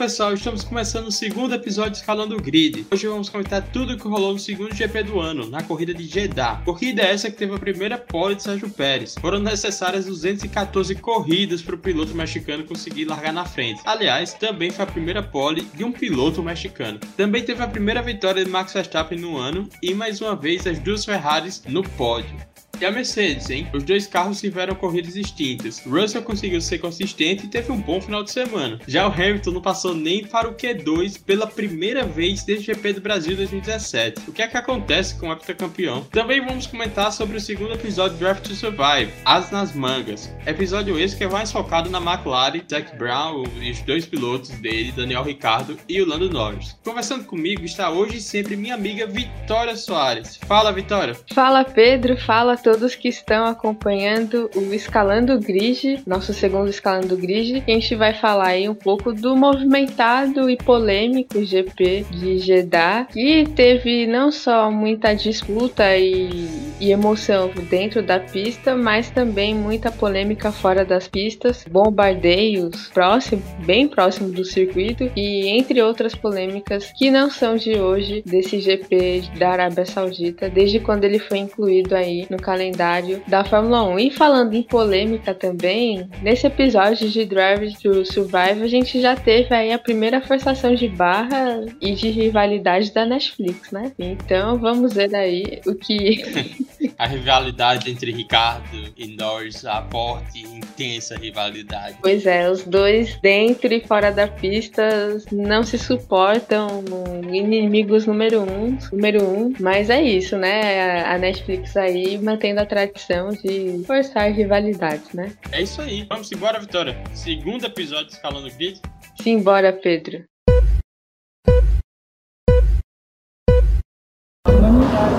pessoal, 0.00 0.32
estamos 0.32 0.64
começando 0.64 1.08
o 1.08 1.12
segundo 1.12 1.54
episódio 1.54 1.92
Escalando 1.92 2.34
o 2.34 2.40
Grid. 2.40 2.86
Hoje 2.90 3.06
vamos 3.06 3.28
comentar 3.28 3.60
tudo 3.70 3.92
o 3.92 3.98
que 3.98 4.08
rolou 4.08 4.32
no 4.32 4.38
segundo 4.38 4.74
GP 4.74 5.02
do 5.02 5.20
ano, 5.20 5.46
na 5.46 5.62
corrida 5.62 5.92
de 5.92 6.06
Jeddah. 6.06 6.62
Corrida 6.64 7.02
essa 7.02 7.30
que 7.30 7.36
teve 7.36 7.54
a 7.54 7.58
primeira 7.58 7.98
pole 7.98 8.34
de 8.34 8.42
Sérgio 8.42 8.70
Pérez. 8.70 9.14
Foram 9.20 9.38
necessárias 9.40 10.06
214 10.06 10.94
corridas 10.94 11.60
para 11.60 11.74
o 11.74 11.78
piloto 11.78 12.14
mexicano 12.14 12.64
conseguir 12.64 13.04
largar 13.04 13.34
na 13.34 13.44
frente. 13.44 13.82
Aliás, 13.84 14.32
também 14.32 14.70
foi 14.70 14.84
a 14.84 14.88
primeira 14.88 15.22
pole 15.22 15.68
de 15.74 15.84
um 15.84 15.92
piloto 15.92 16.42
mexicano. 16.42 16.98
Também 17.14 17.44
teve 17.44 17.62
a 17.62 17.68
primeira 17.68 18.00
vitória 18.00 18.42
de 18.42 18.50
Max 18.50 18.72
Verstappen 18.72 19.18
no 19.18 19.36
ano 19.36 19.68
e 19.82 19.92
mais 19.92 20.18
uma 20.22 20.34
vez 20.34 20.66
as 20.66 20.78
duas 20.78 21.04
Ferraris 21.04 21.62
no 21.68 21.82
pódio 21.82 22.49
e 22.80 22.86
a 22.86 22.90
Mercedes, 22.90 23.50
hein? 23.50 23.68
Os 23.74 23.82
dois 23.82 24.06
carros 24.06 24.40
tiveram 24.40 24.74
corridas 24.74 25.14
distintas. 25.14 25.80
Russell 25.84 26.22
conseguiu 26.22 26.60
ser 26.60 26.78
consistente 26.78 27.44
e 27.44 27.48
teve 27.48 27.70
um 27.70 27.80
bom 27.80 28.00
final 28.00 28.22
de 28.22 28.30
semana. 28.30 28.78
Já 28.86 29.06
o 29.06 29.12
Hamilton 29.12 29.50
não 29.50 29.60
passou 29.60 29.94
nem 29.94 30.24
para 30.24 30.48
o 30.48 30.54
Q2 30.54 31.22
pela 31.22 31.46
primeira 31.46 32.04
vez 32.04 32.42
desde 32.42 32.70
o 32.70 32.74
GP 32.74 32.94
do 32.94 33.00
Brasil 33.00 33.36
2017. 33.36 34.28
O 34.28 34.32
que 34.32 34.42
é 34.42 34.48
que 34.48 34.56
acontece 34.56 35.18
com 35.18 35.28
o 35.28 35.32
heptacampeão? 35.32 36.04
Também 36.04 36.40
vamos 36.40 36.66
comentar 36.66 37.12
sobre 37.12 37.36
o 37.36 37.40
segundo 37.40 37.74
episódio 37.74 38.16
de 38.16 38.24
Draft 38.24 38.46
to 38.46 38.54
Survive, 38.54 39.12
As 39.24 39.50
nas 39.50 39.74
Mangas. 39.74 40.32
Episódio 40.46 40.98
esse 40.98 41.16
que 41.16 41.24
é 41.24 41.28
mais 41.28 41.52
focado 41.52 41.90
na 41.90 41.98
McLaren, 41.98 42.62
Zac 42.68 42.96
Brown 42.96 43.44
e 43.60 43.70
os 43.70 43.80
dois 43.80 44.06
pilotos 44.06 44.50
dele, 44.50 44.92
Daniel 44.92 45.22
Ricardo 45.22 45.76
e 45.88 46.00
o 46.00 46.08
Lando 46.08 46.30
Norris. 46.30 46.78
Conversando 46.84 47.24
comigo 47.24 47.64
está 47.64 47.90
hoje 47.90 48.16
e 48.16 48.20
sempre 48.20 48.56
minha 48.56 48.74
amiga 48.74 49.06
Vitória 49.06 49.76
Soares. 49.76 50.38
Fala, 50.46 50.72
Vitória. 50.72 51.16
Fala, 51.34 51.64
Pedro. 51.64 52.16
Fala, 52.16 52.56
todos 52.56 52.69
que 52.94 53.08
estão 53.08 53.46
acompanhando 53.46 54.50
o 54.54 54.72
Escalando 54.72 55.38
Grid, 55.38 56.02
nosso 56.06 56.32
segundo 56.32 56.68
Escalando 56.68 57.16
Grid. 57.16 57.62
A 57.66 57.70
gente 57.70 57.94
vai 57.94 58.14
falar 58.14 58.48
aí 58.48 58.68
um 58.68 58.74
pouco 58.74 59.12
do 59.12 59.36
movimentado 59.36 60.48
e 60.48 60.56
polêmico 60.56 61.44
GP 61.44 62.06
de 62.10 62.38
Jeddah, 62.38 63.06
que 63.06 63.44
teve 63.54 64.06
não 64.06 64.30
só 64.30 64.70
muita 64.70 65.14
disputa 65.14 65.96
e, 65.96 66.48
e 66.80 66.90
emoção 66.90 67.50
dentro 67.68 68.02
da 68.02 68.20
pista, 68.20 68.76
mas 68.76 69.10
também 69.10 69.54
muita 69.54 69.90
polêmica 69.90 70.52
fora 70.52 70.84
das 70.84 71.08
pistas, 71.08 71.64
bombardeios 71.70 72.88
próximo, 72.88 73.42
bem 73.64 73.88
próximo 73.88 74.30
do 74.30 74.44
circuito 74.44 75.10
e 75.16 75.48
entre 75.48 75.82
outras 75.82 76.14
polêmicas 76.14 76.92
que 76.96 77.10
não 77.10 77.30
são 77.30 77.56
de 77.56 77.78
hoje 77.78 78.22
desse 78.24 78.60
GP 78.60 79.22
da 79.38 79.50
Arábia 79.50 79.84
Saudita, 79.84 80.48
desde 80.48 80.78
quando 80.80 81.04
ele 81.04 81.18
foi 81.18 81.38
incluído 81.38 81.94
aí 81.94 82.26
no 82.30 82.36
calendário 82.36 82.59
calendário 82.60 83.22
da 83.26 83.42
Fórmula 83.42 83.82
1. 83.84 83.98
E 83.98 84.10
falando 84.10 84.54
em 84.54 84.62
polêmica 84.62 85.34
também, 85.34 86.08
nesse 86.20 86.46
episódio 86.46 87.08
de 87.08 87.24
Drive 87.24 87.74
to 87.78 88.04
Survive, 88.04 88.62
a 88.62 88.68
gente 88.68 89.00
já 89.00 89.16
teve 89.16 89.54
aí 89.54 89.72
a 89.72 89.78
primeira 89.78 90.20
forçação 90.20 90.74
de 90.74 90.86
barra 90.88 91.64
e 91.80 91.94
de 91.94 92.10
rivalidade 92.10 92.92
da 92.92 93.06
Netflix, 93.06 93.70
né? 93.70 93.92
Então 93.98 94.58
vamos 94.58 94.92
ver 94.92 95.14
aí 95.14 95.60
o 95.66 95.74
que. 95.74 96.60
a 96.98 97.06
rivalidade 97.06 97.90
entre 97.90 98.12
Ricardo 98.12 98.92
e 98.96 99.06
Norris, 99.16 99.64
a 99.64 99.82
forte 99.90 100.44
e 100.44 100.58
intensa 100.58 101.16
rivalidade. 101.16 101.96
Pois 102.02 102.26
é, 102.26 102.50
os 102.50 102.64
dois 102.64 103.16
dentro 103.22 103.72
e 103.72 103.80
fora 103.80 104.10
da 104.10 104.28
pista 104.28 105.18
não 105.32 105.62
se 105.62 105.78
suportam, 105.78 106.84
inimigos 107.32 108.06
número 108.06 108.42
um, 108.42 108.76
número 108.92 109.24
um, 109.24 109.52
mas 109.58 109.88
é 109.88 110.02
isso, 110.02 110.36
né? 110.36 111.02
A 111.04 111.16
Netflix 111.16 111.76
aí 111.76 112.18
mantendo 112.40 112.60
a 112.60 112.66
tradição 112.66 113.28
de 113.28 113.84
forçar 113.86 114.32
rivalidades, 114.32 115.12
né? 115.12 115.36
É 115.52 115.60
isso 115.60 115.82
aí. 115.82 116.06
Vamos 116.08 116.32
embora, 116.32 116.58
Vitória. 116.58 116.96
Segundo 117.14 117.66
episódio 117.66 118.06
de 118.06 118.12
Escalando 118.14 118.50
Grid. 118.56 118.80
Simbora, 119.22 119.74
Pedro. 119.74 120.24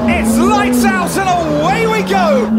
It's 0.09 0.38
lights 0.40 0.84
out 0.84 1.16
and 1.19 1.29
away 1.29 1.85
we 1.85 2.01
go! 2.01 2.50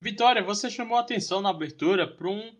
Vitória, 0.00 0.42
você 0.42 0.70
chamou 0.70 0.98
a 0.98 1.00
atenção 1.00 1.40
na 1.40 1.50
abertura 1.50 2.06
para 2.06 2.28
um, 2.28 2.52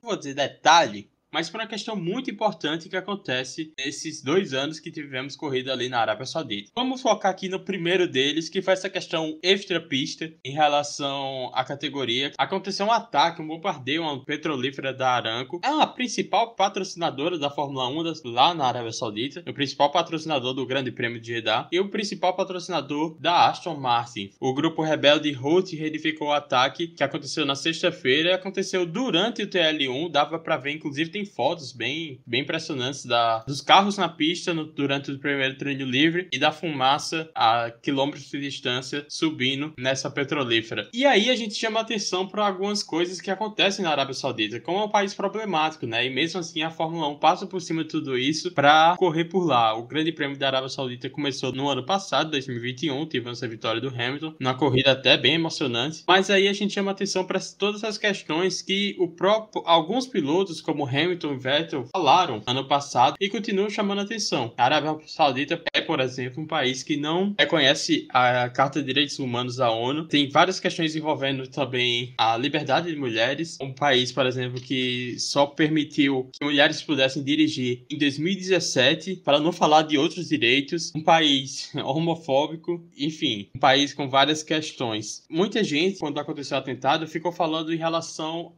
vou 0.00 0.16
dizer, 0.16 0.32
detalhe 0.34 1.10
mas 1.32 1.48
por 1.48 1.60
uma 1.60 1.66
questão 1.66 1.96
muito 1.96 2.30
importante 2.30 2.88
que 2.88 2.96
acontece 2.96 3.72
nesses 3.78 4.22
dois 4.22 4.52
anos 4.52 4.78
que 4.78 4.90
tivemos 4.90 5.34
corrida 5.34 5.72
ali 5.72 5.88
na 5.88 6.00
Arábia 6.00 6.26
Saudita. 6.26 6.70
Vamos 6.74 7.00
focar 7.00 7.32
aqui 7.32 7.48
no 7.48 7.58
primeiro 7.58 8.06
deles, 8.06 8.48
que 8.48 8.60
foi 8.60 8.74
essa 8.74 8.90
questão 8.90 9.38
extra-pista 9.42 10.30
em 10.44 10.52
relação 10.52 11.50
à 11.54 11.64
categoria. 11.64 12.32
Aconteceu 12.36 12.86
um 12.86 12.92
ataque, 12.92 13.40
um 13.40 13.46
bombardeio 13.46 14.02
uma 14.02 14.22
petrolífera 14.24 14.92
da 14.92 15.10
Aramco. 15.10 15.60
É 15.64 15.68
a 15.68 15.86
principal 15.86 16.54
patrocinadora 16.54 17.38
da 17.38 17.48
Fórmula 17.48 17.88
1 17.88 18.02
lá 18.24 18.52
na 18.52 18.66
Arábia 18.66 18.92
Saudita, 18.92 19.42
o 19.48 19.54
principal 19.54 19.90
patrocinador 19.90 20.52
do 20.52 20.66
Grande 20.66 20.90
Prêmio 20.90 21.20
de 21.20 21.34
Jeddah 21.34 21.68
e 21.72 21.80
o 21.80 21.88
principal 21.88 22.34
patrocinador 22.34 23.16
da 23.18 23.48
Aston 23.48 23.76
Martin. 23.76 24.30
O 24.40 24.52
grupo 24.52 24.82
rebelde 24.82 25.36
Houthi 25.40 25.76
reedificou 25.76 26.28
o 26.28 26.32
ataque 26.32 26.88
que 26.88 27.04
aconteceu 27.04 27.46
na 27.46 27.54
sexta-feira 27.54 28.30
e 28.30 28.32
aconteceu 28.32 28.84
durante 28.84 29.42
o 29.42 29.48
TL1, 29.48 30.10
dava 30.10 30.38
para 30.38 30.56
ver 30.56 30.72
inclusive 30.72 31.10
tem 31.10 31.21
fotos 31.24 31.72
bem, 31.72 32.20
bem 32.26 32.42
impressionantes 32.42 33.04
da, 33.04 33.38
dos 33.40 33.60
carros 33.60 33.96
na 33.96 34.08
pista 34.08 34.52
no, 34.54 34.64
durante 34.64 35.10
o 35.10 35.18
primeiro 35.18 35.56
treino 35.56 35.84
livre 35.84 36.28
e 36.32 36.38
da 36.38 36.52
fumaça 36.52 37.30
a 37.34 37.70
quilômetros 37.70 38.28
de 38.30 38.40
distância 38.40 39.06
subindo 39.08 39.72
nessa 39.78 40.10
petrolífera. 40.10 40.88
E 40.92 41.04
aí 41.04 41.30
a 41.30 41.36
gente 41.36 41.54
chama 41.54 41.80
atenção 41.80 42.26
para 42.26 42.46
algumas 42.46 42.82
coisas 42.82 43.20
que 43.20 43.30
acontecem 43.30 43.84
na 43.84 43.90
Arábia 43.90 44.14
Saudita, 44.14 44.60
como 44.60 44.78
é 44.78 44.84
um 44.84 44.88
país 44.88 45.14
problemático, 45.14 45.86
né? 45.86 46.06
E 46.06 46.10
mesmo 46.10 46.40
assim 46.40 46.62
a 46.62 46.70
Fórmula 46.70 47.08
1 47.08 47.18
passa 47.18 47.46
por 47.46 47.60
cima 47.60 47.82
de 47.82 47.90
tudo 47.90 48.16
isso 48.18 48.52
para 48.52 48.96
correr 48.96 49.24
por 49.26 49.44
lá. 49.44 49.74
O 49.76 49.86
Grande 49.86 50.12
Prêmio 50.12 50.38
da 50.38 50.46
Arábia 50.48 50.68
Saudita 50.68 51.08
começou 51.10 51.52
no 51.52 51.68
ano 51.68 51.84
passado, 51.84 52.30
2021, 52.30 53.06
tivemos 53.06 53.42
a 53.42 53.46
vitória 53.46 53.80
do 53.80 53.88
Hamilton, 53.88 54.34
numa 54.38 54.54
corrida 54.54 54.92
até 54.92 55.16
bem 55.16 55.34
emocionante. 55.34 56.02
Mas 56.06 56.30
aí 56.30 56.48
a 56.48 56.52
gente 56.52 56.74
chama 56.74 56.90
atenção 56.90 57.24
para 57.24 57.40
todas 57.58 57.84
as 57.84 57.98
questões 57.98 58.62
que 58.62 58.96
o 58.98 59.08
próprio 59.08 59.62
alguns 59.66 60.06
pilotos, 60.06 60.60
como 60.60 60.86
Hamilton 60.86 61.11
Hamilton 61.12 61.34
e 61.34 61.38
Vettel 61.38 61.86
falaram 61.94 62.42
ano 62.46 62.66
passado 62.66 63.16
e 63.20 63.28
continuam 63.28 63.68
chamando 63.68 64.00
atenção. 64.00 64.52
A 64.56 64.64
Arábia 64.64 64.96
Saudita 65.06 65.62
é, 65.74 65.80
por 65.80 66.00
exemplo, 66.00 66.42
um 66.42 66.46
país 66.46 66.82
que 66.82 66.96
não 66.96 67.34
reconhece 67.38 68.06
a 68.10 68.48
Carta 68.48 68.80
de 68.80 68.86
Direitos 68.86 69.18
Humanos 69.18 69.56
da 69.56 69.70
ONU. 69.70 70.06
Tem 70.06 70.28
várias 70.28 70.58
questões 70.58 70.96
envolvendo 70.96 71.46
também 71.46 72.14
a 72.16 72.36
liberdade 72.36 72.90
de 72.90 72.98
mulheres. 72.98 73.58
Um 73.60 73.72
país, 73.72 74.10
por 74.10 74.26
exemplo, 74.26 74.60
que 74.60 75.16
só 75.18 75.46
permitiu 75.46 76.30
que 76.32 76.44
mulheres 76.44 76.82
pudessem 76.82 77.22
dirigir 77.22 77.84
em 77.90 77.98
2017, 77.98 79.16
para 79.16 79.38
não 79.38 79.52
falar 79.52 79.82
de 79.82 79.98
outros 79.98 80.28
direitos. 80.28 80.92
Um 80.94 81.02
país 81.02 81.70
homofóbico, 81.84 82.82
enfim, 82.96 83.48
um 83.54 83.58
país 83.58 83.92
com 83.92 84.08
várias 84.08 84.42
questões. 84.42 85.24
Muita 85.28 85.62
gente, 85.62 85.98
quando 85.98 86.18
aconteceu 86.18 86.56
o 86.56 86.60
atentado, 86.60 87.06
ficou 87.06 87.32
falando 87.32 87.72
em 87.72 87.76
relação 87.76 88.52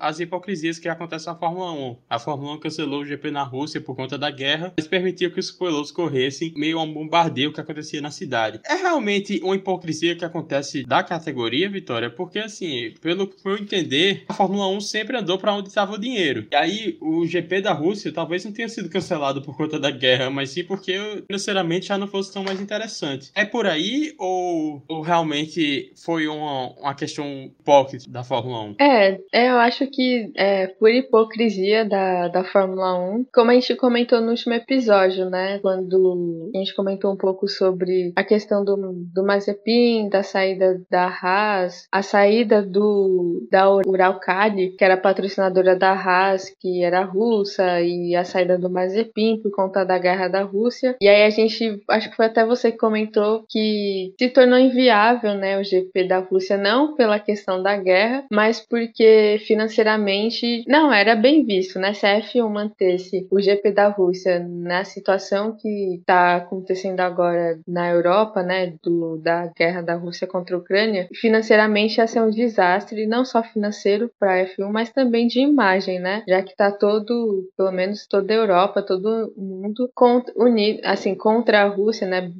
às 0.00 0.18
hipocrisias 0.20 0.78
que 0.78 0.88
acontecem 0.88 1.32
na 1.32 1.38
Fórmula 1.38 1.72
1 1.72 1.89
a 2.08 2.18
Fórmula 2.18 2.54
1 2.54 2.60
cancelou 2.60 3.00
o 3.00 3.04
GP 3.04 3.30
na 3.30 3.42
Rússia 3.42 3.80
por 3.80 3.94
conta 3.94 4.16
da 4.18 4.30
guerra, 4.30 4.72
mas 4.76 4.86
permitiu 4.86 5.30
que 5.30 5.40
os 5.40 5.50
pilotos 5.50 5.90
corressem 5.90 6.52
meio 6.56 6.78
a 6.78 6.82
um 6.82 6.92
bombardeio 6.92 7.52
que 7.52 7.60
acontecia 7.60 8.00
na 8.00 8.10
cidade. 8.10 8.60
É 8.66 8.74
realmente 8.74 9.40
uma 9.42 9.56
hipocrisia 9.56 10.16
que 10.16 10.24
acontece 10.24 10.84
da 10.84 11.02
categoria, 11.02 11.68
Vitória, 11.68 12.10
porque 12.10 12.38
assim, 12.38 12.94
pelo 13.00 13.26
que 13.26 13.36
eu 13.48 13.56
entender, 13.56 14.24
a 14.28 14.34
Fórmula 14.34 14.68
1 14.68 14.80
sempre 14.80 15.16
andou 15.16 15.38
para 15.38 15.54
onde 15.54 15.68
estava 15.68 15.94
o 15.94 15.98
dinheiro. 15.98 16.46
E 16.50 16.56
aí, 16.56 16.98
o 17.00 17.26
GP 17.26 17.60
da 17.60 17.72
Rússia 17.72 18.12
talvez 18.12 18.44
não 18.44 18.52
tenha 18.52 18.68
sido 18.68 18.88
cancelado 18.88 19.42
por 19.42 19.56
conta 19.56 19.78
da 19.78 19.90
guerra, 19.90 20.30
mas 20.30 20.50
sim 20.50 20.64
porque 20.64 20.98
financeiramente 21.26 21.86
já 21.86 21.98
não 21.98 22.06
fosse 22.06 22.32
tão 22.32 22.42
mais 22.42 22.60
interessante. 22.60 23.30
É 23.34 23.44
por 23.44 23.66
aí 23.66 24.14
ou, 24.18 24.82
ou 24.88 25.00
realmente 25.00 25.92
foi 25.96 26.26
uma, 26.26 26.72
uma 26.72 26.94
questão 26.94 27.50
pocket 27.64 28.06
da 28.08 28.22
Fórmula 28.22 28.62
1? 28.62 28.74
É, 28.80 29.20
eu 29.32 29.58
acho 29.58 29.86
que 29.86 30.30
é, 30.34 30.66
por 30.66 30.90
hipocrisia 30.90 31.79
da, 31.84 32.28
da 32.28 32.44
Fórmula 32.44 32.98
1. 32.98 33.26
Como 33.32 33.50
a 33.50 33.54
gente 33.54 33.74
comentou 33.76 34.20
no 34.20 34.30
último 34.30 34.54
episódio, 34.54 35.28
né? 35.28 35.58
Quando 35.60 36.50
a 36.54 36.58
gente 36.58 36.74
comentou 36.74 37.12
um 37.12 37.16
pouco 37.16 37.48
sobre 37.48 38.12
a 38.16 38.24
questão 38.24 38.64
do, 38.64 38.76
do 39.14 39.24
Mazepin, 39.24 40.08
da 40.08 40.22
saída 40.22 40.80
da 40.90 41.06
Haas, 41.06 41.86
a 41.92 42.02
saída 42.02 42.62
do 42.62 43.46
da 43.50 43.70
Uralkali, 43.70 44.76
que 44.76 44.84
era 44.84 44.96
patrocinadora 44.96 45.76
da 45.76 45.92
Haas, 45.92 46.50
que 46.60 46.82
era 46.82 47.02
russa, 47.04 47.80
e 47.80 48.14
a 48.14 48.24
saída 48.24 48.58
do 48.58 48.70
Mazepin 48.70 49.40
por 49.42 49.50
conta 49.50 49.84
da 49.84 49.98
guerra 49.98 50.28
da 50.28 50.42
Rússia. 50.42 50.96
E 51.00 51.08
aí 51.08 51.22
a 51.22 51.30
gente, 51.30 51.82
acho 51.88 52.10
que 52.10 52.16
foi 52.16 52.26
até 52.26 52.44
você 52.44 52.72
que 52.72 52.78
comentou 52.78 53.44
que 53.48 54.14
se 54.18 54.28
tornou 54.30 54.58
inviável, 54.58 55.34
né, 55.34 55.58
o 55.58 55.64
GP 55.64 56.04
da 56.04 56.18
Rússia, 56.18 56.56
não 56.56 56.94
pela 56.94 57.18
questão 57.18 57.62
da 57.62 57.76
guerra, 57.76 58.24
mas 58.30 58.60
porque 58.60 59.40
financeiramente 59.46 60.64
não 60.66 60.92
era 60.92 61.14
bem 61.14 61.44
visto 61.44 61.69
isso, 61.70 61.78
né? 61.78 61.94
Se 61.94 62.04
a 62.04 62.20
F1 62.20 62.48
mantesse 62.48 63.26
o 63.30 63.40
GP 63.40 63.72
da 63.72 63.88
Rússia 63.88 64.40
na 64.40 64.84
situação 64.84 65.56
que 65.56 65.96
está 65.96 66.36
acontecendo 66.36 67.00
agora 67.00 67.58
na 67.66 67.90
Europa, 67.90 68.42
né? 68.42 68.74
Do, 68.82 69.16
da 69.18 69.46
guerra 69.56 69.82
da 69.82 69.94
Rússia 69.94 70.26
contra 70.26 70.56
a 70.56 70.58
Ucrânia, 70.58 71.08
financeiramente 71.14 71.98
ia 71.98 72.06
ser 72.06 72.20
um 72.20 72.30
desastre, 72.30 73.06
não 73.06 73.24
só 73.24 73.42
financeiro 73.42 74.10
para 74.18 74.34
a 74.34 74.46
F1, 74.46 74.70
mas 74.70 74.90
também 74.90 75.28
de 75.28 75.40
imagem, 75.40 76.00
né? 76.00 76.24
Já 76.28 76.42
que 76.42 76.50
está 76.50 76.70
todo, 76.72 77.48
pelo 77.56 77.70
menos 77.70 78.06
toda 78.06 78.32
a 78.32 78.36
Europa, 78.36 78.82
todo 78.82 79.32
mundo 79.36 79.90
contra, 79.94 80.32
unido, 80.36 80.80
assim, 80.84 81.14
contra 81.14 81.62
a 81.62 81.68
Rússia, 81.68 82.06
né? 82.06 82.32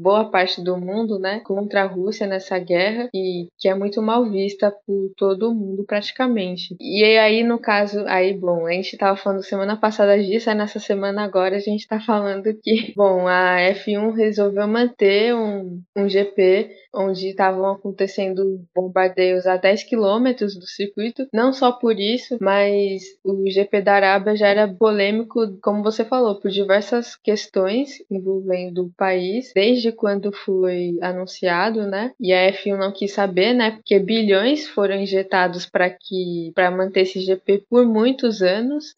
Boa 0.00 0.30
parte 0.30 0.62
do 0.62 0.76
mundo, 0.76 1.18
né? 1.18 1.40
Contra 1.40 1.82
a 1.82 1.86
Rússia 1.86 2.26
nessa 2.26 2.58
guerra 2.58 3.08
e 3.14 3.48
que 3.58 3.68
é 3.68 3.74
muito 3.74 4.02
mal 4.02 4.24
vista 4.24 4.72
por 4.86 5.12
todo 5.16 5.54
mundo 5.54 5.84
praticamente. 5.84 6.76
E 6.80 7.04
aí, 7.04 7.42
no 7.42 7.58
caso, 7.58 8.04
aí, 8.06 8.32
bom, 8.34 8.61
a 8.66 8.72
gente 8.72 8.96
tava 8.96 9.16
falando 9.16 9.42
semana 9.42 9.76
passada 9.76 10.20
disso, 10.22 10.50
aí 10.50 10.56
nessa 10.56 10.78
semana 10.78 11.22
agora 11.22 11.56
a 11.56 11.60
gente 11.60 11.86
tá 11.86 12.00
falando 12.00 12.54
que, 12.62 12.92
bom, 12.96 13.26
a 13.26 13.56
F1 13.74 14.14
resolveu 14.14 14.66
manter 14.66 15.34
um, 15.34 15.80
um 15.96 16.08
GP 16.08 16.82
onde 16.94 17.28
estavam 17.28 17.72
acontecendo 17.72 18.62
bombardeios 18.74 19.46
a 19.46 19.56
10 19.56 19.84
quilômetros 19.84 20.54
do 20.54 20.66
circuito. 20.66 21.26
Não 21.32 21.52
só 21.52 21.72
por 21.72 21.98
isso, 21.98 22.36
mas 22.40 23.02
o 23.24 23.48
GP 23.50 23.80
da 23.80 23.94
Arábia 23.94 24.36
já 24.36 24.48
era 24.48 24.68
polêmico, 24.68 25.58
como 25.62 25.82
você 25.82 26.04
falou, 26.04 26.38
por 26.38 26.50
diversas 26.50 27.16
questões 27.16 28.04
envolvendo 28.10 28.84
o 28.84 28.92
país, 28.96 29.52
desde 29.54 29.90
quando 29.90 30.32
foi 30.32 30.98
anunciado, 31.00 31.86
né? 31.86 32.12
E 32.20 32.32
a 32.32 32.52
F1 32.52 32.76
não 32.76 32.92
quis 32.92 33.12
saber, 33.12 33.54
né? 33.54 33.72
Porque 33.72 33.98
bilhões 33.98 34.68
foram 34.68 34.96
injetados 34.96 35.66
para 35.66 35.88
que 35.88 36.52
para 36.54 36.70
manter 36.70 37.02
esse 37.02 37.20
GP 37.20 37.64
por 37.70 37.86
muitos 37.86 38.42
anos, 38.42 38.51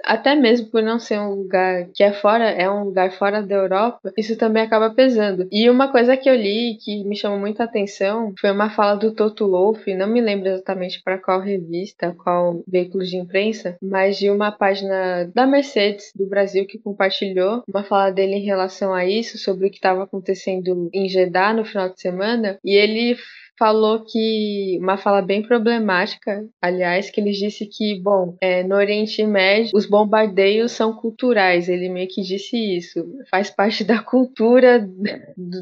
até 0.05 0.35
mesmo 0.35 0.69
por 0.69 0.83
não 0.83 0.99
ser 0.99 1.19
um 1.19 1.35
lugar 1.35 1.87
que 1.95 2.03
é 2.03 2.13
fora, 2.13 2.51
é 2.51 2.71
um 2.71 2.85
lugar 2.85 3.13
fora 3.13 3.43
da 3.43 3.55
Europa, 3.55 4.13
isso 4.17 4.37
também 4.37 4.63
acaba 4.63 4.91
pesando. 4.91 5.47
E 5.51 5.69
uma 5.71 5.91
coisa 5.91 6.17
que 6.17 6.29
eu 6.29 6.35
li 6.35 6.77
que 6.83 7.05
me 7.05 7.17
chamou 7.17 7.39
muita 7.39 7.65
atenção 7.65 7.85
atenção 7.85 8.35
foi 8.39 8.51
uma 8.51 8.71
fala 8.71 8.97
do 8.97 9.13
Toto 9.13 9.49
Wolff, 9.49 9.95
não 9.95 10.09
me 10.09 10.21
lembro 10.21 10.49
exatamente 10.49 11.03
para 11.03 11.19
qual 11.19 11.41
revista, 11.41 12.15
qual 12.23 12.63
veículo 12.67 13.05
de 13.05 13.17
imprensa, 13.17 13.77
mas 13.81 14.19
de 14.19 14.31
uma 14.31 14.51
página 14.51 15.31
da 15.35 15.47
Mercedes 15.47 16.13
do 16.15 16.27
Brasil 16.27 16.67
que 16.67 16.79
compartilhou 16.79 17.63
uma 17.69 17.85
fala 17.85 18.11
dele 18.11 18.35
em 18.35 18.45
relação 18.45 18.93
a 18.95 19.05
isso, 19.05 19.39
sobre 19.39 19.67
o 19.67 19.71
que 19.71 19.77
estava 19.77 20.05
acontecendo 20.05 20.89
em 20.93 21.09
Jeddah 21.09 21.53
no 21.53 21.65
final 21.65 21.89
de 21.89 22.01
semana, 22.01 22.59
e 22.65 22.75
ele 22.75 23.17
falou 23.59 24.05
que 24.05 24.79
uma 24.81 24.97
fala 24.97 25.23
bem 25.23 25.43
problemática, 25.43 26.45
aliás, 26.61 27.11
que 27.11 27.21
ele 27.21 27.31
disse 27.31 27.67
que, 27.67 28.01
bom, 28.01 28.37
é, 28.41 28.63
no 28.63 28.75
Oriente 28.75 29.25
Médio 29.25 29.71
os 29.75 29.87
bombardeios 29.87 30.73
são 30.73 30.93
culturais. 30.93 31.69
Ele 31.69 31.89
meio 31.89 32.09
que 32.09 32.23
disse 32.23 32.57
isso, 32.57 33.05
faz 33.31 33.51
parte 33.51 33.85
da 33.85 34.01
cultura 34.03 34.89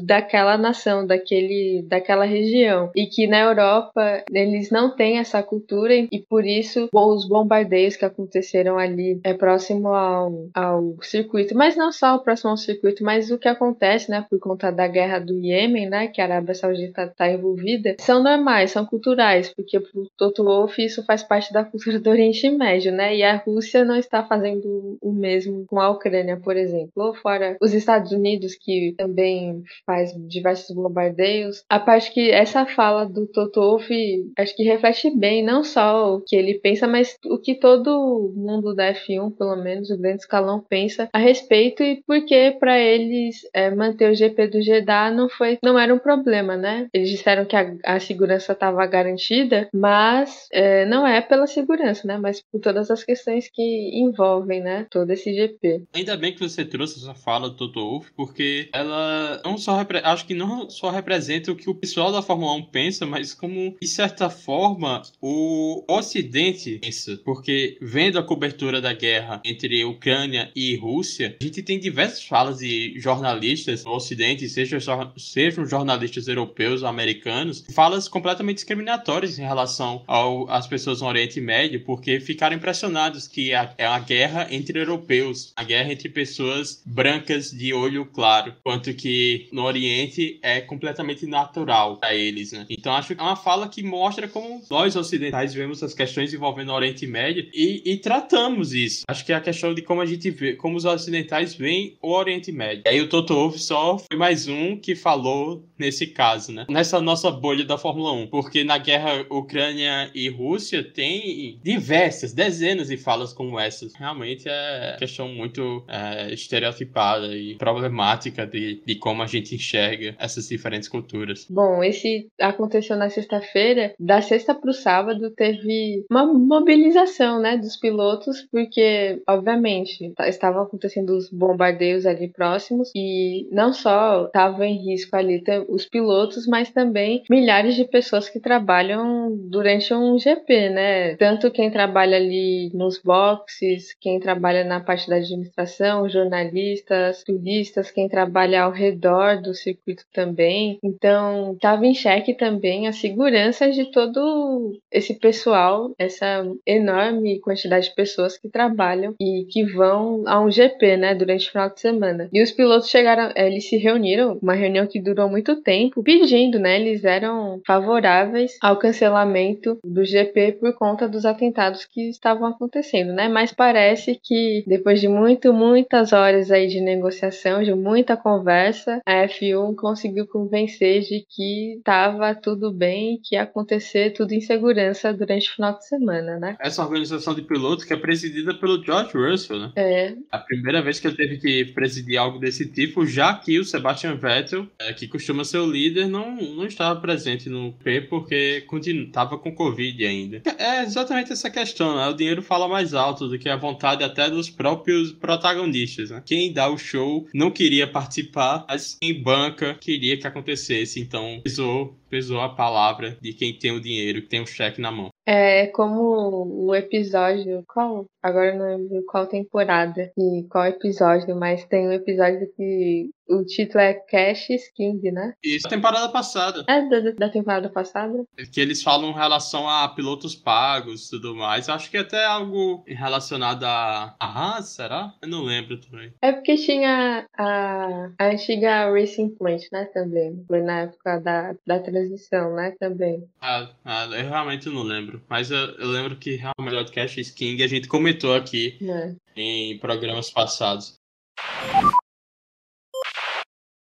daquela 0.03 0.57
nação, 0.57 1.05
daquele, 1.05 1.85
daquela 1.87 2.25
região, 2.25 2.91
e 2.95 3.05
que 3.05 3.27
na 3.27 3.41
Europa 3.41 4.23
eles 4.31 4.69
não 4.71 4.95
têm 4.95 5.17
essa 5.17 5.41
cultura 5.43 5.93
e 5.93 6.19
por 6.27 6.45
isso 6.45 6.89
os 6.93 7.27
bombardeios 7.27 7.95
que 7.95 8.05
aconteceram 8.05 8.77
ali 8.77 9.19
é 9.23 9.33
próximo 9.33 9.89
ao, 9.89 10.49
ao 10.53 10.95
circuito, 11.01 11.55
mas 11.55 11.75
não 11.75 11.91
só 11.91 12.17
próximo 12.17 12.51
ao 12.51 12.57
circuito, 12.57 13.03
mas 13.03 13.31
o 13.31 13.37
que 13.37 13.47
acontece, 13.47 14.09
né, 14.09 14.25
por 14.29 14.39
conta 14.39 14.71
da 14.71 14.87
guerra 14.87 15.19
do 15.19 15.39
Iêmen, 15.39 15.89
né, 15.89 16.07
que 16.07 16.21
a 16.21 16.25
Arábia 16.25 16.53
Saudita 16.53 17.03
está 17.03 17.29
envolvida 17.29 17.82
vida 17.83 17.95
são 17.99 18.23
normais, 18.23 18.71
são 18.71 18.85
culturais, 18.85 19.53
porque 19.53 19.79
para 19.79 19.99
o 19.99 20.07
Toto 20.17 20.43
Wolff 20.43 20.83
isso 20.83 21.03
faz 21.03 21.21
parte 21.21 21.51
da 21.51 21.63
cultura 21.63 21.99
do 21.99 22.09
Oriente 22.09 22.49
Médio, 22.49 22.91
né? 22.91 23.15
E 23.15 23.23
a 23.23 23.35
Rússia 23.35 23.83
não 23.83 23.95
está 23.95 24.23
fazendo 24.23 24.97
o 25.01 25.11
mesmo 25.11 25.65
com 25.67 25.79
a 25.79 25.89
Ucrânia, 25.89 26.37
por 26.37 26.55
exemplo, 26.55 26.91
ou 26.95 27.13
fora 27.13 27.57
os 27.61 27.73
Estados 27.73 28.11
Unidos 28.11 28.55
que 28.55 28.95
também 28.97 29.61
faz 29.85 30.13
diversos 30.27 30.73
bombardeios. 30.75 31.63
A 31.69 31.79
parte 31.79 32.11
que 32.11 32.31
essa 32.31 32.65
fala 32.65 33.05
do 33.05 33.27
Toto 33.27 33.59
Wolff 33.59 33.93
acho 34.37 34.55
que 34.55 34.63
reflete 34.63 35.15
bem 35.15 35.43
não 35.43 35.63
só 35.63 36.15
o 36.15 36.21
que 36.21 36.35
ele 36.35 36.55
pensa, 36.55 36.87
mas 36.87 37.17
o 37.25 37.37
que 37.37 37.55
todo 37.55 38.31
mundo 38.35 38.73
da 38.73 38.93
F1, 38.93 39.35
pelo 39.35 39.55
menos 39.57 39.89
o 39.89 39.97
grande 39.97 40.21
escalão, 40.21 40.63
pensa 40.67 41.09
a 41.11 41.17
respeito 41.17 41.83
e 41.83 42.01
porque 42.07 42.55
para 42.59 42.79
eles 42.79 43.41
é, 43.53 43.69
manter 43.73 44.11
o 44.11 44.15
GP 44.15 44.47
do 44.47 44.61
Jeddah 44.61 45.11
não 45.11 45.27
foi, 45.27 45.57
não 45.63 45.77
era 45.77 45.93
um 45.93 45.99
problema, 45.99 46.55
né? 46.55 46.87
Eles 46.93 47.09
disseram 47.09 47.45
que 47.45 47.55
a 47.55 47.72
a, 47.83 47.99
segurança 47.99 48.53
estava 48.53 48.85
garantida, 48.85 49.69
mas 49.73 50.47
é, 50.51 50.85
não 50.85 51.05
é 51.05 51.21
pela 51.21 51.47
segurança, 51.47 52.07
né? 52.07 52.17
Mas 52.17 52.41
por 52.41 52.59
todas 52.59 52.91
as 52.91 53.03
questões 53.03 53.49
que 53.51 53.91
envolvem, 53.93 54.61
né? 54.61 54.87
Todo 54.89 55.09
esse 55.11 55.33
GP. 55.33 55.83
Ainda 55.93 56.17
bem 56.17 56.33
que 56.33 56.39
você 56.39 56.65
trouxe 56.65 56.99
essa 56.99 57.13
fala 57.13 57.49
do 57.49 57.55
Toto 57.55 57.79
Wolff, 57.79 58.11
porque 58.15 58.69
ela 58.73 59.41
não 59.43 59.57
só 59.57 59.85
acho 60.03 60.25
que 60.25 60.33
não 60.33 60.69
só 60.69 60.89
representa 60.89 61.51
o 61.51 61.55
que 61.55 61.69
o 61.69 61.75
pessoal 61.75 62.11
da 62.11 62.21
Fórmula 62.21 62.53
1 62.53 62.63
pensa, 62.65 63.05
mas 63.05 63.33
como 63.33 63.75
de 63.81 63.87
certa 63.87 64.29
forma 64.29 65.01
o 65.21 65.83
Ocidente 65.87 66.79
pensa, 66.79 67.19
porque 67.23 67.77
vendo 67.81 68.19
a 68.19 68.23
cobertura 68.23 68.81
da 68.81 68.93
guerra 68.93 69.41
entre 69.45 69.83
Ucrânia 69.85 70.51
e 70.55 70.75
Rússia, 70.75 71.37
a 71.39 71.43
gente 71.43 71.61
tem 71.61 71.79
diversas 71.79 72.23
falas 72.23 72.59
de 72.59 72.99
jornalistas 72.99 73.83
no 73.83 73.91
Ocidente, 73.91 74.47
sejam, 74.49 74.79
sejam 75.17 75.65
jornalistas 75.65 76.27
europeus 76.27 76.81
ou 76.81 76.87
americanos, 76.87 77.62
falas 77.73 78.07
completamente 78.07 78.55
discriminatórias 78.55 79.37
em 79.37 79.43
relação 79.43 80.03
às 80.47 80.67
pessoas 80.67 81.01
no 81.01 81.07
Oriente 81.07 81.39
Médio, 81.39 81.83
porque 81.83 82.19
ficaram 82.19 82.55
impressionados 82.55 83.27
que 83.27 83.51
é 83.51 83.87
uma 83.87 83.99
guerra 83.99 84.47
entre 84.51 84.79
europeus, 84.79 85.53
a 85.55 85.63
guerra 85.63 85.91
entre 85.91 86.09
pessoas 86.09 86.81
brancas 86.85 87.51
de 87.51 87.73
olho 87.73 88.05
claro, 88.05 88.55
quanto 88.63 88.93
que 88.93 89.47
no 89.51 89.63
Oriente 89.63 90.39
é 90.41 90.61
completamente 90.61 91.25
natural 91.25 91.97
para 91.97 92.13
eles, 92.13 92.51
né? 92.51 92.65
Então 92.69 92.93
acho 92.93 93.15
que 93.15 93.21
é 93.21 93.23
uma 93.23 93.35
fala 93.35 93.67
que 93.67 93.83
mostra 93.83 94.27
como 94.27 94.61
nós 94.69 94.95
ocidentais 94.95 95.53
vemos 95.53 95.81
as 95.83 95.93
questões 95.93 96.33
envolvendo 96.33 96.69
o 96.69 96.75
Oriente 96.75 97.05
Médio 97.05 97.47
e, 97.53 97.81
e 97.85 97.97
tratamos 97.97 98.73
isso. 98.73 99.03
Acho 99.07 99.25
que 99.25 99.31
é 99.31 99.35
a 99.35 99.41
questão 99.41 99.73
de 99.73 99.81
como 99.81 100.01
a 100.01 100.05
gente 100.05 100.29
vê, 100.29 100.55
como 100.55 100.77
os 100.77 100.85
ocidentais 100.85 101.53
veem 101.53 101.97
o 102.01 102.11
Oriente 102.11 102.51
Médio. 102.51 102.83
E 102.85 102.89
aí 102.89 103.01
o 103.01 103.09
Toto 103.09 103.33
Wolff 103.33 103.59
só 103.59 103.97
foi 103.97 104.17
mais 104.17 104.47
um 104.47 104.77
que 104.77 104.95
falou 104.95 105.65
nesse 105.77 106.07
caso, 106.07 106.51
né? 106.51 106.65
Nessa 106.69 107.01
nossa 107.01 107.29
bolha 107.31 107.52
da 107.61 107.77
Fórmula 107.77 108.11
1, 108.13 108.27
porque 108.27 108.63
na 108.63 108.79
guerra 108.79 109.25
Ucrânia 109.29 110.09
e 110.15 110.27
Rússia 110.29 110.83
tem 110.83 111.59
diversas, 111.63 112.33
dezenas 112.33 112.87
de 112.87 112.97
falas 112.97 113.31
como 113.31 113.59
essas. 113.59 113.93
Realmente 113.93 114.49
é 114.49 114.95
questão 114.97 115.27
muito 115.27 115.85
é, 115.87 116.33
estereotipada 116.33 117.27
e 117.35 117.55
problemática 117.55 118.47
de, 118.47 118.81
de 118.85 118.95
como 118.95 119.21
a 119.21 119.27
gente 119.27 119.53
enxerga 119.53 120.15
essas 120.17 120.47
diferentes 120.47 120.89
culturas. 120.89 121.45
Bom, 121.49 121.83
esse 121.83 122.27
aconteceu 122.39 122.95
na 122.95 123.09
sexta-feira. 123.09 123.93
Da 123.99 124.21
sexta 124.21 124.55
para 124.55 124.69
o 124.69 124.73
sábado 124.73 125.29
teve 125.31 126.05
uma 126.09 126.25
mobilização, 126.25 127.39
né, 127.39 127.57
dos 127.57 127.77
pilotos, 127.77 128.47
porque 128.51 129.21
obviamente 129.27 130.13
estavam 130.27 130.63
acontecendo 130.63 131.15
os 131.15 131.29
bombardeios 131.29 132.05
ali 132.05 132.27
próximos 132.29 132.91
e 132.95 133.47
não 133.51 133.73
só 133.73 134.25
estavam 134.25 134.63
em 134.63 134.77
risco 134.77 135.15
ali 135.15 135.43
os 135.67 135.85
pilotos, 135.85 136.47
mas 136.47 136.71
também 136.71 137.23
milhares 137.29 137.42
de 137.45 137.85
pessoas 137.85 138.29
que 138.29 138.39
trabalham 138.39 139.35
durante 139.49 139.93
um 139.93 140.17
GP, 140.17 140.69
né? 140.69 141.15
Tanto 141.15 141.51
quem 141.51 141.69
trabalha 141.69 142.17
ali 142.17 142.69
nos 142.73 143.01
boxes, 143.01 143.93
quem 143.99 144.19
trabalha 144.19 144.63
na 144.63 144.79
parte 144.79 145.09
da 145.09 145.17
administração, 145.17 146.09
jornalistas, 146.09 147.23
turistas, 147.23 147.91
quem 147.91 148.07
trabalha 148.07 148.63
ao 148.63 148.71
redor 148.71 149.41
do 149.41 149.53
circuito 149.53 150.03
também. 150.13 150.79
Então, 150.83 151.53
estava 151.53 151.85
em 151.85 151.93
xeque 151.93 152.33
também 152.33 152.87
a 152.87 152.91
segurança 152.91 153.71
de 153.71 153.91
todo 153.91 154.79
esse 154.91 155.13
pessoal, 155.15 155.91
essa 155.97 156.45
enorme 156.65 157.39
quantidade 157.39 157.89
de 157.89 157.95
pessoas 157.95 158.37
que 158.37 158.49
trabalham 158.49 159.15
e 159.19 159.45
que 159.49 159.63
vão 159.63 160.23
a 160.25 160.39
um 160.41 160.51
GP, 160.51 160.97
né, 160.97 161.15
durante 161.15 161.47
o 161.47 161.51
final 161.51 161.69
de 161.69 161.79
semana. 161.79 162.29
E 162.31 162.41
os 162.41 162.51
pilotos 162.51 162.89
chegaram, 162.89 163.31
eles 163.35 163.67
se 163.67 163.77
reuniram, 163.77 164.37
uma 164.41 164.53
reunião 164.53 164.87
que 164.87 165.01
durou 165.01 165.29
muito 165.29 165.61
tempo, 165.61 166.03
pedindo, 166.03 166.59
né, 166.59 166.79
eles 166.79 167.03
eram 167.03 167.32
favoráveis 167.65 168.57
ao 168.61 168.77
cancelamento 168.77 169.77
do 169.83 170.03
GP 170.03 170.53
por 170.53 170.73
conta 170.73 171.07
dos 171.07 171.25
atentados 171.25 171.85
que 171.85 172.09
estavam 172.09 172.47
acontecendo, 172.47 173.13
né? 173.13 173.27
Mas 173.27 173.51
parece 173.51 174.19
que 174.21 174.63
depois 174.67 174.99
de 174.99 175.07
muito, 175.07 175.53
muitas 175.53 176.13
horas 176.13 176.51
aí 176.51 176.67
de 176.67 176.81
negociação, 176.81 177.63
de 177.63 177.73
muita 177.73 178.15
conversa, 178.17 179.01
a 179.05 179.27
F1 179.27 179.75
conseguiu 179.75 180.27
convencer 180.27 181.01
de 181.01 181.25
que 181.29 181.77
estava 181.77 182.35
tudo 182.35 182.71
bem, 182.71 183.19
que 183.23 183.35
ia 183.35 183.43
acontecer 183.43 184.11
tudo 184.11 184.33
em 184.33 184.41
segurança 184.41 185.13
durante 185.13 185.49
o 185.49 185.55
final 185.55 185.77
de 185.77 185.87
semana, 185.87 186.39
né? 186.39 186.55
Essa 186.59 186.83
organização 186.83 187.33
de 187.33 187.41
pilotos 187.41 187.85
que 187.85 187.93
é 187.93 187.97
presidida 187.97 188.53
pelo 188.53 188.83
George 188.83 189.11
Russell, 189.17 189.59
né? 189.59 189.71
É. 189.75 190.15
A 190.31 190.37
primeira 190.37 190.81
vez 190.81 190.99
que 190.99 191.07
ele 191.07 191.15
teve 191.15 191.37
que 191.37 191.65
presidir 191.73 192.17
algo 192.17 192.39
desse 192.39 192.69
tipo, 192.69 193.05
já 193.05 193.33
que 193.33 193.59
o 193.59 193.65
Sebastian 193.65 194.15
Vettel, 194.15 194.67
é, 194.79 194.93
que 194.93 195.07
costuma 195.07 195.43
ser 195.43 195.57
o 195.57 195.69
líder, 195.69 196.07
não, 196.07 196.35
não 196.35 196.65
estava 196.65 196.99
presente 196.99 197.22
presente 197.23 197.49
no 197.49 197.71
P 197.71 198.01
porque 198.01 198.65
estava 198.85 199.37
com 199.37 199.55
Covid 199.55 200.05
ainda. 200.05 200.41
É 200.57 200.83
exatamente 200.83 201.31
essa 201.31 201.49
questão, 201.49 201.95
né? 201.95 202.07
O 202.07 202.13
dinheiro 202.13 202.41
fala 202.41 202.67
mais 202.67 202.93
alto 202.93 203.27
do 203.27 203.39
que 203.39 203.47
a 203.47 203.55
vontade 203.55 204.03
até 204.03 204.29
dos 204.29 204.49
próprios 204.49 205.13
protagonistas, 205.13 206.09
né? 206.09 206.21
Quem 206.25 206.51
dá 206.51 206.69
o 206.69 206.77
show 206.77 207.25
não 207.33 207.49
queria 207.49 207.87
participar, 207.87 208.65
mas 208.67 208.97
quem 209.01 209.21
banca 209.21 209.75
queria 209.75 210.17
que 210.17 210.27
acontecesse, 210.27 210.99
então 210.99 211.39
pesou, 211.43 211.95
pesou 212.09 212.41
a 212.41 212.49
palavra 212.49 213.17
de 213.21 213.33
quem 213.33 213.57
tem 213.57 213.71
o 213.71 213.81
dinheiro, 213.81 214.21
que 214.21 214.27
tem 214.27 214.41
o 214.41 214.47
cheque 214.47 214.81
na 214.81 214.91
mão. 214.91 215.09
É 215.25 215.67
como 215.67 216.67
o 216.67 216.75
episódio. 216.75 217.63
Qual? 217.67 218.05
Agora 218.21 218.53
não 218.55 218.65
lembro 218.65 219.05
qual 219.05 219.25
temporada 219.25 220.11
e 220.17 220.43
qual 220.49 220.65
episódio, 220.65 221.35
mas 221.35 221.65
tem 221.65 221.87
um 221.87 221.93
episódio 221.93 222.51
que 222.57 223.09
o 223.27 223.43
título 223.45 223.79
é 223.79 223.93
Cash 223.93 224.47
King, 224.75 225.11
né? 225.11 225.33
Isso, 225.43 225.67
temporada 225.67 226.09
passada. 226.09 226.63
É 226.67 226.81
da, 226.87 227.11
da 227.11 227.29
temporada 227.29 227.69
passada. 227.69 228.23
Que 228.51 228.59
eles 228.59 228.83
falam 228.83 229.11
em 229.11 229.13
relação 229.13 229.67
a 229.67 229.87
pilotos 229.89 230.35
pagos 230.35 231.07
e 231.07 231.09
tudo 231.11 231.35
mais. 231.35 231.69
Acho 231.69 231.89
que 231.89 231.97
é 231.97 232.01
até 232.01 232.25
algo 232.25 232.83
relacionado 232.87 233.63
a. 233.63 234.15
Ah, 234.19 234.61
será? 234.61 235.13
Eu 235.21 235.29
não 235.29 235.43
lembro 235.43 235.79
também. 235.79 236.13
É 236.21 236.31
porque 236.31 236.55
tinha 236.55 237.25
a, 237.37 238.09
a 238.19 238.25
antiga 238.27 238.91
Racing 238.91 239.29
Point, 239.35 239.67
né? 239.71 239.85
Também. 239.85 240.43
Foi 240.47 240.61
na 240.61 240.81
época 240.81 241.19
da, 241.19 241.55
da 241.65 241.79
transição, 241.79 242.55
né? 242.55 242.73
Também. 242.79 243.23
Ah, 243.41 243.69
ah 243.85 244.05
eu 244.05 244.29
realmente 244.29 244.69
não 244.69 244.83
lembro. 244.83 245.21
Mas 245.29 245.51
eu, 245.51 245.57
eu 245.57 245.87
lembro 245.87 246.17
que 246.17 246.35
realmente 246.35 246.89
o 246.89 246.93
Cash 246.93 247.31
King 247.31 247.63
a 247.63 247.67
gente 247.67 247.87
comentou 247.87 248.35
aqui 248.35 248.77
é. 248.81 249.15
em 249.35 249.77
programas 249.79 250.29
passados. 250.29 250.97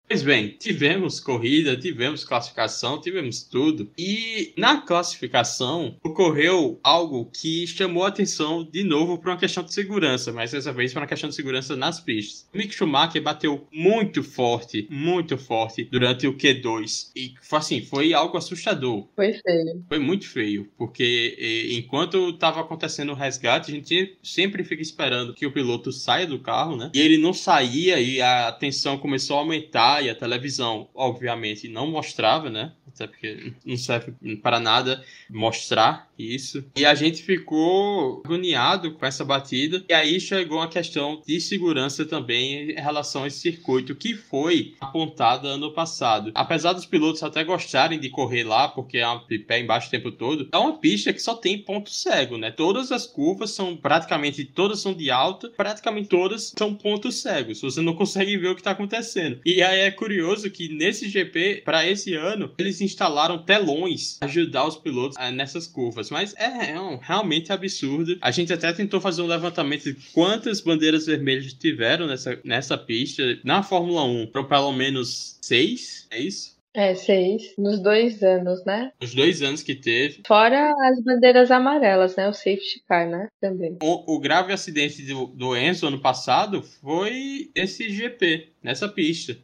Pois 0.07 0.21
bem, 0.21 0.55
tivemos 0.59 1.19
corrida, 1.19 1.75
tivemos 1.75 2.24
classificação, 2.24 3.01
tivemos 3.01 3.41
tudo. 3.43 3.89
E 3.97 4.53
na 4.55 4.81
classificação 4.81 5.97
ocorreu 6.03 6.79
algo 6.83 7.25
que 7.33 7.65
chamou 7.65 8.03
a 8.03 8.09
atenção 8.09 8.63
de 8.63 8.83
novo 8.83 9.17
para 9.17 9.31
uma 9.31 9.39
questão 9.39 9.63
de 9.63 9.74
segurança, 9.74 10.31
mas 10.31 10.51
dessa 10.51 10.71
vez 10.71 10.93
para 10.93 11.01
uma 11.01 11.07
questão 11.07 11.27
de 11.27 11.35
segurança 11.35 11.75
nas 11.75 12.00
pistas. 12.00 12.47
O 12.53 12.57
Mick 12.57 12.74
Schumacher 12.74 13.21
bateu 13.21 13.67
muito 13.74 14.21
forte, 14.21 14.88
muito 14.91 15.39
forte 15.39 15.85
durante 15.91 16.27
o 16.27 16.38
Q2. 16.38 17.09
E 17.15 17.33
assim, 17.51 17.81
foi 17.81 18.13
algo 18.13 18.38
assustador. 18.38 19.07
Foi 19.15 19.33
feio. 19.33 19.83
Foi 19.89 19.97
muito 19.97 20.27
feio, 20.27 20.69
porque 20.77 21.67
enquanto 21.71 22.29
estava 22.29 22.62
acontecendo 22.62 23.12
o 23.12 23.15
resgate, 23.15 23.71
a 23.71 23.75
gente 23.75 24.17
sempre 24.21 24.63
fica 24.63 24.83
esperando 24.83 25.33
que 25.33 25.47
o 25.47 25.51
piloto 25.51 25.91
saia 25.91 26.27
do 26.27 26.38
carro, 26.38 26.75
né? 26.75 26.91
E 26.93 27.00
ele 27.01 27.17
não 27.17 27.33
saía 27.33 28.00
e 28.00 28.21
a 28.21 28.51
tensão 28.51 29.00
começou 29.00 29.38
a 29.38 29.39
aumentar 29.39 29.95
e 30.02 30.10
a 30.10 30.16
televisão, 30.16 30.90
obviamente, 30.94 31.68
não 31.68 31.90
mostrava, 31.90 32.50
né? 32.50 32.72
Até 32.88 33.08
porque 33.08 33.54
não 33.66 33.75
serve 33.75 34.14
para 34.42 34.60
nada 34.60 35.04
mostrar 35.30 36.10
isso. 36.18 36.64
E 36.75 36.86
a 36.86 36.96
gente 36.96 37.22
ficou 37.22 38.22
agoniado 38.24 38.94
com 38.94 39.06
essa 39.06 39.25
batida. 39.25 39.84
E 39.90 39.94
aí 39.94 40.20
chegou 40.20 40.62
a 40.62 40.68
questão 40.68 41.22
de 41.28 41.42
segurança 41.42 42.06
também 42.06 42.72
em 42.72 42.82
relação 42.82 43.24
a 43.24 43.28
esse 43.28 43.40
circuito 43.40 43.96
que 43.96 44.14
foi 44.14 44.75
apontado 44.80 45.48
ano 45.48 45.74
passado. 45.74 46.32
Apesar 46.34 46.74
dos 46.74 46.86
pilotos 46.86 47.22
até 47.22 47.44
gostarem 47.44 48.00
de 48.00 48.10
correr 48.10 48.44
lá, 48.44 48.68
porque 48.68 49.00
é 49.00 49.08
uma 49.08 49.25
pé 49.46 49.60
embaixo 49.60 49.88
o 49.88 49.92
tempo 49.92 50.12
todo, 50.12 50.48
é 50.52 50.58
uma 50.58 50.78
pista 50.78 51.12
que 51.12 51.22
só 51.22 51.36
tem 51.36 51.58
ponto 51.58 51.90
cego, 51.90 52.38
né? 52.38 52.52
Todas 52.52 52.92
as 52.92 53.06
curvas 53.06 53.52
são 53.52 53.75
praticamente 53.75 54.46
todas 54.46 54.80
são 54.80 54.94
de 54.94 55.12
alta, 55.12 55.50
praticamente 55.50 56.08
todas 56.08 56.54
são 56.58 56.74
pontos 56.74 57.22
cegos. 57.22 57.62
Você 57.62 57.82
não 57.82 57.94
consegue 57.94 58.38
ver 58.38 58.50
o 58.50 58.56
que 58.56 58.62
está 58.62 58.72
acontecendo. 58.72 59.40
E 59.46 59.62
aí 59.62 59.85
é 59.86 59.92
curioso 59.92 60.50
que 60.50 60.70
nesse 60.70 61.10
GP, 61.10 61.62
para 61.63 61.86
esse 61.86 62.13
ano, 62.13 62.51
eles 62.58 62.82
instalaram 62.82 63.44
telões 63.44 64.18
ajudar 64.22 64.68
os 64.68 64.75
pilotos 64.75 65.18
eh, 65.18 65.32
nessas 65.32 65.68
curvas. 65.68 66.10
Mas 66.10 66.36
é, 66.36 66.72
é 66.72 66.80
um, 66.80 66.98
realmente 66.98 67.51
absurdo. 67.51 68.18
A 68.22 68.32
gente 68.32 68.51
até 68.51 68.72
tentou 68.74 69.00
fazer 69.00 69.22
um 69.22 69.27
levantamento 69.27 69.84
de 69.84 69.94
quantas 70.12 70.62
bandeiras 70.62 71.06
vermelhas 71.06 71.54
tiveram 71.54 72.08
nessa, 72.08 72.39
nessa 72.44 72.77
pista. 72.77 73.24
Na 73.44 73.63
Fórmula 73.63 74.04
1, 74.04 74.32
foram 74.32 74.48
pelo 74.48 74.72
menos 74.72 75.38
seis, 75.42 76.08
é 76.12 76.20
isso? 76.20 76.56
É, 76.75 76.94
seis. 76.94 77.54
Nos 77.58 77.80
dois 77.80 78.22
anos, 78.22 78.65
né? 78.65 78.92
Os 79.01 79.15
dois 79.15 79.42
anos 79.42 79.63
que 79.63 79.74
teve. 79.74 80.22
Fora 80.27 80.74
as 80.89 81.01
bandeiras 81.01 81.50
amarelas, 81.50 82.18
né? 82.18 82.27
O 82.27 82.34
safety 82.34 82.84
car, 82.86 83.10
né? 83.10 83.30
Também. 83.39 83.77
O, 83.82 84.15
o 84.15 84.20
grave 84.20 84.51
acidente 84.51 85.01
do, 85.04 85.27
do 85.27 85.56
Enzo 85.56 85.88
ano 85.88 86.01
passado 86.01 86.62
foi 86.62 87.50
esse 87.56 87.89
GP, 87.89 88.50
nessa 88.62 88.89
pista. 88.89 89.38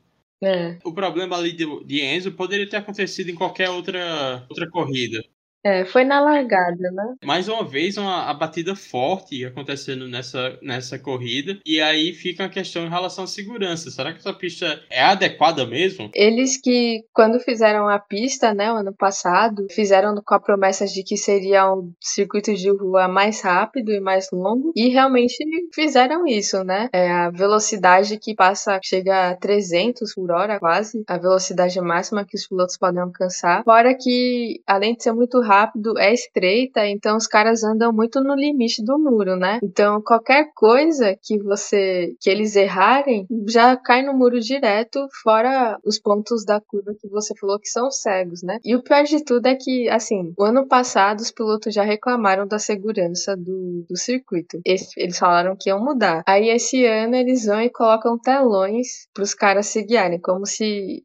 É. 0.43 0.79
O 0.83 0.93
problema 0.93 1.37
ali 1.37 1.51
de, 1.51 1.65
de 1.85 2.01
Enzo 2.01 2.31
poderia 2.31 2.67
ter 2.67 2.77
acontecido 2.77 3.29
em 3.29 3.35
qualquer 3.35 3.69
outra, 3.69 4.45
outra 4.49 4.69
corrida. 4.69 5.21
É, 5.63 5.85
foi 5.85 6.03
na 6.03 6.19
largada, 6.19 6.91
né? 6.91 7.15
Mais 7.23 7.47
uma 7.47 7.63
vez, 7.63 7.97
uma 7.97 8.29
a 8.29 8.33
batida 8.33 8.75
forte 8.75 9.45
acontecendo 9.45 10.07
nessa, 10.07 10.57
nessa 10.61 10.97
corrida. 10.97 11.59
E 11.65 11.79
aí 11.79 12.13
fica 12.13 12.45
a 12.45 12.49
questão 12.49 12.85
em 12.85 12.89
relação 12.89 13.25
à 13.25 13.27
segurança. 13.27 13.91
Será 13.91 14.11
que 14.11 14.19
essa 14.19 14.33
pista 14.33 14.81
é 14.89 15.03
adequada 15.03 15.65
mesmo? 15.65 16.09
Eles 16.13 16.59
que, 16.59 17.03
quando 17.13 17.39
fizeram 17.39 17.87
a 17.87 17.99
pista, 17.99 18.53
né, 18.53 18.71
o 18.71 18.77
ano 18.77 18.93
passado, 18.93 19.67
fizeram 19.71 20.15
com 20.25 20.33
a 20.33 20.39
promessa 20.39 20.85
de 20.85 21.03
que 21.03 21.15
seria 21.15 21.71
um 21.71 21.93
circuito 21.99 22.53
de 22.53 22.69
rua 22.69 23.07
mais 23.07 23.41
rápido 23.41 23.91
e 23.91 23.99
mais 23.99 24.29
longo. 24.31 24.71
E 24.75 24.89
realmente 24.89 25.35
fizeram 25.73 26.25
isso, 26.25 26.63
né? 26.63 26.89
É 26.91 27.11
a 27.11 27.29
velocidade 27.29 28.17
que 28.17 28.33
passa, 28.33 28.79
chega 28.83 29.31
a 29.31 29.35
300 29.35 30.13
por 30.15 30.31
hora 30.31 30.59
quase. 30.59 31.03
A 31.07 31.17
velocidade 31.17 31.79
máxima 31.79 32.25
que 32.25 32.35
os 32.35 32.47
pilotos 32.47 32.77
podem 32.77 33.01
alcançar. 33.01 33.63
Fora 33.63 33.95
que, 33.95 34.61
além 34.65 34.95
de 34.95 35.03
ser 35.03 35.13
muito 35.13 35.39
rápido, 35.39 35.50
rápido, 35.51 35.97
é 35.99 36.13
estreita, 36.13 36.87
então 36.87 37.17
os 37.17 37.27
caras 37.27 37.61
andam 37.63 37.91
muito 37.91 38.21
no 38.21 38.33
limite 38.33 38.83
do 38.83 38.97
muro, 38.97 39.35
né? 39.35 39.59
Então 39.61 40.01
qualquer 40.01 40.51
coisa 40.55 41.17
que 41.21 41.37
você 41.39 42.15
que 42.21 42.29
eles 42.29 42.55
errarem 42.55 43.27
já 43.47 43.75
cai 43.75 44.01
no 44.01 44.13
muro 44.13 44.39
direto, 44.39 45.07
fora 45.21 45.77
os 45.83 45.99
pontos 45.99 46.45
da 46.45 46.61
curva 46.61 46.93
que 46.99 47.09
você 47.09 47.33
falou 47.37 47.59
que 47.59 47.67
são 47.67 47.91
cegos, 47.91 48.41
né? 48.41 48.59
E 48.63 48.75
o 48.75 48.83
pior 48.83 49.03
de 49.03 49.23
tudo 49.23 49.45
é 49.47 49.55
que, 49.55 49.89
assim, 49.89 50.33
o 50.37 50.43
ano 50.43 50.67
passado 50.67 51.19
os 51.19 51.31
pilotos 51.31 51.73
já 51.73 51.83
reclamaram 51.83 52.47
da 52.47 52.59
segurança 52.59 53.35
do, 53.35 53.85
do 53.89 53.97
circuito. 53.97 54.61
eles 54.65 55.17
falaram 55.17 55.55
que 55.59 55.69
iam 55.69 55.83
mudar. 55.83 56.23
Aí 56.27 56.49
esse 56.49 56.85
ano 56.85 57.15
eles 57.15 57.45
vão 57.45 57.61
e 57.61 57.69
colocam 57.69 58.17
telões 58.17 59.07
para 59.13 59.23
os 59.23 59.33
caras 59.33 59.67
se 59.67 59.83
guiarem, 59.83 60.19
como 60.19 60.45
se 60.45 61.03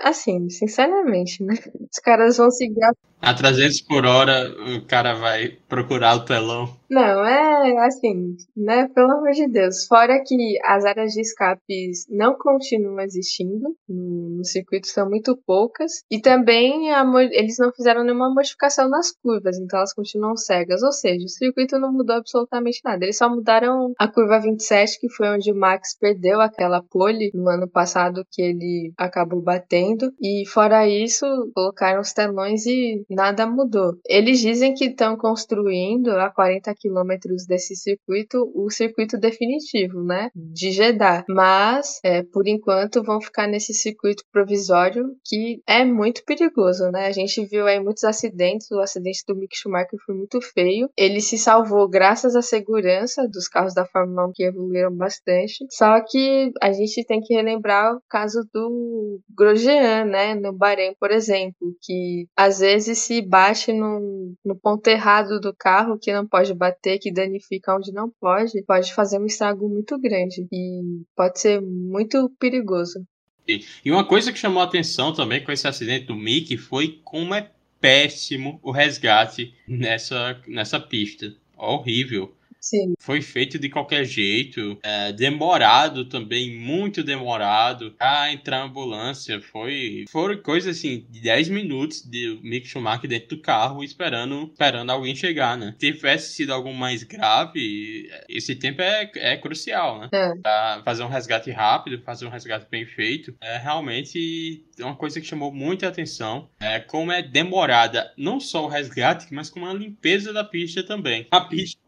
assim, 0.00 0.48
sinceramente, 0.50 1.42
né? 1.42 1.54
Os 1.90 1.98
caras 2.02 2.36
vão 2.36 2.50
seguir 2.50 2.84
a 2.84 2.92
a 3.26 3.34
300 3.34 3.80
por 3.80 4.06
hora, 4.06 4.54
o 4.76 4.86
cara 4.86 5.14
vai 5.14 5.48
procurar 5.68 6.14
o 6.14 6.24
telão. 6.24 6.76
Não, 6.88 7.26
é 7.26 7.84
assim, 7.84 8.36
né? 8.56 8.88
Pelo 8.94 9.10
amor 9.10 9.32
de 9.32 9.48
Deus. 9.48 9.86
Fora 9.86 10.22
que 10.24 10.56
as 10.64 10.84
áreas 10.84 11.12
de 11.12 11.20
escapes 11.20 12.06
não 12.08 12.36
continuam 12.38 13.00
existindo 13.00 13.76
no, 13.88 14.44
circuito, 14.44 14.86
são 14.86 15.08
muito 15.08 15.36
poucas. 15.44 16.04
E 16.08 16.20
também 16.20 16.92
a, 16.92 17.04
eles 17.32 17.58
não 17.58 17.72
fizeram 17.72 18.04
nenhuma 18.04 18.32
modificação 18.32 18.88
nas 18.88 19.10
curvas, 19.10 19.58
então 19.58 19.80
elas 19.80 19.92
continuam 19.92 20.36
cegas. 20.36 20.80
Ou 20.84 20.92
seja, 20.92 21.24
o 21.24 21.28
circuito 21.28 21.78
não 21.80 21.92
mudou 21.92 22.14
absolutamente 22.14 22.80
nada. 22.84 23.04
Eles 23.04 23.18
só 23.18 23.28
mudaram 23.28 23.92
a 23.98 24.06
curva 24.06 24.38
27, 24.38 25.00
que 25.00 25.10
foi 25.10 25.28
onde 25.30 25.50
o 25.50 25.56
Max 25.56 25.96
perdeu 25.98 26.40
aquela 26.40 26.80
pole 26.80 27.32
no 27.34 27.48
ano 27.48 27.68
passado 27.68 28.24
que 28.30 28.40
ele 28.40 28.92
acabou 28.96 29.42
batendo. 29.42 30.12
E 30.22 30.44
fora 30.46 30.86
isso, 30.86 31.26
colocaram 31.52 32.00
os 32.00 32.12
telões 32.12 32.64
e 32.66 33.04
nada 33.16 33.46
mudou. 33.46 33.94
Eles 34.06 34.40
dizem 34.40 34.74
que 34.74 34.84
estão 34.84 35.16
construindo 35.16 36.10
a 36.10 36.30
40 36.30 36.74
quilômetros 36.74 37.46
desse 37.46 37.74
circuito 37.74 38.52
o 38.54 38.70
circuito 38.70 39.16
definitivo, 39.16 40.04
né? 40.04 40.28
De 40.34 40.70
Jeddah. 40.70 41.24
Mas, 41.28 41.98
é, 42.04 42.22
por 42.22 42.46
enquanto, 42.46 43.02
vão 43.02 43.20
ficar 43.20 43.46
nesse 43.46 43.72
circuito 43.72 44.22
provisório 44.30 45.16
que 45.24 45.62
é 45.66 45.82
muito 45.82 46.22
perigoso, 46.24 46.90
né? 46.90 47.06
A 47.06 47.12
gente 47.12 47.44
viu 47.46 47.66
aí 47.66 47.80
muitos 47.80 48.04
acidentes. 48.04 48.70
O 48.70 48.80
acidente 48.80 49.24
do 49.26 49.34
Mick 49.34 49.56
Schumacher 49.56 49.98
foi 50.04 50.14
muito 50.14 50.38
feio. 50.42 50.90
Ele 50.94 51.20
se 51.22 51.38
salvou 51.38 51.88
graças 51.88 52.36
à 52.36 52.42
segurança 52.42 53.26
dos 53.26 53.48
carros 53.48 53.72
da 53.72 53.86
Fórmula 53.86 54.26
1 54.26 54.32
que 54.34 54.44
evoluíram 54.44 54.94
bastante. 54.94 55.66
Só 55.70 55.98
que 56.06 56.52
a 56.60 56.70
gente 56.70 57.02
tem 57.06 57.20
que 57.22 57.34
relembrar 57.34 57.94
o 57.94 58.02
caso 58.10 58.46
do 58.52 59.20
Grosjean, 59.34 60.04
né? 60.04 60.34
No 60.34 60.52
Bahrein, 60.52 60.94
por 61.00 61.10
exemplo, 61.10 61.74
que 61.80 62.26
às 62.36 62.58
vezes 62.58 62.95
se 62.96 63.22
bate 63.22 63.72
no, 63.72 64.34
no 64.44 64.56
ponto 64.56 64.86
errado 64.88 65.40
do 65.40 65.54
carro, 65.54 65.98
que 65.98 66.12
não 66.12 66.26
pode 66.26 66.52
bater, 66.54 66.98
que 66.98 67.12
danifica 67.12 67.76
onde 67.76 67.92
não 67.92 68.10
pode, 68.20 68.62
pode 68.64 68.92
fazer 68.94 69.18
um 69.18 69.26
estrago 69.26 69.68
muito 69.68 69.98
grande 70.00 70.46
e 70.52 70.82
pode 71.14 71.40
ser 71.40 71.60
muito 71.60 72.30
perigoso. 72.38 73.06
E 73.48 73.92
uma 73.92 74.04
coisa 74.04 74.32
que 74.32 74.38
chamou 74.38 74.60
a 74.60 74.64
atenção 74.64 75.12
também 75.12 75.42
com 75.42 75.52
esse 75.52 75.68
acidente 75.68 76.06
do 76.06 76.16
Mickey 76.16 76.56
foi 76.56 77.00
como 77.04 77.32
é 77.32 77.50
péssimo 77.80 78.58
o 78.62 78.72
resgate 78.72 79.54
nessa, 79.68 80.40
nessa 80.48 80.80
pista. 80.80 81.32
Horrível. 81.56 82.35
Sim. 82.66 82.94
Foi 82.98 83.22
feito 83.22 83.60
de 83.60 83.68
qualquer 83.68 84.04
jeito, 84.04 84.76
é, 84.82 85.12
demorado 85.12 86.04
também, 86.06 86.58
muito 86.58 87.04
demorado. 87.04 87.94
A 88.00 88.32
entrar 88.32 88.56
na 88.56 88.64
ambulância 88.64 89.40
foi. 89.40 90.04
Foram 90.08 90.36
coisas 90.38 90.76
assim, 90.76 91.06
de 91.08 91.20
10 91.20 91.48
minutos 91.48 92.02
de 92.02 92.40
Mick 92.42 92.66
Schumacher 92.66 93.08
dentro 93.08 93.36
do 93.36 93.42
carro 93.42 93.84
esperando, 93.84 94.50
esperando 94.52 94.90
alguém 94.90 95.14
chegar, 95.14 95.56
né? 95.56 95.74
Se 95.78 95.92
tivesse 95.92 96.34
sido 96.34 96.52
algo 96.52 96.72
mais 96.72 97.02
grave, 97.02 98.10
esse 98.28 98.54
tempo 98.56 98.82
é, 98.82 99.10
é 99.16 99.36
crucial, 99.36 100.00
né? 100.00 100.08
É. 100.12 100.34
Pra 100.42 100.82
fazer 100.84 101.04
um 101.04 101.08
resgate 101.08 101.50
rápido, 101.50 102.02
fazer 102.02 102.26
um 102.26 102.30
resgate 102.30 102.66
bem 102.70 102.86
feito, 102.86 103.34
é 103.40 103.58
realmente 103.58 104.64
uma 104.80 104.96
coisa 104.96 105.20
que 105.20 105.26
chamou 105.26 105.52
muita 105.52 105.88
atenção. 105.88 106.48
É 106.58 106.80
como 106.80 107.12
é 107.12 107.22
demorada 107.22 108.12
não 108.16 108.40
só 108.40 108.64
o 108.64 108.68
resgate, 108.68 109.32
mas 109.32 109.50
como 109.50 109.66
a 109.66 109.74
limpeza 109.74 110.32
da 110.32 110.44
pista 110.44 110.82
também. 110.82 111.26
A 111.30 111.40
pista, 111.42 111.78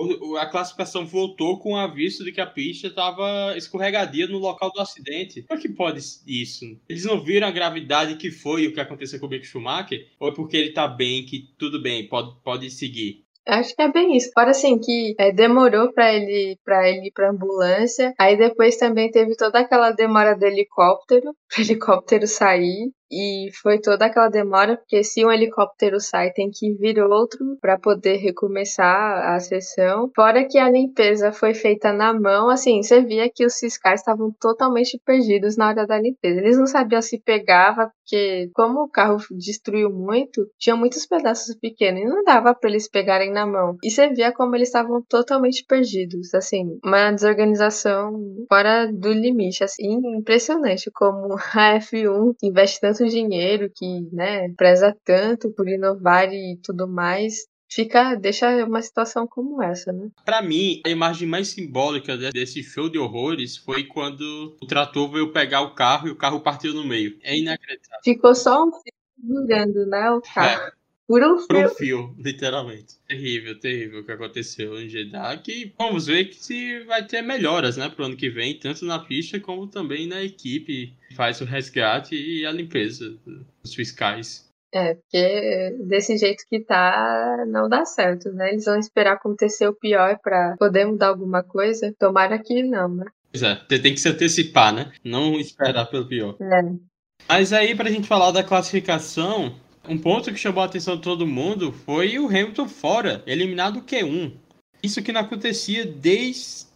a 0.40 0.46
classificação 0.74 1.06
voltou 1.06 1.58
com 1.58 1.76
aviso 1.76 2.24
de 2.24 2.32
que 2.32 2.40
a 2.40 2.46
pista 2.46 2.88
estava 2.88 3.56
escorregadia 3.56 4.26
no 4.26 4.38
local 4.38 4.70
do 4.72 4.80
acidente. 4.80 5.42
Como 5.42 5.58
é 5.58 5.62
que 5.62 5.68
pode 5.68 6.00
isso? 6.26 6.64
Eles 6.88 7.04
não 7.04 7.22
viram 7.22 7.48
a 7.48 7.52
gravidade 7.52 8.16
que 8.16 8.30
foi 8.30 8.66
o 8.66 8.72
que 8.72 8.80
aconteceu 8.80 9.18
com 9.18 9.26
o 9.26 9.28
Mick 9.28 9.46
Schumacher? 9.46 10.06
Ou 10.18 10.28
é 10.28 10.34
porque 10.34 10.56
ele 10.56 10.72
tá 10.72 10.86
bem, 10.86 11.24
que 11.24 11.54
tudo 11.58 11.80
bem, 11.80 12.08
pode, 12.08 12.34
pode 12.42 12.70
seguir? 12.70 13.24
Acho 13.46 13.74
que 13.74 13.80
é 13.80 13.90
bem 13.90 14.14
isso. 14.14 14.30
Fora 14.34 14.50
assim 14.50 14.78
que 14.78 15.14
é, 15.18 15.32
demorou 15.32 15.90
para 15.92 16.12
ele 16.12 16.58
para 16.62 16.86
ele 16.88 17.06
ir 17.08 17.12
pra 17.12 17.30
ambulância. 17.30 18.12
Aí 18.18 18.36
depois 18.36 18.76
também 18.76 19.10
teve 19.10 19.34
toda 19.36 19.60
aquela 19.60 19.90
demora 19.90 20.36
do 20.36 20.44
helicóptero, 20.44 21.34
pro 21.48 21.62
helicóptero 21.62 22.26
sair. 22.26 22.92
E 23.10 23.48
foi 23.62 23.80
toda 23.80 24.04
aquela 24.04 24.28
demora, 24.28 24.76
porque 24.76 25.02
se 25.02 25.24
um 25.24 25.32
helicóptero 25.32 25.98
sai, 25.98 26.30
tem 26.30 26.50
que 26.50 26.74
vir 26.74 27.00
outro 27.00 27.56
para 27.58 27.78
poder 27.78 28.16
recomeçar 28.16 29.34
a 29.34 29.40
sessão. 29.40 30.10
Fora 30.14 30.46
que 30.46 30.58
a 30.58 30.70
limpeza 30.70 31.32
foi 31.32 31.54
feita 31.54 31.90
na 31.90 32.12
mão, 32.12 32.50
assim, 32.50 32.82
você 32.82 33.02
via 33.02 33.30
que 33.30 33.46
os 33.46 33.58
fiscais 33.58 34.00
estavam 34.00 34.30
totalmente 34.38 35.00
perdidos 35.04 35.56
na 35.56 35.68
hora 35.68 35.86
da 35.86 35.98
limpeza. 35.98 36.40
Eles 36.40 36.58
não 36.58 36.66
sabiam 36.66 37.00
se 37.00 37.18
pegava, 37.18 37.90
porque 38.08 38.50
como 38.54 38.84
o 38.84 38.88
carro 38.88 39.18
destruiu 39.32 39.90
muito, 39.90 40.50
tinha 40.58 40.74
muitos 40.74 41.04
pedaços 41.04 41.54
pequenos 41.56 42.00
e 42.00 42.04
não 42.06 42.24
dava 42.24 42.54
para 42.54 42.70
eles 42.70 42.88
pegarem 42.88 43.30
na 43.30 43.46
mão. 43.46 43.76
E 43.84 43.90
você 43.90 44.08
via 44.08 44.32
como 44.32 44.56
eles 44.56 44.68
estavam 44.68 45.02
totalmente 45.02 45.64
perdidos, 45.66 46.32
assim, 46.34 46.78
uma 46.82 47.12
desorganização 47.12 48.12
fora 48.48 48.90
do 48.90 49.12
limite, 49.12 49.62
assim, 49.62 50.00
impressionante 50.16 50.90
como 50.90 51.34
a 51.54 51.78
F1 51.78 52.34
investe 52.42 52.80
tanto 52.80 53.04
dinheiro, 53.06 53.70
que, 53.74 54.08
né, 54.10 54.48
preza 54.56 54.96
tanto 55.04 55.52
por 55.52 55.68
inovar 55.68 56.32
e 56.32 56.58
tudo 56.62 56.88
mais, 56.88 57.46
fica 57.68 58.14
deixa 58.14 58.64
uma 58.64 58.82
situação 58.82 59.26
como 59.26 59.62
essa, 59.62 59.92
né? 59.92 60.08
Para 60.24 60.42
mim, 60.42 60.80
a 60.84 60.88
imagem 60.88 61.28
mais 61.28 61.48
simbólica 61.48 62.16
desse 62.16 62.62
show 62.62 62.88
de 62.88 62.98
horrores 62.98 63.56
foi 63.56 63.84
quando 63.84 64.56
o 64.60 64.66
trator 64.66 65.10
veio 65.10 65.32
pegar 65.32 65.60
o 65.60 65.74
carro 65.74 66.08
e 66.08 66.10
o 66.10 66.16
carro 66.16 66.40
partiu 66.40 66.74
no 66.74 66.84
meio. 66.84 67.18
É 67.22 67.36
inacreditável. 67.36 68.00
Ficou 68.02 68.34
só 68.34 68.64
um 68.64 68.72
fio 68.72 68.92
segurando, 69.20 69.86
né, 69.86 70.10
o 70.10 70.20
carro. 70.20 70.62
É. 70.62 70.78
Por 71.08 71.22
um 71.24 71.38
fio. 71.38 71.46
Por 71.46 71.56
um 71.56 71.68
fio, 71.70 72.14
literalmente. 72.18 72.96
Terrível, 73.06 73.58
terrível 73.58 74.00
o 74.00 74.04
que 74.04 74.12
aconteceu 74.12 74.78
em 74.78 74.90
Jeddah. 74.90 75.38
Que 75.38 75.72
vamos 75.78 76.06
ver 76.06 76.26
que 76.26 76.36
se 76.36 76.80
vai 76.84 77.06
ter 77.06 77.22
melhoras, 77.22 77.78
né, 77.78 77.88
pro 77.88 78.04
ano 78.04 78.16
que 78.16 78.28
vem, 78.28 78.58
tanto 78.58 78.84
na 78.84 78.98
pista 78.98 79.40
como 79.40 79.66
também 79.66 80.06
na 80.06 80.22
equipe 80.22 80.94
que 81.08 81.14
faz 81.14 81.40
o 81.40 81.46
resgate 81.46 82.14
e 82.14 82.44
a 82.44 82.52
limpeza 82.52 83.16
dos 83.62 83.74
fiscais. 83.74 84.47
É, 84.72 84.94
porque 84.94 85.76
desse 85.86 86.18
jeito 86.18 86.44
que 86.48 86.60
tá, 86.60 87.44
não 87.48 87.68
dá 87.68 87.84
certo, 87.84 88.30
né? 88.32 88.50
Eles 88.50 88.66
vão 88.66 88.78
esperar 88.78 89.14
acontecer 89.14 89.66
o 89.66 89.74
pior 89.74 90.18
para 90.22 90.56
poder 90.58 90.84
mudar 90.84 91.08
alguma 91.08 91.42
coisa. 91.42 91.94
Tomara 91.98 92.38
que 92.38 92.62
não, 92.62 92.88
né? 92.88 93.06
Pois 93.32 93.42
é, 93.42 93.54
tem 93.54 93.94
que 93.94 94.00
se 94.00 94.08
antecipar, 94.08 94.74
né? 94.74 94.92
Não 95.04 95.38
esperar 95.38 95.86
pelo 95.86 96.06
pior. 96.06 96.36
É. 96.40 96.88
Mas 97.28 97.52
aí, 97.52 97.74
pra 97.74 97.90
gente 97.90 98.08
falar 98.08 98.30
da 98.30 98.44
classificação, 98.44 99.54
um 99.88 99.98
ponto 99.98 100.32
que 100.32 100.38
chamou 100.38 100.62
a 100.62 100.66
atenção 100.66 100.96
de 100.96 101.02
todo 101.02 101.26
mundo 101.26 101.72
foi 101.72 102.18
o 102.18 102.26
Hamilton 102.26 102.68
fora, 102.68 103.22
eliminado 103.26 103.82
Q1. 103.82 104.34
Isso 104.82 105.02
que 105.02 105.12
não 105.12 105.22
acontecia 105.22 105.84
desde 105.84 106.66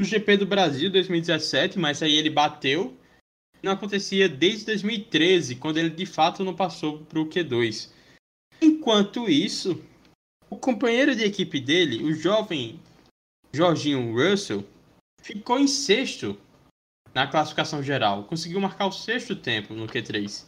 o 0.00 0.04
GP 0.04 0.38
do 0.38 0.46
Brasil 0.46 0.90
2017, 0.90 1.78
mas 1.78 2.02
aí 2.02 2.16
ele 2.16 2.30
bateu. 2.30 2.96
Não 3.62 3.72
acontecia 3.72 4.28
desde 4.28 4.66
2013, 4.66 5.56
quando 5.56 5.78
ele 5.78 5.90
de 5.90 6.06
fato 6.06 6.44
não 6.44 6.54
passou 6.54 7.00
para 7.00 7.18
o 7.18 7.26
Q2. 7.26 7.90
Enquanto 8.60 9.28
isso, 9.28 9.82
o 10.48 10.56
companheiro 10.56 11.14
de 11.14 11.24
equipe 11.24 11.60
dele, 11.60 12.02
o 12.04 12.12
jovem 12.12 12.80
Jorginho 13.52 14.14
Russell, 14.14 14.64
ficou 15.20 15.58
em 15.58 15.66
sexto 15.66 16.38
na 17.14 17.26
classificação 17.26 17.82
geral. 17.82 18.24
Conseguiu 18.24 18.60
marcar 18.60 18.86
o 18.86 18.92
sexto 18.92 19.34
tempo 19.34 19.74
no 19.74 19.86
Q3. 19.86 20.46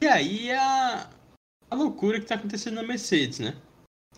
E 0.00 0.06
aí 0.06 0.50
a, 0.50 1.10
a 1.70 1.74
loucura 1.74 2.18
que 2.18 2.24
está 2.24 2.34
acontecendo 2.34 2.74
na 2.74 2.82
Mercedes, 2.82 3.38
né? 3.38 3.56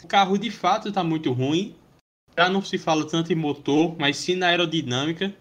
O 0.03 0.07
carro 0.07 0.39
de 0.39 0.51
fato 0.51 0.89
está 0.89 1.05
muito 1.05 1.33
ruim. 1.33 1.77
Já 2.37 2.49
não 2.49 2.63
se 2.63 2.79
fala 2.79 3.09
tanto 3.09 3.33
em 3.33 3.37
motor, 3.37 3.97
mas 3.99 4.17
sim 4.17 4.35
na 4.35 4.49
aerodinâmica. 4.49 5.35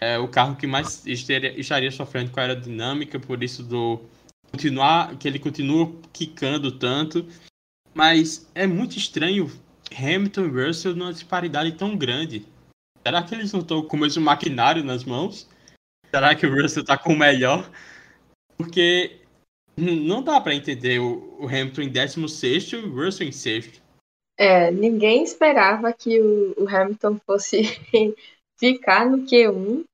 É 0.00 0.18
o 0.18 0.28
carro 0.28 0.56
que 0.56 0.66
mais 0.66 1.06
estaria, 1.06 1.58
estaria 1.58 1.90
sofrendo 1.90 2.30
com 2.30 2.40
a 2.40 2.44
aerodinâmica, 2.44 3.18
por 3.18 3.42
isso 3.42 3.62
do 3.62 4.00
continuar 4.50 5.16
que 5.16 5.28
ele 5.28 5.38
continua 5.38 5.92
quicando 6.12 6.72
tanto. 6.72 7.26
Mas 7.94 8.50
é 8.54 8.66
muito 8.66 8.96
estranho 8.96 9.50
Hamilton 9.96 10.44
e 10.44 10.66
Russell 10.66 10.96
numa 10.96 11.12
disparidade 11.12 11.72
tão 11.72 11.96
grande. 11.96 12.46
Será 13.06 13.22
que 13.22 13.34
eles 13.34 13.52
não 13.52 13.60
estão 13.60 13.82
com 13.82 13.96
o 13.96 14.00
mesmo 14.00 14.22
maquinário 14.22 14.84
nas 14.84 15.04
mãos? 15.04 15.48
Será 16.10 16.34
que 16.34 16.46
o 16.46 16.54
Russell 16.54 16.82
está 16.82 16.98
com 16.98 17.12
o 17.12 17.18
melhor? 17.18 17.70
Porque 18.56 19.20
não 19.76 20.22
dá 20.22 20.40
para 20.40 20.54
entender 20.54 21.00
o, 21.00 21.46
Hamilton 21.46 21.82
em 21.82 21.88
16 21.88 22.64
e 22.64 22.76
o 22.76 22.94
Russell 22.94 23.28
em 23.28 23.32
sexto. 23.32 23.80
É, 24.38 24.70
ninguém 24.70 25.22
esperava 25.22 25.92
que 25.92 26.18
o 26.20 26.66
Hamilton 26.68 27.18
fosse 27.26 27.62
ficar 28.60 29.10
no 29.10 29.24
Q1. 29.26 29.84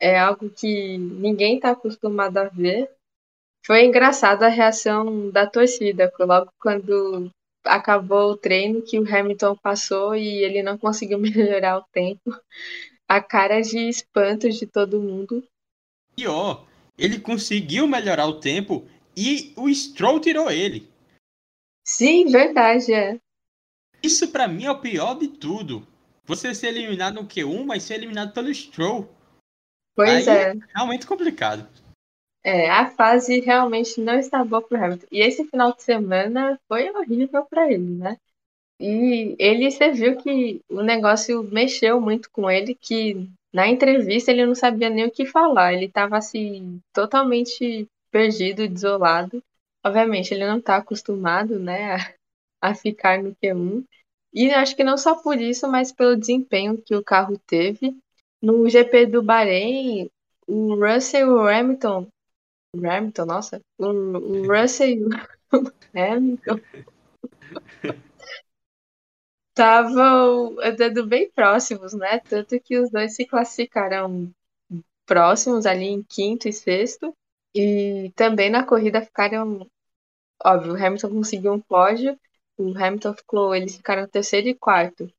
É 0.00 0.18
algo 0.18 0.48
que 0.48 0.96
ninguém 0.96 1.56
está 1.56 1.72
acostumado 1.72 2.38
a 2.38 2.48
ver. 2.48 2.90
Foi 3.64 3.84
engraçada 3.84 4.46
a 4.46 4.50
reação 4.50 5.30
da 5.30 5.46
torcida, 5.46 6.10
logo 6.18 6.50
quando 6.58 7.30
acabou 7.62 8.32
o 8.32 8.36
treino, 8.36 8.80
que 8.80 8.98
o 8.98 9.06
Hamilton 9.06 9.54
passou 9.54 10.16
e 10.16 10.42
ele 10.42 10.62
não 10.62 10.78
conseguiu 10.78 11.18
melhorar 11.20 11.78
o 11.78 11.84
tempo. 11.92 12.34
A 13.06 13.20
cara 13.20 13.60
de 13.60 13.88
espanto 13.88 14.48
de 14.48 14.66
todo 14.66 15.00
mundo. 15.00 15.44
Pior, 16.16 16.66
ele 16.96 17.20
conseguiu 17.20 17.86
melhorar 17.86 18.26
o 18.26 18.40
tempo 18.40 18.86
e 19.14 19.52
o 19.56 19.68
Stroll 19.68 20.20
tirou 20.20 20.50
ele. 20.50 20.88
Sim, 21.84 22.26
verdade, 22.26 22.94
é. 22.94 23.18
Isso 24.02 24.28
para 24.28 24.48
mim 24.48 24.64
é 24.64 24.70
o 24.70 24.80
pior 24.80 25.18
de 25.18 25.28
tudo. 25.28 25.86
Você 26.30 26.54
ser 26.54 26.68
eliminado 26.68 27.16
no 27.16 27.26
Q1, 27.26 27.64
mas 27.64 27.82
ser 27.82 27.94
eliminado 27.94 28.32
pelo 28.32 28.54
Stroll. 28.54 29.08
Pois 29.96 30.28
Aí 30.28 30.36
é. 30.36 30.42
é. 30.50 30.54
Realmente 30.72 31.04
complicado. 31.04 31.68
É, 32.44 32.70
a 32.70 32.86
fase 32.86 33.40
realmente 33.40 34.00
não 34.00 34.16
está 34.16 34.44
boa 34.44 34.62
pro 34.62 34.76
Hamilton. 34.78 35.08
E 35.10 35.22
esse 35.22 35.44
final 35.46 35.74
de 35.74 35.82
semana 35.82 36.56
foi 36.68 36.88
horrível 36.88 37.44
para 37.46 37.72
ele, 37.72 37.96
né? 37.96 38.16
E 38.78 39.34
ele, 39.40 39.72
você 39.72 39.90
viu 39.90 40.18
que 40.18 40.62
o 40.70 40.82
negócio 40.82 41.42
mexeu 41.42 42.00
muito 42.00 42.30
com 42.30 42.48
ele, 42.48 42.76
que 42.76 43.28
na 43.52 43.66
entrevista 43.66 44.30
ele 44.30 44.46
não 44.46 44.54
sabia 44.54 44.88
nem 44.88 45.06
o 45.06 45.10
que 45.10 45.26
falar. 45.26 45.74
Ele 45.74 45.86
estava 45.86 46.16
assim, 46.16 46.80
totalmente 46.92 47.88
perdido, 48.12 48.68
desolado. 48.68 49.42
Obviamente, 49.84 50.32
ele 50.32 50.46
não 50.46 50.58
está 50.58 50.76
acostumado, 50.76 51.58
né, 51.58 51.96
a, 51.96 52.70
a 52.70 52.72
ficar 52.72 53.20
no 53.20 53.34
Q1. 53.34 53.84
E 54.32 54.50
acho 54.52 54.76
que 54.76 54.84
não 54.84 54.96
só 54.96 55.16
por 55.16 55.40
isso, 55.40 55.68
mas 55.68 55.92
pelo 55.92 56.16
desempenho 56.16 56.80
que 56.80 56.94
o 56.94 57.02
carro 57.02 57.38
teve. 57.46 57.96
No 58.40 58.68
GP 58.68 59.06
do 59.06 59.22
Bahrein, 59.22 60.08
o 60.46 60.74
Russell 60.74 61.26
e 61.26 61.30
o 61.30 61.48
Hamilton. 61.48 62.06
Hamilton, 62.76 63.24
nossa. 63.26 63.60
O, 63.78 63.86
o 63.86 64.46
Russell 64.46 64.88
e 64.88 65.04
o 65.04 65.08
Hamilton. 65.94 66.60
Estavam 69.50 70.56
andando 70.60 71.06
bem 71.06 71.30
próximos, 71.30 71.92
né? 71.92 72.20
Tanto 72.20 72.58
que 72.60 72.78
os 72.78 72.90
dois 72.90 73.14
se 73.14 73.26
classificaram 73.26 74.32
próximos 75.04 75.66
ali 75.66 75.86
em 75.86 76.02
quinto 76.02 76.48
e 76.48 76.52
sexto. 76.52 77.14
E 77.54 78.12
também 78.14 78.48
na 78.48 78.64
corrida 78.64 79.02
ficaram. 79.02 79.68
Óbvio, 80.42 80.72
o 80.72 80.76
Hamilton 80.76 81.10
conseguiu 81.10 81.52
um 81.52 81.60
pódio, 81.60 82.18
o 82.62 82.76
Hamilton 82.76 83.14
ficou. 83.14 83.54
Eles 83.54 83.76
ficaram 83.76 84.06
terceiro 84.08 84.48
e 84.48 84.54
quarto. 84.54 85.10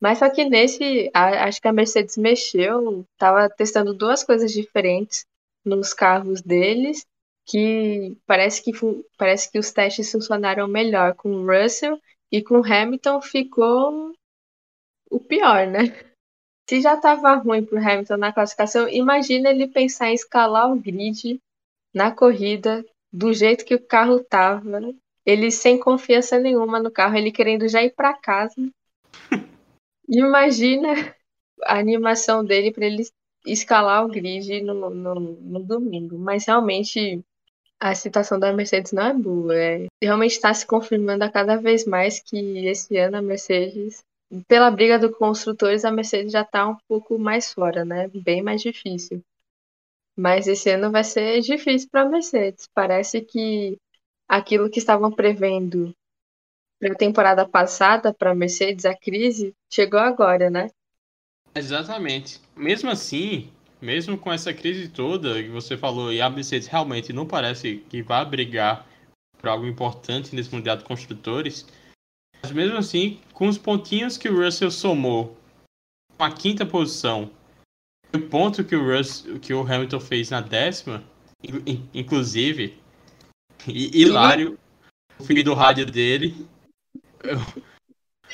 Mas 0.00 0.18
só 0.18 0.28
que 0.28 0.44
nesse, 0.44 1.10
a, 1.14 1.46
acho 1.46 1.60
que 1.60 1.68
a 1.68 1.72
Mercedes 1.72 2.16
mexeu, 2.16 3.06
tava 3.16 3.48
testando 3.48 3.94
duas 3.94 4.22
coisas 4.22 4.52
diferentes 4.52 5.24
nos 5.64 5.94
carros 5.94 6.42
deles, 6.42 7.06
que 7.46 8.16
parece 8.26 8.62
que 8.62 8.72
parece 9.16 9.50
que 9.50 9.58
os 9.58 9.72
testes 9.72 10.10
funcionaram 10.10 10.68
melhor 10.68 11.14
com 11.14 11.30
o 11.30 11.46
Russell 11.46 11.98
e 12.30 12.42
com 12.42 12.60
o 12.60 12.64
Hamilton 12.64 13.20
ficou 13.22 14.12
o 15.10 15.20
pior, 15.20 15.66
né? 15.66 15.84
Se 16.68 16.80
já 16.80 16.94
estava 16.94 17.34
ruim 17.34 17.64
para 17.64 17.78
o 17.78 17.82
Hamilton 17.82 18.16
na 18.16 18.32
classificação, 18.32 18.88
imagina 18.88 19.50
ele 19.50 19.68
pensar 19.68 20.10
em 20.10 20.14
escalar 20.14 20.70
o 20.70 20.76
grid 20.76 21.40
na 21.94 22.10
corrida 22.10 22.84
do 23.12 23.32
jeito 23.32 23.64
que 23.64 23.74
o 23.74 23.86
carro 23.86 24.16
estava, 24.16 24.80
ele 25.24 25.50
sem 25.50 25.78
confiança 25.78 26.38
nenhuma 26.38 26.80
no 26.80 26.90
carro, 26.90 27.16
ele 27.16 27.32
querendo 27.32 27.68
já 27.68 27.82
ir 27.82 27.94
para 27.94 28.14
casa. 28.14 28.54
imagina 30.08 31.14
a 31.62 31.78
animação 31.78 32.44
dele 32.44 32.72
para 32.72 32.86
ele 32.86 33.04
escalar 33.46 34.04
o 34.04 34.08
grid 34.08 34.62
no, 34.62 34.90
no, 34.90 35.14
no, 35.14 35.60
domingo. 35.62 36.18
Mas 36.18 36.46
realmente 36.46 37.22
a 37.80 37.94
situação 37.94 38.38
da 38.38 38.52
Mercedes 38.52 38.92
não 38.92 39.06
é 39.06 39.14
boa. 39.14 39.56
É, 39.56 39.86
realmente 40.02 40.32
está 40.32 40.52
se 40.52 40.66
confirmando 40.66 41.24
a 41.24 41.30
cada 41.30 41.56
vez 41.56 41.84
mais 41.84 42.20
que 42.20 42.36
esse 42.66 42.96
ano 42.96 43.18
a 43.18 43.22
Mercedes, 43.22 44.02
pela 44.48 44.70
briga 44.70 44.98
dos 44.98 45.16
construtores, 45.16 45.84
a 45.84 45.90
Mercedes 45.90 46.32
já 46.32 46.42
está 46.42 46.68
um 46.68 46.76
pouco 46.88 47.18
mais 47.18 47.52
fora, 47.52 47.84
né? 47.84 48.08
Bem 48.08 48.42
mais 48.42 48.62
difícil. 48.62 49.22
Mas 50.16 50.46
esse 50.46 50.70
ano 50.70 50.90
vai 50.92 51.02
ser 51.02 51.40
difícil 51.40 51.88
para 51.90 52.02
a 52.02 52.08
Mercedes. 52.08 52.68
Parece 52.72 53.20
que 53.20 53.76
aquilo 54.28 54.70
que 54.70 54.78
estavam 54.78 55.10
prevendo 55.10 55.94
para 56.78 56.92
a 56.92 56.96
temporada 56.96 57.48
passada 57.48 58.12
para 58.12 58.34
Mercedes, 58.34 58.84
a 58.84 58.94
crise, 58.94 59.54
chegou 59.70 60.00
agora, 60.00 60.50
né? 60.50 60.70
Exatamente. 61.54 62.40
Mesmo 62.56 62.90
assim, 62.90 63.50
mesmo 63.80 64.18
com 64.18 64.32
essa 64.32 64.52
crise 64.52 64.88
toda 64.88 65.42
que 65.42 65.48
você 65.48 65.76
falou, 65.76 66.12
e 66.12 66.20
a 66.20 66.28
Mercedes 66.28 66.68
realmente 66.68 67.12
não 67.12 67.26
parece 67.26 67.78
que 67.88 68.02
vai 68.02 68.24
brigar 68.24 68.86
por 69.38 69.48
algo 69.48 69.66
importante 69.66 70.34
nesse 70.34 70.52
Mundial 70.54 70.76
de 70.76 70.84
Construtores, 70.84 71.66
mas 72.42 72.52
mesmo 72.52 72.76
assim, 72.76 73.20
com 73.32 73.48
os 73.48 73.56
pontinhos 73.56 74.18
que 74.18 74.28
o 74.28 74.42
Russell 74.42 74.70
somou, 74.70 75.36
com 76.16 76.24
a 76.24 76.30
quinta 76.30 76.66
posição, 76.66 77.30
o 78.14 78.20
ponto 78.20 78.64
que 78.64 78.76
o, 78.76 78.96
Russell, 78.96 79.38
que 79.40 79.54
o 79.54 79.62
Hamilton 79.62 80.00
fez 80.00 80.30
na 80.30 80.40
décima, 80.40 81.02
inclusive, 81.92 82.78
hilário, 83.66 84.58
o 85.18 85.24
filho 85.24 85.44
do 85.44 85.54
rádio 85.54 85.86
dele, 85.86 86.46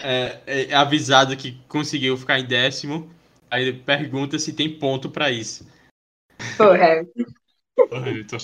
é, 0.03 0.40
é, 0.47 0.75
avisado 0.75 1.37
que 1.37 1.53
conseguiu 1.69 2.16
ficar 2.16 2.38
em 2.38 2.47
décimo. 2.47 3.11
Aí 3.51 3.66
ele 3.66 3.79
pergunta 3.81 4.38
se 4.38 4.53
tem 4.53 4.79
ponto 4.79 5.11
para 5.11 5.31
isso. 5.31 5.66
Hamilton. 7.93 8.38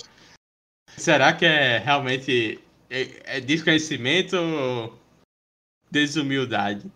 Será 0.97 1.33
que 1.33 1.45
é 1.45 1.79
realmente 1.79 2.61
é, 2.91 3.37
é 3.37 3.41
desconhecimento 3.41 4.37
ou 4.37 4.99
desumildade? 5.91 6.91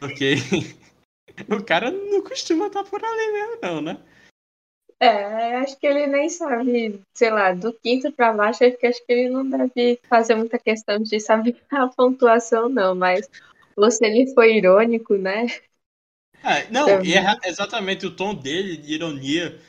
Porque 0.00 0.34
o 1.48 1.62
cara 1.62 1.90
não 1.90 2.22
costuma 2.22 2.66
estar 2.66 2.84
por 2.84 3.04
ali 3.04 3.32
mesmo, 3.32 3.58
não, 3.62 3.80
né? 3.80 3.98
É, 5.00 5.56
acho 5.56 5.78
que 5.78 5.86
ele 5.86 6.08
nem 6.08 6.28
sabe, 6.28 7.00
sei 7.14 7.30
lá, 7.30 7.52
do 7.52 7.72
quinto 7.72 8.10
para 8.12 8.32
baixo, 8.32 8.64
acho 8.64 8.76
que, 8.76 8.86
acho 8.86 9.06
que 9.06 9.12
ele 9.12 9.30
não 9.30 9.48
deve 9.48 10.00
fazer 10.08 10.34
muita 10.34 10.58
questão 10.58 10.98
de 10.98 11.20
saber 11.20 11.56
a 11.70 11.86
pontuação, 11.86 12.68
não, 12.68 12.96
mas 12.96 13.30
você 13.76 14.06
ele 14.06 14.34
foi 14.34 14.56
irônico, 14.56 15.16
né? 15.16 15.46
É, 16.42 16.68
não, 16.70 16.88
é, 16.88 16.94
é 16.94 17.48
exatamente 17.48 18.06
o 18.06 18.14
tom 18.14 18.34
dele 18.34 18.76
de 18.76 18.94
ironia. 18.94 19.60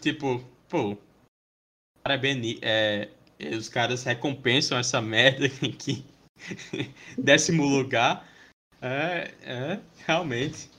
Tipo, 0.00 0.42
pô, 0.68 0.96
parabéns, 2.02 2.58
é, 2.62 3.08
os 3.56 3.68
caras 3.68 4.02
recompensam 4.04 4.78
essa 4.78 5.00
merda 5.00 5.46
aqui. 5.62 6.04
Décimo 7.18 7.64
lugar. 7.64 8.26
É, 8.80 9.34
é, 9.42 9.80
realmente. 10.06 10.70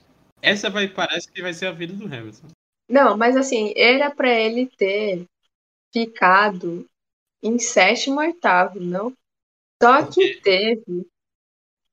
Essa 0.41 0.69
vai, 0.69 0.87
parece 0.87 1.31
que 1.31 1.41
vai 1.41 1.53
ser 1.53 1.67
a 1.67 1.71
vida 1.71 1.93
do 1.93 2.05
Hamilton. 2.05 2.47
Não, 2.87 3.17
mas 3.17 3.35
assim, 3.35 3.73
era 3.75 4.11
para 4.11 4.29
ele 4.29 4.67
ter 4.67 5.25
ficado 5.93 6.87
em 7.43 7.59
sétimo 7.59 8.19
oitavo, 8.19 8.79
não? 8.79 9.13
Só 9.81 10.05
que 10.05 10.41
teve. 10.41 11.07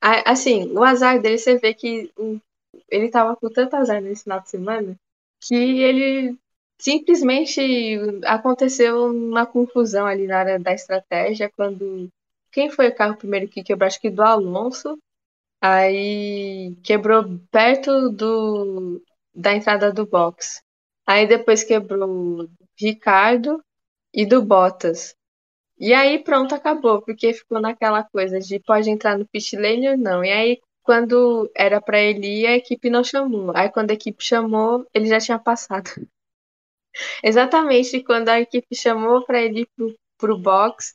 Assim, 0.00 0.72
o 0.72 0.82
azar 0.82 1.20
dele, 1.20 1.38
você 1.38 1.56
vê 1.58 1.72
que 1.74 2.10
ele 2.90 3.10
tava 3.10 3.36
com 3.36 3.48
tanto 3.48 3.76
azar 3.76 4.00
nesse 4.00 4.24
final 4.24 4.40
de 4.40 4.50
semana 4.50 4.96
que 5.40 5.54
ele 5.54 6.36
simplesmente 6.78 7.60
aconteceu 8.26 9.06
uma 9.06 9.46
confusão 9.46 10.06
ali 10.06 10.26
na 10.26 10.38
área 10.38 10.58
da 10.58 10.72
estratégia 10.72 11.50
quando 11.56 12.08
quem 12.50 12.70
foi 12.70 12.88
o 12.88 12.94
carro 12.94 13.16
primeiro 13.16 13.48
que 13.48 13.62
quebrou? 13.62 13.86
Acho 13.86 14.00
que 14.00 14.10
do 14.10 14.22
Alonso. 14.22 14.98
Aí 15.60 16.76
quebrou 16.82 17.24
perto 17.50 18.10
do 18.10 19.02
da 19.34 19.54
entrada 19.54 19.92
do 19.92 20.06
box. 20.06 20.62
Aí 21.12 21.26
depois 21.28 21.62
quebrou 21.64 22.48
Ricardo 22.78 23.62
e 24.14 24.26
do 24.26 24.42
Bottas. 24.42 25.14
E 25.78 25.92
aí 25.94 26.22
pronto, 26.24 26.54
acabou, 26.54 27.02
porque 27.02 27.34
ficou 27.34 27.60
naquela 27.60 28.04
coisa 28.04 28.40
de 28.40 28.60
pode 28.60 28.90
entrar 28.90 29.18
no 29.18 29.26
pit 29.28 29.56
lane 29.56 29.88
ou 29.90 29.98
não. 29.98 30.24
E 30.24 30.30
aí 30.32 30.60
quando 30.82 31.50
era 31.56 31.80
para 31.80 32.00
ele 32.00 32.42
ir, 32.42 32.46
a 32.48 32.56
equipe 32.56 32.90
não 32.90 33.04
chamou. 33.04 33.52
Aí 33.56 33.70
quando 33.70 33.90
a 33.92 33.94
equipe 33.94 34.24
chamou, 34.24 34.86
ele 34.94 35.06
já 35.08 35.20
tinha 35.20 35.38
passado. 35.38 35.90
Exatamente 37.22 38.02
quando 38.04 38.28
a 38.28 38.40
equipe 38.40 38.74
chamou 38.74 39.24
para 39.24 39.40
ele 39.42 39.62
ir 39.62 39.68
pro, 39.76 39.98
pro 40.18 40.38
box, 40.38 40.94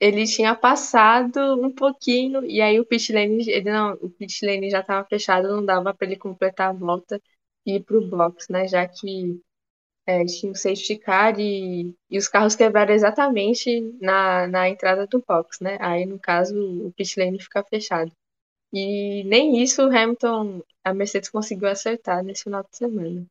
ele 0.00 0.26
tinha 0.26 0.54
passado 0.54 1.38
um 1.62 1.72
pouquinho 1.74 2.44
e 2.44 2.60
aí 2.60 2.80
o 2.80 2.86
pit 2.86 3.12
lane, 3.12 3.48
ele 3.50 3.70
não, 3.70 3.94
o 3.94 4.10
pit 4.10 4.44
lane 4.44 4.70
já 4.70 4.80
estava 4.80 5.06
fechado, 5.08 5.48
não 5.48 5.64
dava 5.64 5.94
para 5.94 6.06
ele 6.06 6.16
completar 6.18 6.70
a 6.70 6.72
volta 6.72 7.20
e 7.66 7.76
ir 7.76 7.84
pro 7.84 8.06
box, 8.06 8.46
né? 8.50 8.66
Já 8.68 8.86
que 8.88 9.40
é, 10.06 10.24
tinha 10.24 10.52
o 10.52 10.56
safety 10.56 10.98
car 10.98 11.38
e, 11.38 11.94
e 12.10 12.18
os 12.18 12.28
carros 12.28 12.54
quebraram 12.54 12.92
exatamente 12.94 13.80
na, 14.00 14.46
na 14.46 14.68
entrada 14.68 15.06
do 15.06 15.22
box, 15.26 15.62
né? 15.62 15.78
Aí, 15.80 16.04
no 16.04 16.18
caso, 16.18 16.54
o 16.86 16.92
pit 16.92 17.18
lane 17.18 17.40
fica 17.40 17.62
fechado. 17.64 18.12
E 18.72 19.24
nem 19.24 19.62
isso 19.62 19.82
o 19.82 19.96
Hamilton, 19.96 20.62
a 20.82 20.92
Mercedes 20.92 21.30
conseguiu 21.30 21.68
acertar 21.68 22.22
nesse 22.22 22.44
final 22.44 22.62
de 22.62 22.76
semana. 22.76 23.26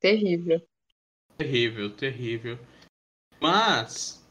Terrível. 0.00 0.60
Terrível, 1.38 1.90
terrível. 1.90 2.58
Mas, 3.40 4.22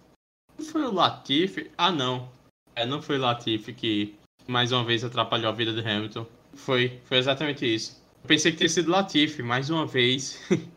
não 0.57 0.65
foi 0.65 0.83
o 0.83 0.91
Latifi? 0.91 1.71
Ah, 1.77 1.91
não. 1.91 2.29
É, 2.75 2.85
não 2.85 3.01
foi 3.01 3.17
o 3.17 3.21
Latifi 3.21 3.73
que 3.73 4.15
mais 4.47 4.71
uma 4.71 4.83
vez 4.83 5.03
atrapalhou 5.03 5.49
a 5.49 5.55
vida 5.55 5.73
do 5.73 5.79
Hamilton. 5.79 6.27
Foi, 6.53 6.99
foi 7.05 7.17
exatamente 7.17 7.65
isso. 7.65 8.01
Eu 8.21 8.27
pensei 8.27 8.51
que 8.51 8.57
tinha 8.57 8.69
sido 8.69 8.91
Latifi, 8.91 9.41
mais 9.41 9.69
uma 9.69 9.85
vez. 9.85 10.39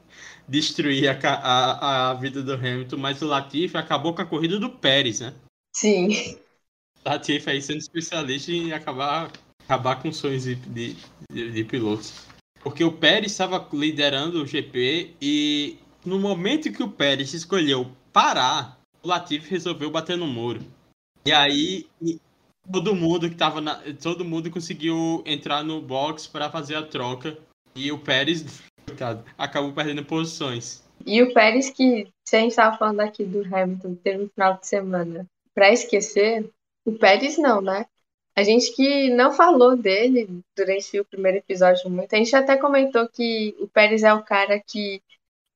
destruir 0.49 1.09
a, 1.09 1.29
a, 1.29 2.11
a 2.11 2.15
vida 2.15 2.43
do 2.43 2.55
Hamilton, 2.55 2.97
mas 2.97 3.21
o 3.23 3.27
Latifi 3.27 3.77
acabou 3.77 4.15
com 4.15 4.23
a 4.23 4.27
corrida 4.27 4.59
do 4.59 4.71
Pérez, 4.71 5.21
né? 5.21 5.35
Sim. 5.75 6.39
Latifi 7.05 7.51
aí 7.51 7.63
sendo 7.63 7.79
especialista 7.79 8.53
em 8.53 8.73
acabar, 8.73 9.31
acabar 9.65 9.97
com 9.97 10.13
sonhos 10.13 10.45
de, 10.45 10.55
de, 10.55 10.97
de, 11.51 11.65
pilotos. 11.65 12.27
Porque 12.61 12.83
o 12.83 12.93
Pérez 12.93 13.33
estava 13.33 13.69
liderando 13.73 14.43
o 14.43 14.47
GP 14.47 15.15
e 15.21 15.79
no 16.05 16.19
momento 16.19 16.73
que 16.73 16.83
o 16.83 16.91
Pérez 16.91 17.35
escolheu 17.35 17.91
parar, 18.13 18.81
o 19.03 19.09
Latifi 19.09 19.51
resolveu 19.51 19.91
bater 19.91 20.17
no 20.17 20.27
muro. 20.27 20.61
E 21.25 21.33
aí 21.33 21.87
todo 22.71 22.95
mundo 22.95 23.29
que 23.29 23.37
tava 23.37 23.61
na, 23.61 23.81
todo 24.01 24.25
mundo 24.25 24.51
conseguiu 24.51 25.23
entrar 25.27 25.63
no 25.63 25.81
box 25.81 26.27
para 26.27 26.51
fazer 26.51 26.77
a 26.77 26.83
troca 26.83 27.39
e 27.75 27.93
o 27.93 27.99
Pérez 27.99 28.63
Coitado. 28.87 29.25
Acabou 29.37 29.73
perdendo 29.73 30.05
posições. 30.05 30.85
E 31.05 31.23
o 31.23 31.35
Pérez, 31.35 31.71
que 31.71 32.09
se 32.25 32.37
a 32.37 32.41
gente 32.41 32.51
estava 32.51 32.77
falando 32.77 33.01
aqui 33.01 33.25
do 33.25 33.43
Hamilton 33.43 33.95
ter 33.97 34.19
um 34.19 34.29
final 34.29 34.59
de 34.59 34.67
semana 34.67 35.27
para 35.55 35.73
esquecer, 35.73 36.51
o 36.85 36.93
Pérez 36.93 37.37
não, 37.37 37.61
né? 37.61 37.87
A 38.35 38.43
gente 38.43 38.75
que 38.75 39.09
não 39.11 39.33
falou 39.33 39.77
dele 39.77 40.43
durante 40.55 41.01
o 41.01 41.05
primeiro 41.05 41.39
episódio 41.39 41.89
muito, 41.91 42.15
a 42.15 42.19
gente 42.19 42.37
até 42.37 42.57
comentou 42.57 43.09
que 43.09 43.57
o 43.59 43.67
Pérez 43.67 44.03
é 44.03 44.13
o 44.13 44.23
cara 44.23 44.61
que 44.61 45.03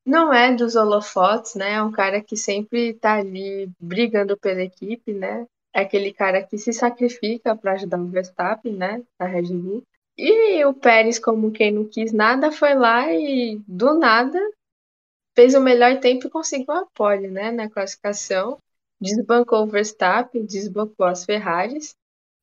não 0.04 0.32
é 0.32 0.54
dos 0.54 0.76
holofotes, 0.76 1.54
né? 1.54 1.74
É 1.74 1.82
um 1.82 1.92
cara 1.92 2.22
que 2.22 2.36
sempre 2.36 2.94
tá 2.94 3.16
ali 3.16 3.70
brigando 3.78 4.36
pela 4.36 4.62
equipe, 4.62 5.12
né? 5.12 5.46
É 5.74 5.82
aquele 5.82 6.12
cara 6.12 6.42
que 6.42 6.58
se 6.58 6.72
sacrifica 6.72 7.54
para 7.54 7.72
ajudar 7.72 8.00
o 8.00 8.08
Verstappen, 8.08 8.72
né? 8.72 9.02
A 9.18 9.26
Red 9.26 9.52
Bull. 9.54 9.84
E 10.22 10.62
o 10.66 10.74
Pérez, 10.74 11.18
como 11.18 11.50
quem 11.50 11.72
não 11.72 11.88
quis 11.88 12.12
nada, 12.12 12.52
foi 12.52 12.74
lá 12.74 13.10
e 13.10 13.58
do 13.66 13.94
nada 13.98 14.38
fez 15.34 15.54
o 15.54 15.60
melhor 15.62 15.98
tempo 15.98 16.26
e 16.26 16.30
conseguiu 16.30 16.72
a 16.72 16.84
pole, 16.94 17.28
né, 17.28 17.50
na 17.50 17.70
classificação. 17.70 18.58
Desbancou 19.00 19.62
o 19.62 19.66
Verstappen, 19.66 20.44
desbancou 20.44 21.06
as 21.06 21.24
Ferraris, 21.24 21.94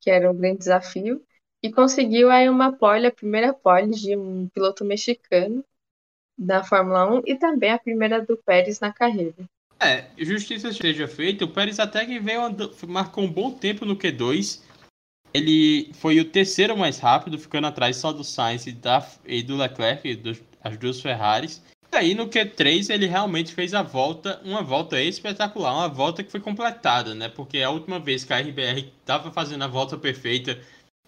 que 0.01 0.09
era 0.09 0.31
um 0.31 0.35
grande 0.35 0.57
desafio, 0.57 1.21
e 1.61 1.71
conseguiu 1.71 2.31
aí 2.31 2.49
uma 2.49 2.73
pole, 2.73 3.05
a 3.05 3.11
primeira 3.11 3.53
pole 3.53 3.91
de 3.91 4.17
um 4.17 4.47
piloto 4.47 4.83
mexicano 4.83 5.63
da 6.35 6.63
Fórmula 6.63 7.19
1 7.19 7.21
e 7.27 7.35
também 7.35 7.69
a 7.69 7.77
primeira 7.77 8.25
do 8.25 8.35
Pérez 8.37 8.79
na 8.79 8.91
carreira. 8.91 9.47
É, 9.79 10.07
justiça 10.17 10.69
esteja 10.69 11.07
feita, 11.07 11.45
o 11.45 11.53
Pérez 11.53 11.79
até 11.79 12.03
que 12.07 12.19
veio 12.19 12.41
marcou 12.87 13.23
um 13.23 13.31
bom 13.31 13.51
tempo 13.51 13.85
no 13.85 13.95
Q2 13.95 14.65
Ele 15.33 15.91
foi 15.93 16.19
o 16.19 16.25
terceiro 16.25 16.77
mais 16.77 16.99
rápido, 16.99 17.37
ficando 17.37 17.67
atrás 17.67 17.97
só 17.97 18.11
do 18.11 18.23
Sainz 18.23 18.65
e, 18.65 18.71
da, 18.71 19.05
e 19.25 19.43
do 19.43 19.55
Leclerc, 19.55 20.15
dos, 20.15 20.41
as 20.63 20.77
duas 20.77 21.01
Ferraris. 21.01 21.61
E 21.91 21.95
aí 21.95 22.15
no 22.15 22.27
Q3 22.27 22.89
ele 22.89 23.07
realmente 23.07 23.53
fez 23.53 23.73
a 23.73 23.81
volta, 23.81 24.41
uma 24.43 24.61
volta 24.61 25.01
espetacular, 25.01 25.73
uma 25.73 25.87
volta 25.87 26.23
que 26.23 26.31
foi 26.31 26.39
completada, 26.39 27.13
né? 27.15 27.29
Porque 27.29 27.61
a 27.61 27.69
última 27.69 27.99
vez 27.99 28.23
que 28.23 28.33
a 28.33 28.39
RBR 28.39 28.91
estava 28.99 29.31
fazendo 29.31 29.63
a 29.63 29.67
volta 29.67 29.97
perfeita 29.97 30.59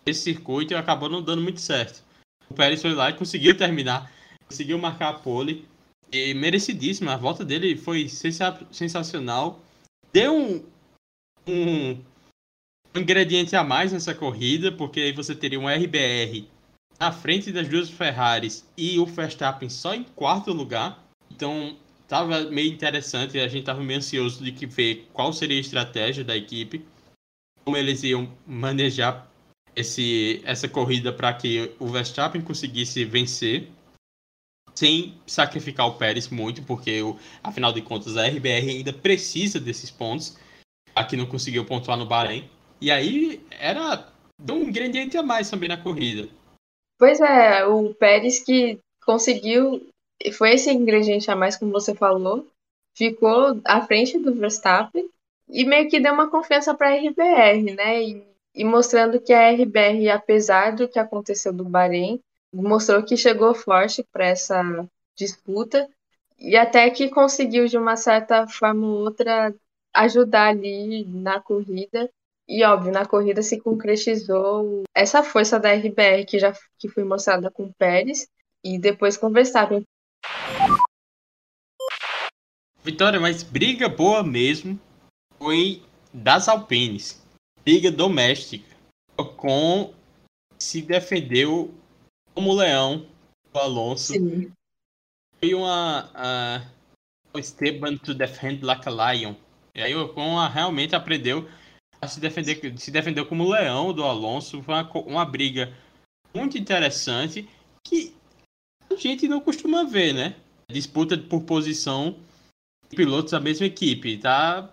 esse 0.06 0.22
circuito 0.22 0.76
acabou 0.76 1.10
não 1.10 1.22
dando 1.22 1.42
muito 1.42 1.62
certo. 1.62 2.04
O 2.50 2.54
Pérez 2.54 2.82
foi 2.82 2.94
lá 2.94 3.10
e 3.10 3.14
conseguiu 3.14 3.56
terminar, 3.56 4.12
conseguiu 4.48 4.78
marcar 4.78 5.10
a 5.10 5.14
pole 5.14 5.68
e 6.12 6.34
merecidíssima. 6.34 7.14
A 7.14 7.18
volta 7.18 7.46
dele 7.46 7.78
foi 7.78 8.08
sensacional. 8.10 9.62
Deu 10.12 10.36
um, 10.36 10.66
um, 11.48 12.02
um 12.96 13.00
ingrediente 13.00 13.56
a 13.56 13.64
mais 13.64 13.92
nessa 13.92 14.14
corrida, 14.14 14.72
porque 14.72 15.00
aí 15.00 15.12
você 15.12 15.36
teria 15.36 15.60
um 15.60 15.68
RBR 15.68 16.48
na 17.00 17.12
frente 17.12 17.52
das 17.52 17.68
duas 17.68 17.90
Ferraris 17.90 18.68
e 18.78 19.00
o 19.00 19.06
Verstappen 19.06 19.70
só 19.70 19.94
em 19.94 20.04
quarto 20.04 20.52
lugar. 20.52 21.04
Então 21.32 21.78
estava 22.02 22.42
meio 22.46 22.74
interessante, 22.74 23.40
a 23.40 23.48
gente 23.48 23.62
estava 23.62 23.82
meio 23.82 24.00
ansioso 24.00 24.44
de 24.44 24.52
que 24.52 24.66
ver 24.66 25.08
qual 25.14 25.32
seria 25.32 25.58
a 25.58 25.62
estratégia 25.62 26.24
da 26.24 26.36
equipe, 26.36 26.84
como 27.64 27.78
eles 27.78 28.04
iam 28.04 28.32
manejar 28.46 29.30
esse, 29.76 30.42
essa 30.44 30.68
corrida 30.68 31.14
para 31.14 31.32
que 31.34 31.72
o 31.80 31.88
Verstappen 31.88 32.42
conseguisse 32.42 33.06
vencer 33.06 33.70
sem 34.76 35.14
sacrificar 35.28 35.88
o 35.88 35.96
Pérez 35.96 36.30
muito, 36.30 36.64
porque 36.64 37.02
afinal 37.44 37.72
de 37.72 37.82
contas 37.82 38.18
a 38.18 38.26
RBR 38.26 38.70
ainda 38.70 38.94
precisa 38.94 39.60
desses 39.60 39.92
pontos, 39.92 40.38
aqui 40.96 41.16
não 41.16 41.26
conseguiu 41.26 41.66
pontuar 41.66 41.98
no 41.98 42.06
Bahrein. 42.06 42.50
E 42.82 42.90
aí 42.90 43.42
era 43.60 44.08
um 44.50 44.64
ingrediente 44.64 45.18
a 45.18 45.24
mais 45.24 45.50
também 45.50 45.68
na 45.68 45.82
corrida. 45.82 46.30
Pois 46.98 47.20
é, 47.20 47.66
o 47.66 47.94
Pérez 47.94 48.40
que 48.40 48.80
conseguiu, 49.06 49.88
foi 50.34 50.52
esse 50.52 50.72
ingrediente 50.72 51.32
a 51.32 51.36
mais, 51.36 51.58
como 51.58 51.72
você 51.72 51.96
falou, 51.96 52.46
ficou 52.96 53.60
à 53.66 53.82
frente 53.82 54.18
do 54.20 54.34
Verstappen 54.34 55.10
e 55.48 55.66
meio 55.66 55.90
que 55.90 56.00
deu 56.00 56.14
uma 56.14 56.30
confiança 56.30 56.74
para 56.74 56.90
a 56.90 56.96
RBR, 56.96 57.76
né? 57.76 58.04
E, 58.04 58.24
e, 58.54 58.64
mostrando 58.64 59.20
que 59.20 59.34
a 59.34 59.50
RBR, 59.52 60.10
apesar 60.10 60.76
do 60.76 60.88
que 60.88 61.00
aconteceu 61.00 61.54
do 61.54 61.64
Bahrein, 61.64 62.20
mostrou 62.54 63.04
que 63.04 63.16
chegou 63.16 63.54
forte 63.54 64.04
para 64.12 64.28
essa 64.28 64.62
disputa 65.18 65.90
e 66.38 66.56
até 66.56 66.90
que 66.90 67.10
conseguiu, 67.10 67.68
de 67.68 67.78
uma 67.78 67.96
certa 67.96 68.48
forma 68.48 68.86
ou 68.86 69.06
outra, 69.06 69.54
ajudar 69.94 70.50
ali 70.50 71.04
na 71.06 71.40
corrida 71.40 72.10
e 72.50 72.64
óbvio, 72.64 72.92
na 72.92 73.06
corrida 73.06 73.44
se 73.44 73.62
concretizou 73.62 74.82
essa 74.96 75.22
força 75.22 75.60
da 75.60 75.72
RBR 75.72 76.26
que 76.28 76.40
já 76.40 76.52
que 76.80 76.90
foi 76.90 77.04
mostrada 77.04 77.52
com 77.52 77.66
o 77.66 77.74
Pérez 77.76 78.28
e 78.66 78.80
depois 78.80 79.16
com 79.16 79.28
o 79.28 79.32
Verstappen. 79.32 79.84
Vitória, 82.84 83.20
mas 83.20 83.44
briga 83.44 83.88
boa 83.88 84.24
mesmo 84.24 84.80
foi 85.38 85.84
das 86.12 86.50
Alpines. 86.50 87.24
Briga 87.64 87.92
doméstica. 87.92 88.76
Com 89.38 89.94
se 90.58 90.82
defendeu 90.82 91.72
como 92.34 92.56
leão 92.56 93.06
o 93.54 93.60
Alonso. 93.60 94.14
Sim. 94.14 94.52
Foi 95.40 95.54
uma 95.54 96.10
uh, 97.36 97.38
Esteban 97.38 97.98
to 97.98 98.16
defend 98.16 98.66
like 98.66 98.90
a 98.90 99.14
lion. 99.14 99.36
E 99.76 99.84
aí 99.84 99.94
o 99.94 100.06
Ocon 100.06 100.48
realmente 100.48 100.96
aprendeu 100.96 101.48
se 102.08 102.20
defender, 102.20 102.78
se 102.78 102.92
defendeu 102.92 103.26
como 103.26 103.50
leão 103.50 103.94
do 103.94 104.04
Alonso. 104.04 104.62
Foi 104.64 104.74
uma, 104.74 104.92
uma 105.02 105.26
briga 105.26 105.74
muito 106.34 106.58
interessante 106.58 107.48
que 107.84 108.14
a 108.90 108.96
gente 108.96 109.28
não 109.28 109.40
costuma 109.40 109.84
ver, 109.84 110.14
né? 110.14 110.36
Disputa 110.70 111.18
por 111.18 111.44
posição 111.44 112.16
de 112.90 112.96
pilotos 112.96 113.32
da 113.32 113.40
mesma 113.40 113.66
equipe. 113.66 114.18
Tá 114.18 114.70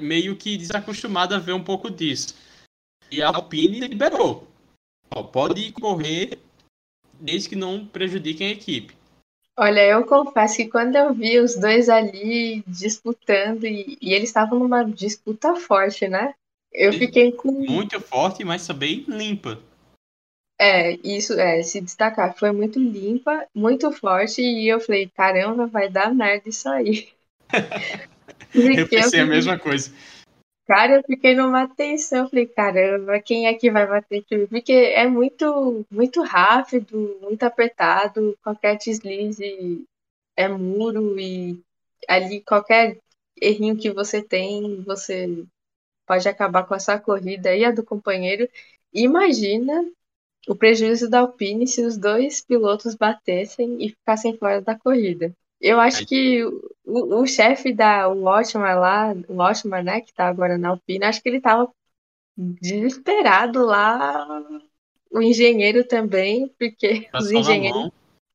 meio 0.00 0.36
que 0.36 0.56
desacostumado 0.56 1.34
a 1.34 1.38
ver 1.38 1.52
um 1.52 1.64
pouco 1.64 1.90
disso. 1.90 2.34
E 3.10 3.22
a 3.22 3.28
Alpine 3.28 3.80
liberou. 3.80 4.46
Ó, 5.10 5.22
pode 5.22 5.72
correr 5.72 6.38
desde 7.18 7.48
que 7.48 7.56
não 7.56 7.86
prejudiquem 7.86 8.48
a 8.48 8.52
equipe. 8.52 8.94
Olha, 9.58 9.80
eu 9.80 10.06
confesso 10.06 10.56
que 10.56 10.68
quando 10.68 10.96
eu 10.96 11.12
vi 11.12 11.38
os 11.38 11.56
dois 11.56 11.88
ali 11.88 12.62
disputando, 12.66 13.64
e, 13.64 13.98
e 14.00 14.14
eles 14.14 14.30
estavam 14.30 14.58
numa 14.58 14.84
disputa 14.84 15.54
forte, 15.56 16.08
né? 16.08 16.34
Eu 16.72 16.92
fiquei 16.92 17.32
com. 17.32 17.50
Muito 17.50 18.00
forte, 18.00 18.44
mas 18.44 18.66
também 18.66 19.04
limpa. 19.08 19.58
É, 20.60 20.92
isso 21.02 21.32
é, 21.40 21.62
se 21.62 21.80
destacar. 21.80 22.36
Foi 22.36 22.52
muito 22.52 22.78
limpa, 22.78 23.46
muito 23.54 23.90
forte, 23.92 24.42
e 24.42 24.68
eu 24.68 24.78
falei, 24.78 25.08
caramba, 25.08 25.66
vai 25.66 25.88
dar 25.88 26.14
merda 26.14 26.48
isso 26.48 26.68
aí. 26.68 27.08
eu 28.54 28.86
pensei 28.86 29.20
eu 29.20 29.24
a 29.24 29.26
mesma 29.26 29.58
coisa. 29.58 29.90
Cara, 30.66 30.96
eu 30.96 31.02
fiquei 31.02 31.34
numa 31.34 31.66
tensão, 31.66 32.28
falei, 32.28 32.46
caramba, 32.46 33.18
quem 33.20 33.46
é 33.46 33.54
que 33.54 33.70
vai 33.70 33.86
bater 33.86 34.20
aqui? 34.20 34.46
Porque 34.46 34.72
é 34.72 35.04
muito, 35.08 35.84
muito 35.90 36.22
rápido, 36.22 37.18
muito 37.20 37.42
apertado, 37.42 38.38
qualquer 38.40 38.76
deslize 38.76 39.84
é 40.36 40.46
muro 40.46 41.18
e 41.18 41.60
ali 42.06 42.40
qualquer 42.40 42.98
errinho 43.40 43.76
que 43.76 43.90
você 43.90 44.22
tem, 44.22 44.80
você 44.82 45.44
pode 46.10 46.28
acabar 46.28 46.66
com 46.66 46.74
essa 46.74 46.98
corrida 46.98 47.54
e 47.54 47.64
a 47.64 47.70
do 47.70 47.84
companheiro. 47.84 48.48
Imagina 48.92 49.88
o 50.48 50.56
prejuízo 50.56 51.08
da 51.08 51.20
Alpine 51.20 51.68
se 51.68 51.84
os 51.84 51.96
dois 51.96 52.40
pilotos 52.40 52.96
batessem 52.96 53.76
e 53.80 53.90
ficassem 53.90 54.36
fora 54.36 54.60
da 54.60 54.76
corrida. 54.76 55.32
Eu 55.60 55.78
acho 55.78 56.04
que 56.04 56.44
o, 56.84 57.20
o 57.20 57.26
chefe 57.28 57.72
da 57.72 58.08
o 58.08 58.22
lá, 58.22 59.14
o 59.28 59.38
Otmar, 59.40 59.84
né, 59.84 60.00
que 60.00 60.12
tá 60.12 60.26
agora 60.26 60.58
na 60.58 60.70
Alpine, 60.70 61.04
acho 61.04 61.22
que 61.22 61.28
ele 61.28 61.40
tava 61.40 61.70
desesperado 62.36 63.64
lá. 63.64 64.26
O 65.12 65.22
engenheiro 65.22 65.86
também, 65.86 66.48
porque 66.58 67.08
Passou 67.12 67.28
os 67.28 67.32
engenheiros. 67.32 67.92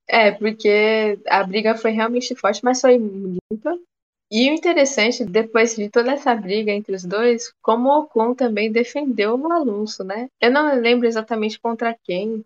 É, 0.08 0.32
porque 0.32 1.20
a 1.28 1.44
briga 1.44 1.76
foi 1.76 1.92
realmente 1.92 2.34
forte, 2.36 2.64
mas 2.64 2.80
foi 2.80 2.96
limpa. 2.98 3.78
E 4.32 4.50
o 4.50 4.54
interessante, 4.54 5.24
depois 5.24 5.76
de 5.76 5.90
toda 5.90 6.12
essa 6.12 6.34
briga 6.34 6.72
entre 6.72 6.96
os 6.96 7.04
dois, 7.04 7.54
como 7.62 7.90
o 7.90 8.00
Ocon 8.02 8.34
também 8.34 8.72
defendeu 8.72 9.40
o 9.40 9.52
Alonso, 9.52 10.04
né? 10.04 10.30
Eu 10.42 10.52
não 10.52 10.74
lembro 10.80 11.08
exatamente 11.08 11.60
contra 11.60 11.96
quem. 12.04 12.44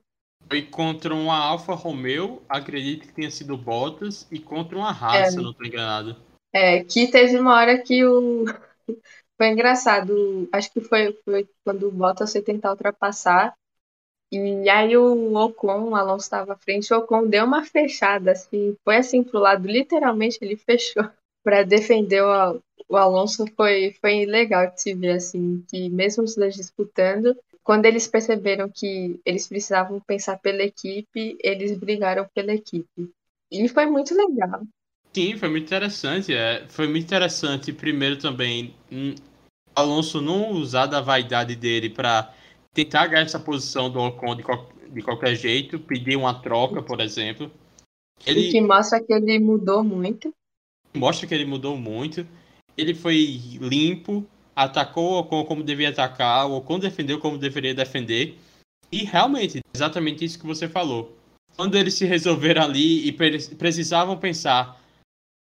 Foi 0.48 0.62
contra 0.64 1.14
uma 1.14 1.38
Alfa 1.38 1.74
Romeo, 1.74 2.42
acredito 2.50 3.08
que 3.08 3.14
tenha 3.14 3.32
sido 3.32 3.58
Bottas, 3.58 4.28
e 4.32 4.40
contra 4.40 4.78
uma 4.78 4.90
Haas, 4.90 5.28
é, 5.28 5.32
se 5.32 5.38
não 5.38 5.52
estou 5.52 5.66
enganado. 5.66 6.18
É, 6.54 6.84
que 6.84 7.08
teve 7.08 7.40
uma 7.40 7.56
hora 7.56 7.78
que 7.78 8.06
o. 8.06 8.46
foi 9.38 9.48
engraçado, 9.48 10.50
acho 10.52 10.74
que 10.74 10.82
foi, 10.82 11.14
foi 11.24 11.48
quando 11.64 11.88
o 11.88 11.92
Bottas 11.92 12.32
foi 12.34 12.42
tentar 12.42 12.72
ultrapassar. 12.72 13.56
E 14.32 14.70
aí 14.70 14.96
o 14.96 15.34
Ocon, 15.34 15.90
o 15.90 15.96
Alonso 15.96 16.26
estava 16.26 16.54
à 16.54 16.58
frente, 16.58 16.94
o 16.94 16.98
Ocon 16.98 17.26
deu 17.26 17.46
uma 17.46 17.66
fechada, 17.66 18.34
assim, 18.34 18.76
foi 18.84 18.98
assim 18.98 19.24
pro 19.24 19.40
lado, 19.40 19.66
literalmente 19.66 20.38
ele 20.42 20.56
fechou 20.58 21.10
para 21.44 21.64
defender 21.64 22.22
o, 22.22 22.62
o 22.88 22.98
Alonso 22.98 23.46
foi, 23.56 23.96
foi 24.02 24.26
legal 24.26 24.72
de 24.72 24.82
se 24.82 24.94
ver 24.94 25.12
assim, 25.12 25.64
que 25.70 25.90
mesmo 25.90 26.24
os 26.24 26.36
dois 26.36 26.56
disputando, 26.56 27.36
quando 27.64 27.86
eles 27.86 28.08
perceberam 28.08 28.70
que 28.70 29.20
eles 29.26 29.48
precisavam 29.48 30.00
pensar 30.00 30.40
pela 30.40 30.64
equipe, 30.64 31.38
eles 31.42 31.78
brigaram 31.78 32.28
pela 32.34 32.54
equipe. 32.54 33.12
E 33.52 33.68
foi 33.68 33.86
muito 33.86 34.16
legal. 34.16 34.62
Sim, 35.14 35.38
foi 35.38 35.50
muito 35.50 35.66
interessante. 35.66 36.34
É, 36.34 36.66
foi 36.68 36.88
muito 36.88 37.04
interessante, 37.06 37.74
primeiro 37.74 38.18
também, 38.18 38.74
um, 38.92 39.14
Alonso 39.76 40.22
não 40.22 40.52
usar 40.52 40.86
da 40.86 41.02
vaidade 41.02 41.56
dele 41.56 41.90
para 41.90 42.34
tentar 42.74 43.08
ganhar 43.08 43.24
essa 43.24 43.40
posição 43.40 43.90
do 43.90 44.00
Ocon 44.00 44.36
de, 44.36 44.44
de 44.90 45.02
qualquer 45.02 45.36
jeito, 45.36 45.80
pedir 45.80 46.16
uma 46.16 46.42
troca, 46.42 46.82
por 46.82 47.00
exemplo. 47.00 47.52
Ele... 48.26 48.52
que 48.52 48.62
mostra 48.62 49.02
que 49.02 49.14
ele 49.14 49.40
mudou 49.40 49.84
muito 49.84 50.34
mostra 50.96 51.28
que 51.28 51.34
ele 51.34 51.46
mudou 51.46 51.78
muito. 51.78 52.26
Ele 52.78 52.94
foi 52.94 53.40
limpo, 53.60 54.26
atacou 54.56 55.12
o 55.12 55.20
Ocon 55.20 55.46
como 55.46 55.64
devia 55.64 55.90
atacar, 55.90 56.48
o 56.48 56.58
Ocon 56.58 56.80
defendeu 56.80 57.20
como 57.20 57.38
deveria 57.38 57.74
defender. 57.74 58.38
E 58.92 59.04
realmente, 59.04 59.60
exatamente 59.74 60.26
isso 60.26 60.40
que 60.40 60.46
você 60.46 60.68
falou. 60.68 61.18
Quando 61.56 61.78
eles 61.78 61.94
se 61.94 62.06
resolveram 62.06 62.64
ali 62.64 63.08
e 63.08 63.12
precisavam 63.12 64.18
pensar 64.18 64.82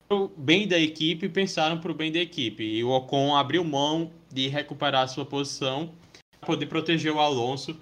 pro 0.08 0.32
bem 0.38 0.68
da 0.68 0.80
equipe, 0.80 1.28
pensaram 1.28 1.80
pro 1.80 1.94
bem 1.94 2.12
da 2.12 2.20
equipe. 2.20 2.64
E 2.64 2.84
o 2.84 2.90
Ocon 2.90 3.36
abriu 3.36 3.64
mão 3.64 4.12
de 4.32 4.48
recuperar 4.48 5.04
a 5.04 5.08
sua 5.08 5.26
posição 5.26 5.92
poder 6.46 6.68
proteger 6.68 7.12
o 7.12 7.20
Alonso 7.20 7.76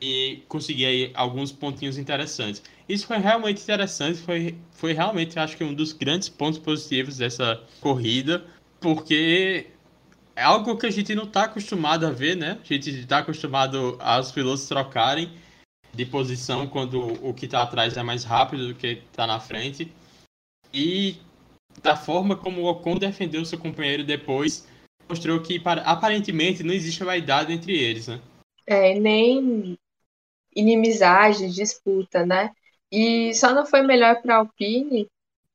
e 0.00 0.42
conseguir 0.46 1.10
alguns 1.14 1.50
pontinhos 1.50 1.96
interessantes. 1.96 2.62
Isso 2.88 3.06
foi 3.06 3.16
realmente 3.18 3.62
interessante, 3.62 4.18
foi, 4.18 4.58
foi 4.72 4.92
realmente, 4.92 5.38
acho 5.38 5.56
que 5.56 5.64
um 5.64 5.72
dos 5.72 5.92
grandes 5.92 6.28
pontos 6.28 6.58
positivos 6.58 7.16
dessa 7.16 7.62
corrida, 7.80 8.44
porque 8.78 9.68
é 10.36 10.42
algo 10.42 10.76
que 10.76 10.86
a 10.86 10.90
gente 10.90 11.14
não 11.14 11.24
está 11.24 11.44
acostumado 11.44 12.06
a 12.06 12.10
ver, 12.10 12.36
né? 12.36 12.58
A 12.60 12.64
gente 12.64 12.90
está 12.90 13.18
acostumado 13.18 13.96
aos 14.00 14.30
pilotos 14.32 14.68
trocarem 14.68 15.32
de 15.94 16.04
posição 16.04 16.66
quando 16.66 17.00
o 17.26 17.32
que 17.32 17.46
está 17.46 17.62
atrás 17.62 17.96
é 17.96 18.02
mais 18.02 18.24
rápido 18.24 18.68
do 18.68 18.74
que 18.74 19.02
está 19.10 19.26
na 19.26 19.40
frente. 19.40 19.90
E 20.72 21.16
da 21.82 21.96
forma 21.96 22.36
como 22.36 22.62
o 22.62 22.66
Ocon 22.66 22.96
defendeu 22.96 23.44
seu 23.44 23.58
companheiro 23.58 24.04
depois, 24.04 24.68
mostrou 25.08 25.40
que 25.40 25.62
aparentemente 25.84 26.62
não 26.62 26.74
existe 26.74 27.02
vaidade 27.04 27.52
entre 27.52 27.72
eles, 27.76 28.08
né? 28.08 28.20
É, 28.66 28.98
nem 28.98 29.78
inimizade, 30.54 31.54
disputa, 31.54 32.26
né? 32.26 32.50
E 32.96 33.34
só 33.34 33.52
não 33.52 33.66
foi 33.66 33.82
melhor 33.82 34.22
para 34.22 34.36
a 34.36 34.38
Alpine 34.38 35.08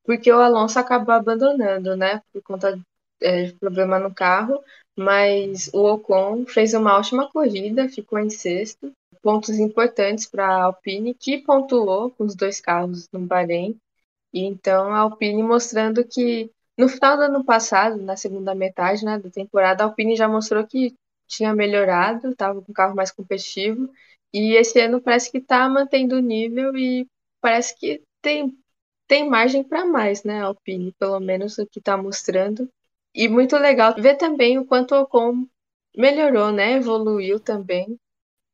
porque 0.04 0.30
o 0.30 0.40
Alonso 0.40 0.78
acabou 0.78 1.14
abandonando, 1.14 1.96
né? 1.96 2.20
Por 2.32 2.42
conta 2.42 2.78
é, 3.22 3.44
de 3.44 3.52
problema 3.54 3.98
no 3.98 4.14
carro. 4.14 4.62
Mas 4.96 5.70
o 5.72 5.84
Ocon 5.84 6.44
fez 6.46 6.74
uma 6.74 6.98
ótima 6.98 7.30
corrida, 7.30 7.88
ficou 7.88 8.18
em 8.18 8.28
sexto. 8.28 8.92
Pontos 9.22 9.58
importantes 9.58 10.26
para 10.26 10.46
a 10.46 10.64
Alpine, 10.64 11.14
que 11.14 11.38
pontuou 11.38 12.10
com 12.10 12.24
os 12.24 12.34
dois 12.34 12.60
carros 12.60 13.08
no 13.12 13.20
Bahrein. 13.20 13.78
E 14.34 14.44
então 14.44 14.92
a 14.92 14.98
Alpine 14.98 15.42
mostrando 15.42 16.04
que 16.04 16.50
no 16.76 16.88
final 16.88 17.16
do 17.16 17.22
ano 17.22 17.44
passado, 17.44 17.96
na 18.02 18.16
segunda 18.16 18.54
metade 18.54 19.04
né, 19.04 19.18
da 19.18 19.30
temporada, 19.30 19.82
a 19.82 19.86
Alpine 19.86 20.16
já 20.16 20.28
mostrou 20.28 20.66
que 20.66 20.94
tinha 21.26 21.54
melhorado, 21.54 22.30
estava 22.30 22.60
com 22.60 22.70
um 22.70 22.74
carro 22.74 22.94
mais 22.94 23.10
competitivo. 23.10 23.90
E 24.32 24.54
esse 24.56 24.78
ano 24.80 25.00
parece 25.00 25.30
que 25.30 25.38
está 25.38 25.68
mantendo 25.68 26.16
o 26.16 26.20
nível 26.20 26.76
e 26.76 27.06
parece 27.40 27.76
que 27.78 28.02
tem 28.20 28.56
tem 29.10 29.28
margem 29.28 29.64
para 29.64 29.84
mais, 29.84 30.22
né, 30.22 30.40
Alpine, 30.40 30.92
pelo 30.92 31.18
menos 31.18 31.58
o 31.58 31.66
que 31.66 31.80
está 31.80 31.96
mostrando. 31.96 32.70
E 33.12 33.26
muito 33.28 33.56
legal 33.56 33.92
ver 33.96 34.14
também 34.14 34.56
o 34.56 34.64
quanto 34.64 34.94
o 34.94 35.00
Ocon 35.00 35.48
melhorou, 35.96 36.52
né, 36.52 36.74
evoluiu 36.74 37.40
também. 37.40 37.98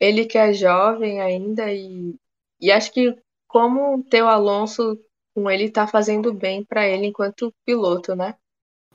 Ele 0.01 0.25
que 0.25 0.38
é 0.38 0.55
jovem 0.55 1.20
ainda 1.20 1.70
e, 1.70 2.14
e 2.59 2.72
acho 2.72 2.90
que 2.90 3.14
como 3.46 4.03
ter 4.05 4.22
o 4.22 4.29
Alonso 4.29 4.99
com 5.35 5.51
ele 5.51 5.70
tá 5.70 5.87
fazendo 5.87 6.33
bem 6.33 6.64
para 6.64 6.88
ele 6.88 7.07
enquanto 7.07 7.53
piloto, 7.66 8.16
né? 8.16 8.35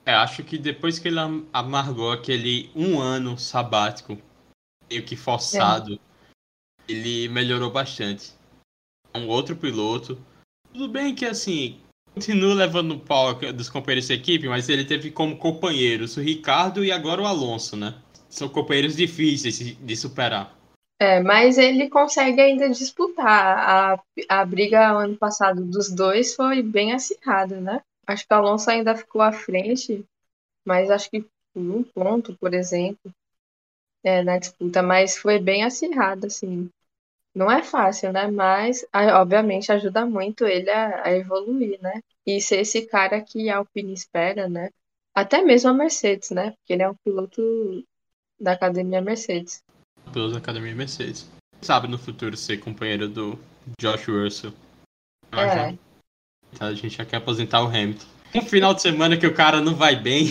É, 0.04 0.14
acho 0.16 0.44
que 0.44 0.58
depois 0.58 0.98
que 0.98 1.10
ele 1.10 1.20
amargou 1.54 2.12
aquele 2.12 2.72
um 2.76 3.00
ano 3.00 3.38
sabático, 3.38 4.18
meio 4.90 5.06
que 5.06 5.16
forçado, 5.16 5.94
é. 5.94 6.00
ele 6.92 7.30
melhorou 7.30 7.70
bastante. 7.70 8.34
Um 9.16 9.28
outro 9.28 9.56
piloto, 9.56 10.18
tudo 10.72 10.88
bem 10.88 11.14
que 11.14 11.26
assim, 11.26 11.80
continua 12.14 12.54
levando 12.54 12.96
o 12.96 13.00
pau 13.00 13.34
dos 13.34 13.70
companheiros 13.70 14.08
de 14.08 14.14
equipe, 14.14 14.48
mas 14.48 14.70
ele 14.70 14.86
teve 14.86 15.12
como 15.12 15.38
companheiros 15.38 16.18
o 16.18 16.22
Ricardo 16.22 16.84
e 16.84 16.92
agora 16.92 17.22
o 17.22 17.26
Alonso, 17.26 17.76
né? 17.76 17.96
São 18.30 18.48
companheiros 18.48 18.96
difíceis 18.96 19.78
de 19.78 19.96
superar. 19.96 20.56
É, 21.00 21.20
mas 21.20 21.58
ele 21.58 21.90
consegue 21.90 22.40
ainda 22.40 22.70
disputar. 22.70 23.58
A, 23.58 24.04
a 24.30 24.46
briga 24.46 24.92
ano 24.92 25.18
passado 25.18 25.66
dos 25.66 25.90
dois 25.90 26.36
foi 26.36 26.62
bem 26.62 26.94
acirrada, 26.94 27.60
né? 27.60 27.82
Acho 28.06 28.28
que 28.28 28.34
o 28.34 28.38
Alonso 28.38 28.70
ainda 28.70 28.96
ficou 28.96 29.22
à 29.22 29.32
frente, 29.32 30.06
mas 30.66 30.92
acho 30.92 31.10
que 31.10 31.26
por 31.54 31.62
um 31.62 31.84
ponto, 31.84 32.38
por 32.38 32.54
exemplo, 32.54 33.12
é, 34.04 34.24
na 34.24 34.38
disputa, 34.38 34.82
mas 34.82 35.18
foi 35.18 35.40
bem 35.40 35.64
acirrada, 35.64 36.28
assim. 36.28 36.70
Não 37.34 37.50
é 37.50 37.64
fácil, 37.64 38.12
né? 38.12 38.28
Mas, 38.28 38.86
obviamente, 38.94 39.72
ajuda 39.72 40.06
muito 40.06 40.46
ele 40.46 40.70
a, 40.70 41.08
a 41.08 41.12
evoluir, 41.16 41.80
né? 41.82 42.02
E 42.26 42.42
ser 42.42 42.58
esse 42.58 42.86
cara 42.86 43.22
que 43.22 43.50
a 43.50 43.58
Alpine 43.58 43.94
espera, 43.94 44.50
né? 44.50 44.70
Até 45.16 45.42
mesmo 45.42 45.70
a 45.70 45.74
Mercedes, 45.74 46.32
né? 46.32 46.52
Porque 46.52 46.74
ele 46.74 46.84
é 46.84 46.90
um 46.90 46.96
piloto 47.04 47.42
da 48.40 48.54
academia 48.54 49.02
Mercedes. 49.02 49.64
Piloto 50.12 50.34
da 50.34 50.40
academia 50.40 50.76
Mercedes. 50.76 51.30
Sabe 51.62 51.88
no 51.88 51.98
futuro 51.98 52.36
ser 52.36 52.58
companheiro 52.58 53.08
do 53.08 53.40
Josh 53.80 54.08
Russell. 54.08 54.54
É. 55.32 55.78
Então 56.52 56.68
a 56.68 56.74
gente 56.74 56.98
já 56.98 57.06
quer 57.06 57.18
aposentar 57.18 57.64
o 57.64 57.68
Hamilton. 57.68 58.06
Um 58.36 58.42
final 58.42 58.74
de 58.74 58.82
semana 58.82 59.18
que 59.18 59.28
o 59.28 59.34
cara 59.34 59.62
não 59.62 59.76
vai 59.76 59.96
bem. 59.96 60.26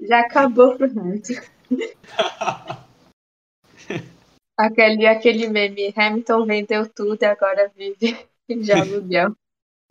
Já 0.00 0.20
acabou 0.20 0.76
pro 0.76 0.86
Hamilton. 0.86 1.34
Aquele, 4.60 5.06
aquele 5.06 5.48
meme, 5.48 5.90
Hamilton 5.96 6.44
vendeu 6.44 6.86
tudo 6.86 7.16
e 7.22 7.24
agora 7.24 7.72
vive 7.74 8.14
de 8.46 8.70
aluguel. 8.70 9.34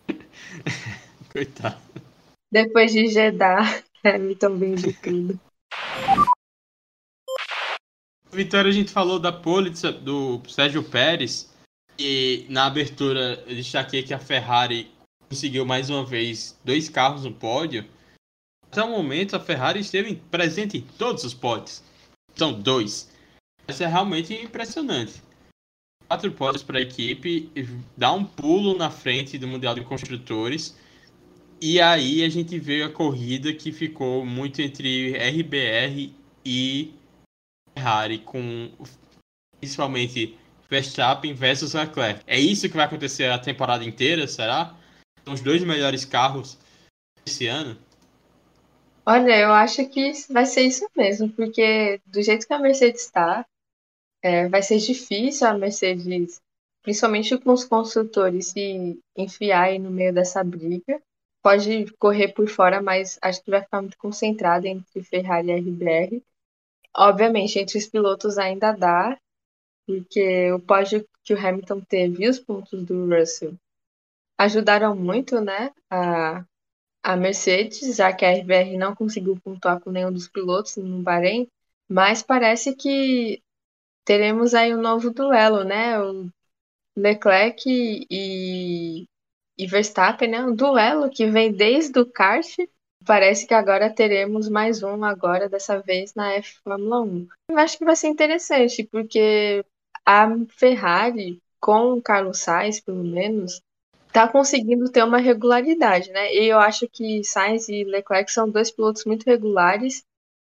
Coitado. 1.34 1.82
Depois 2.52 2.92
de 2.92 3.08
Jeddah, 3.08 3.84
Hamilton 4.06 4.58
vende 4.60 4.94
tudo. 4.94 5.40
Vitória, 8.32 8.70
a 8.70 8.74
gente 8.74 8.92
falou 8.92 9.18
da 9.18 9.32
pole 9.32 9.72
do 10.04 10.40
Sérgio 10.48 10.84
Pérez. 10.84 11.52
E 11.98 12.46
na 12.48 12.68
abertura 12.68 13.44
eu 13.48 13.56
destaquei 13.56 14.04
que 14.04 14.14
a 14.14 14.20
Ferrari 14.20 14.92
conseguiu 15.28 15.66
mais 15.66 15.90
uma 15.90 16.06
vez 16.06 16.56
dois 16.64 16.88
carros 16.88 17.24
no 17.24 17.34
pódio. 17.34 17.84
Até 18.68 18.84
o 18.84 18.90
momento 18.90 19.36
a 19.36 19.40
Ferrari 19.40 19.80
esteve 19.80 20.16
presente 20.30 20.78
em 20.78 20.82
todos 20.82 21.24
os 21.24 21.34
pódios. 21.34 21.84
São 22.36 22.54
dois. 22.54 23.10
Isso 23.70 23.84
é 23.84 23.88
realmente 23.88 24.34
impressionante. 24.34 25.22
Quatro 26.08 26.32
pódios 26.32 26.64
para 26.64 26.80
a 26.80 26.82
equipe, 26.82 27.52
dá 27.96 28.12
um 28.12 28.26
pulo 28.26 28.76
na 28.76 28.90
frente 28.90 29.38
do 29.38 29.48
Mundial 29.48 29.76
de 29.76 29.84
Construtores. 29.84 30.76
E 31.62 31.80
aí 31.80 32.24
a 32.24 32.30
gente 32.30 32.58
vê 32.58 32.82
a 32.82 32.90
corrida 32.90 33.54
que 33.54 33.72
ficou 33.72 34.26
muito 34.26 34.62
entre 34.62 35.14
RBR 35.18 36.12
e 36.44 36.94
Ferrari, 37.76 38.20
com 38.20 38.72
principalmente 39.60 40.36
Verstappen 40.68 41.34
versus 41.34 41.74
Leclerc. 41.74 42.22
É 42.26 42.40
isso 42.40 42.68
que 42.70 42.76
vai 42.76 42.86
acontecer 42.86 43.30
a 43.30 43.38
temporada 43.38 43.84
inteira, 43.84 44.28
será? 44.28 44.76
São 45.24 45.34
os 45.34 45.42
dois 45.42 45.64
melhores 45.64 46.06
carros 46.06 46.58
esse 47.26 47.46
ano? 47.46 47.78
Olha, 49.06 49.38
eu 49.38 49.52
acho 49.52 49.88
que 49.90 50.12
vai 50.30 50.46
ser 50.46 50.62
isso 50.62 50.88
mesmo, 50.96 51.30
porque 51.30 52.00
do 52.06 52.22
jeito 52.22 52.48
que 52.48 52.54
a 52.54 52.60
Mercedes 52.60 53.06
está, 53.06 53.46
é, 54.22 54.48
vai 54.48 54.62
ser 54.62 54.78
difícil 54.80 55.48
a 55.48 55.54
Mercedes, 55.54 56.42
principalmente 56.82 57.38
com 57.38 57.52
os 57.52 57.66
construtores, 57.66 58.48
se 58.48 59.00
enfiar 59.16 59.64
aí 59.66 59.80
no 59.80 59.92
meio 59.92 60.14
dessa 60.14 60.44
briga. 60.44 61.02
Pode 61.42 61.86
correr 61.98 62.30
por 62.34 62.48
fora, 62.50 62.82
mas 62.82 63.18
acho 63.22 63.44
que 63.44 63.52
vai 63.52 63.62
ficar 63.62 63.82
muito 63.82 63.98
concentrada 63.98 64.68
entre 64.68 65.04
Ferrari 65.04 65.50
e 65.50 65.56
RBR. 65.60 66.24
Obviamente, 66.96 67.60
entre 67.60 67.78
os 67.78 67.88
pilotos 67.88 68.38
ainda 68.38 68.74
dá, 68.74 69.18
porque 69.86 70.52
o 70.52 70.60
pódio 70.60 71.08
que 71.24 71.34
o 71.34 71.40
Hamilton 71.40 71.82
teve 71.82 72.26
e 72.26 72.30
os 72.30 72.40
pontos 72.40 72.84
do 72.84 73.08
Russell 73.10 73.56
ajudaram 74.38 74.96
muito, 74.96 75.42
né, 75.42 75.72
a, 75.90 76.46
a 77.04 77.16
Mercedes, 77.18 77.96
já 77.96 78.14
que 78.14 78.26
a 78.26 78.32
RBR 78.32 78.78
não 78.78 78.96
conseguiu 78.96 79.38
pontuar 79.44 79.82
com 79.82 79.92
nenhum 79.92 80.12
dos 80.12 80.28
pilotos 80.28 80.78
no 80.78 81.02
Bahrein, 81.02 81.48
mas 81.90 82.24
parece 82.24 82.76
que 82.76 83.42
teremos 84.10 84.56
aí 84.56 84.74
um 84.74 84.82
novo 84.82 85.12
duelo, 85.12 85.64
né? 85.64 86.02
O 86.02 86.28
Leclerc 86.98 87.62
e, 88.10 89.06
e 89.56 89.68
Verstappen, 89.68 90.32
né? 90.32 90.44
Um 90.44 90.56
duelo 90.56 91.12
que 91.12 91.28
vem 91.28 91.52
desde 91.54 92.00
o 92.00 92.12
kart. 92.12 92.58
Parece 93.06 93.46
que 93.46 93.54
agora 93.54 93.94
teremos 93.94 94.50
mais 94.50 94.82
um 94.82 95.04
agora, 95.04 95.48
dessa 95.48 95.80
vez 95.80 96.16
na 96.16 96.34
F 96.34 96.60
Fórmula 96.64 97.02
1. 97.02 97.28
Eu 97.52 97.60
acho 97.60 97.78
que 97.78 97.86
vai 97.86 97.96
ser 97.96 98.08
interessante, 98.08 98.84
porque 98.84 99.64
a 100.04 100.28
Ferrari, 100.58 101.40
com 101.62 101.94
o 101.94 102.02
Carlos 102.02 102.40
Sainz, 102.40 102.80
pelo 102.80 103.04
menos, 103.04 103.62
tá 104.12 104.28
conseguindo 104.28 104.92
ter 104.92 105.04
uma 105.04 105.20
regularidade, 105.20 106.10
né? 106.10 106.34
E 106.34 106.48
eu 106.48 106.58
acho 106.58 106.90
que 106.92 107.24
Sainz 107.24 107.70
e 107.70 107.84
Leclerc 107.84 108.32
são 108.32 108.50
dois 108.50 108.72
pilotos 108.72 109.06
muito 109.06 109.24
regulares 109.28 110.04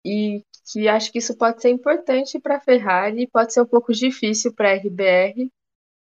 e 0.05 0.45
que 0.71 0.87
acho 0.87 1.11
que 1.11 1.17
isso 1.17 1.35
pode 1.35 1.61
ser 1.61 1.69
importante 1.69 2.39
para 2.39 2.57
a 2.57 2.59
Ferrari, 2.59 3.27
pode 3.27 3.53
ser 3.53 3.61
um 3.61 3.65
pouco 3.65 3.91
difícil 3.91 4.53
para 4.53 4.69
a 4.69 4.73
RBR. 4.75 5.51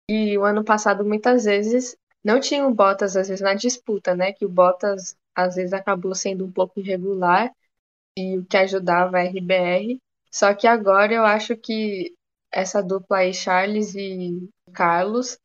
E 0.09 0.37
o 0.37 0.43
ano 0.43 0.63
passado, 0.63 1.05
muitas 1.05 1.45
vezes, 1.45 1.95
não 2.23 2.39
tinha 2.39 2.65
o 2.67 2.73
Bottas, 2.73 3.15
às 3.15 3.27
vezes, 3.27 3.41
na 3.41 3.53
disputa, 3.53 4.15
né? 4.15 4.33
Que 4.33 4.45
o 4.45 4.49
Bottas, 4.49 5.15
às 5.35 5.55
vezes, 5.55 5.73
acabou 5.73 6.15
sendo 6.15 6.45
um 6.45 6.51
pouco 6.51 6.79
irregular 6.79 7.51
e 8.17 8.37
o 8.37 8.45
que 8.45 8.57
ajudava 8.57 9.17
a 9.17 9.23
RBR. 9.23 9.99
Só 10.31 10.53
que 10.53 10.67
agora 10.67 11.13
eu 11.13 11.25
acho 11.25 11.55
que 11.57 12.15
essa 12.51 12.81
dupla 12.81 13.19
aí, 13.19 13.33
Charles 13.33 13.95
e 13.95 14.49
Carlos, 14.73 15.37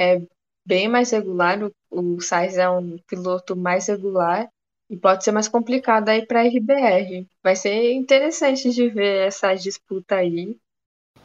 é 0.00 0.22
bem 0.66 0.88
mais 0.88 1.10
regular. 1.10 1.58
O, 1.64 1.72
o 2.16 2.20
Sainz 2.20 2.56
é 2.56 2.68
um 2.70 2.98
piloto 3.08 3.56
mais 3.56 3.88
regular 3.88 4.48
e 4.90 4.96
pode 4.96 5.24
ser 5.24 5.32
mais 5.32 5.48
complicado 5.48 6.08
aí 6.08 6.26
para 6.26 6.40
a 6.40 6.44
RBR. 6.44 7.26
Vai 7.42 7.56
ser 7.56 7.92
interessante 7.92 8.70
de 8.70 8.88
ver 8.88 9.26
essa 9.26 9.54
disputa 9.54 10.16
aí. 10.16 10.56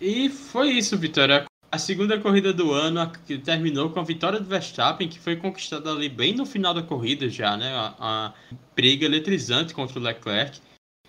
E 0.01 0.29
foi 0.29 0.71
isso, 0.71 0.97
Vitória. 0.97 1.45
A 1.71 1.77
segunda 1.77 2.19
corrida 2.19 2.53
do 2.53 2.71
ano 2.71 3.11
que 3.25 3.37
terminou 3.37 3.89
com 3.89 3.99
a 3.99 4.03
vitória 4.03 4.39
do 4.39 4.47
Verstappen, 4.47 5.09
que 5.09 5.19
foi 5.19 5.35
conquistada 5.35 5.91
ali 5.91 6.07
bem 6.07 6.35
no 6.35 6.45
final 6.45 6.73
da 6.73 6.83
corrida 6.83 7.27
já, 7.29 7.57
né? 7.57 7.73
A, 7.73 7.95
a 7.99 8.33
briga 8.75 9.05
eletrizante 9.05 9.73
contra 9.73 9.97
o 9.97 10.01
Leclerc. 10.01 10.59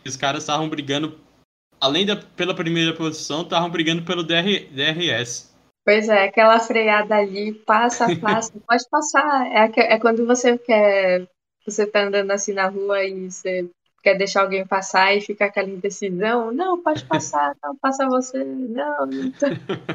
Os 0.07 0.17
caras 0.17 0.43
estavam 0.43 0.69
brigando 0.69 1.19
além 1.81 2.07
da 2.07 2.17
pela 2.17 2.55
primeira 2.55 2.95
posição, 2.95 3.43
estavam 3.43 3.69
brigando 3.69 4.03
pelo 4.03 4.23
DR, 4.23 4.67
DRS. 4.71 5.55
Pois 5.85 6.09
é, 6.09 6.25
aquela 6.25 6.59
freada 6.59 7.15
ali, 7.17 7.53
passa, 7.53 8.07
passa, 8.17 8.53
pode 8.67 8.89
passar. 8.89 9.47
É, 9.53 9.95
é 9.95 9.99
quando 9.99 10.27
você 10.27 10.57
quer, 10.57 11.29
você 11.65 11.87
tá 11.87 12.05
andando 12.05 12.31
assim 12.31 12.53
na 12.53 12.69
rua 12.69 13.05
e 13.05 13.31
você 13.31 13.69
quer 14.03 14.17
deixar 14.17 14.43
alguém 14.43 14.67
passar 14.67 15.15
e 15.17 15.21
fica 15.21 15.47
aquela 15.47 15.69
indecisão. 15.69 16.53
Não, 16.53 16.83
pode 16.83 17.05
passar, 17.05 17.57
não, 17.63 17.77
passa 17.77 18.07
você, 18.07 18.45
não. 18.45 19.09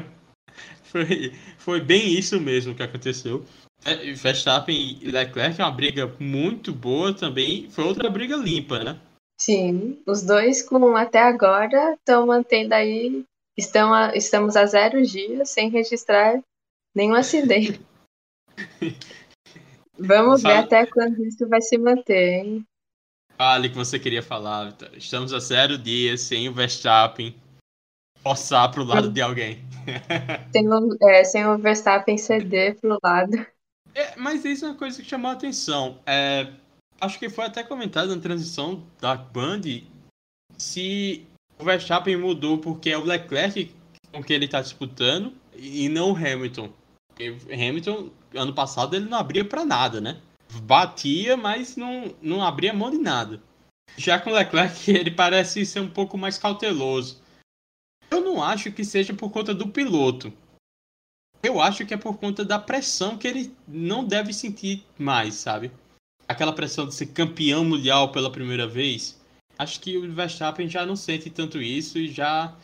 foi, 0.84 1.32
foi 1.58 1.80
bem 1.80 2.12
isso 2.12 2.40
mesmo 2.40 2.74
que 2.74 2.82
aconteceu. 2.82 3.44
É, 3.84 4.12
Verstappen 4.12 4.98
e 5.00 5.10
Leclerc 5.10 5.60
é 5.60 5.64
uma 5.64 5.70
briga 5.70 6.12
muito 6.18 6.72
boa 6.72 7.14
também. 7.14 7.70
Foi 7.70 7.84
outra 7.84 8.10
briga 8.10 8.36
limpa, 8.36 8.82
né? 8.84 9.00
Sim, 9.40 10.02
os 10.06 10.22
dois 10.22 10.60
com 10.62 10.96
até 10.96 11.20
agora 11.20 11.94
estão 11.94 12.26
mantendo 12.26 12.74
aí 12.74 13.24
Estão 13.60 13.92
a, 13.92 14.16
estamos 14.16 14.56
a 14.56 14.64
zero 14.64 15.02
dias 15.04 15.50
sem 15.50 15.68
registrar 15.68 16.42
nenhum 16.94 17.14
acidente. 17.14 17.80
Vamos 20.00 20.42
ver 20.42 20.56
até 20.56 20.86
quando 20.86 21.22
isso 21.24 21.46
vai 21.48 21.60
se 21.60 21.76
manter, 21.76 22.44
hein? 22.44 22.66
Fale 23.36 23.68
que 23.68 23.76
você 23.76 23.98
queria 23.98 24.22
falar, 24.22 24.70
Vitor. 24.70 24.90
Estamos 24.96 25.32
a 25.32 25.38
zero 25.38 25.76
dias 25.76 26.22
sem 26.22 26.48
o 26.48 26.52
Verstappen 26.52 27.34
forçar 28.22 28.70
pro 28.70 28.84
lado 28.84 29.10
de 29.10 29.20
alguém. 29.20 29.64
Sem 30.52 30.68
o, 30.68 30.96
é, 31.02 31.24
sem 31.24 31.46
o 31.46 31.56
Verstappen 31.56 32.18
ceder 32.18 32.78
pro 32.78 32.98
lado. 33.02 33.46
É, 33.94 34.14
mas 34.16 34.44
isso 34.44 34.66
é 34.66 34.68
uma 34.68 34.76
coisa 34.76 35.02
que 35.02 35.08
chamou 35.08 35.30
a 35.30 35.34
atenção. 35.34 35.98
É, 36.04 36.52
acho 37.00 37.18
que 37.18 37.30
foi 37.30 37.46
até 37.46 37.64
comentado 37.64 38.14
na 38.14 38.20
transição 38.20 38.84
da 39.00 39.14
Band 39.14 39.62
se 40.58 41.26
o 41.58 41.64
Verstappen 41.64 42.16
mudou 42.16 42.58
porque 42.58 42.90
é 42.90 42.98
o 42.98 43.04
Leclerc 43.04 43.74
com 44.12 44.22
que 44.22 44.32
ele 44.32 44.44
está 44.44 44.60
disputando 44.60 45.32
e 45.56 45.88
não 45.88 46.12
o 46.12 46.16
Hamilton. 46.16 46.70
Porque 47.08 47.36
Hamilton, 47.52 48.10
ano 48.34 48.52
passado, 48.52 48.94
ele 48.94 49.08
não 49.08 49.18
abria 49.18 49.44
para 49.44 49.64
nada, 49.64 50.00
né? 50.00 50.20
Batia, 50.62 51.36
mas 51.36 51.76
não, 51.76 52.14
não 52.20 52.42
abria 52.42 52.72
mão 52.72 52.90
de 52.90 52.98
nada. 52.98 53.42
Já 53.96 54.18
com 54.18 54.30
o 54.30 54.34
Leclerc, 54.34 54.90
ele 54.90 55.10
parece 55.10 55.64
ser 55.64 55.80
um 55.80 55.90
pouco 55.90 56.18
mais 56.18 56.38
cauteloso. 56.38 57.20
Eu 58.10 58.20
não 58.20 58.42
acho 58.42 58.72
que 58.72 58.84
seja 58.84 59.14
por 59.14 59.30
conta 59.30 59.54
do 59.54 59.68
piloto. 59.68 60.32
Eu 61.42 61.60
acho 61.60 61.86
que 61.86 61.94
é 61.94 61.96
por 61.96 62.18
conta 62.18 62.44
da 62.44 62.58
pressão 62.58 63.16
que 63.16 63.26
ele 63.26 63.54
não 63.66 64.04
deve 64.04 64.32
sentir 64.32 64.84
mais, 64.98 65.34
sabe? 65.34 65.70
Aquela 66.28 66.52
pressão 66.52 66.86
de 66.86 66.94
ser 66.94 67.06
campeão 67.06 67.64
mundial 67.64 68.12
pela 68.12 68.30
primeira 68.30 68.66
vez 68.66 69.20
acho 69.60 69.78
que 69.80 69.98
o 69.98 70.12
Verstappen 70.12 70.68
já 70.68 70.86
não 70.86 70.96
sente 70.96 71.28
tanto 71.28 71.60
isso 71.60 71.98
e 71.98 72.08
já 72.10 72.56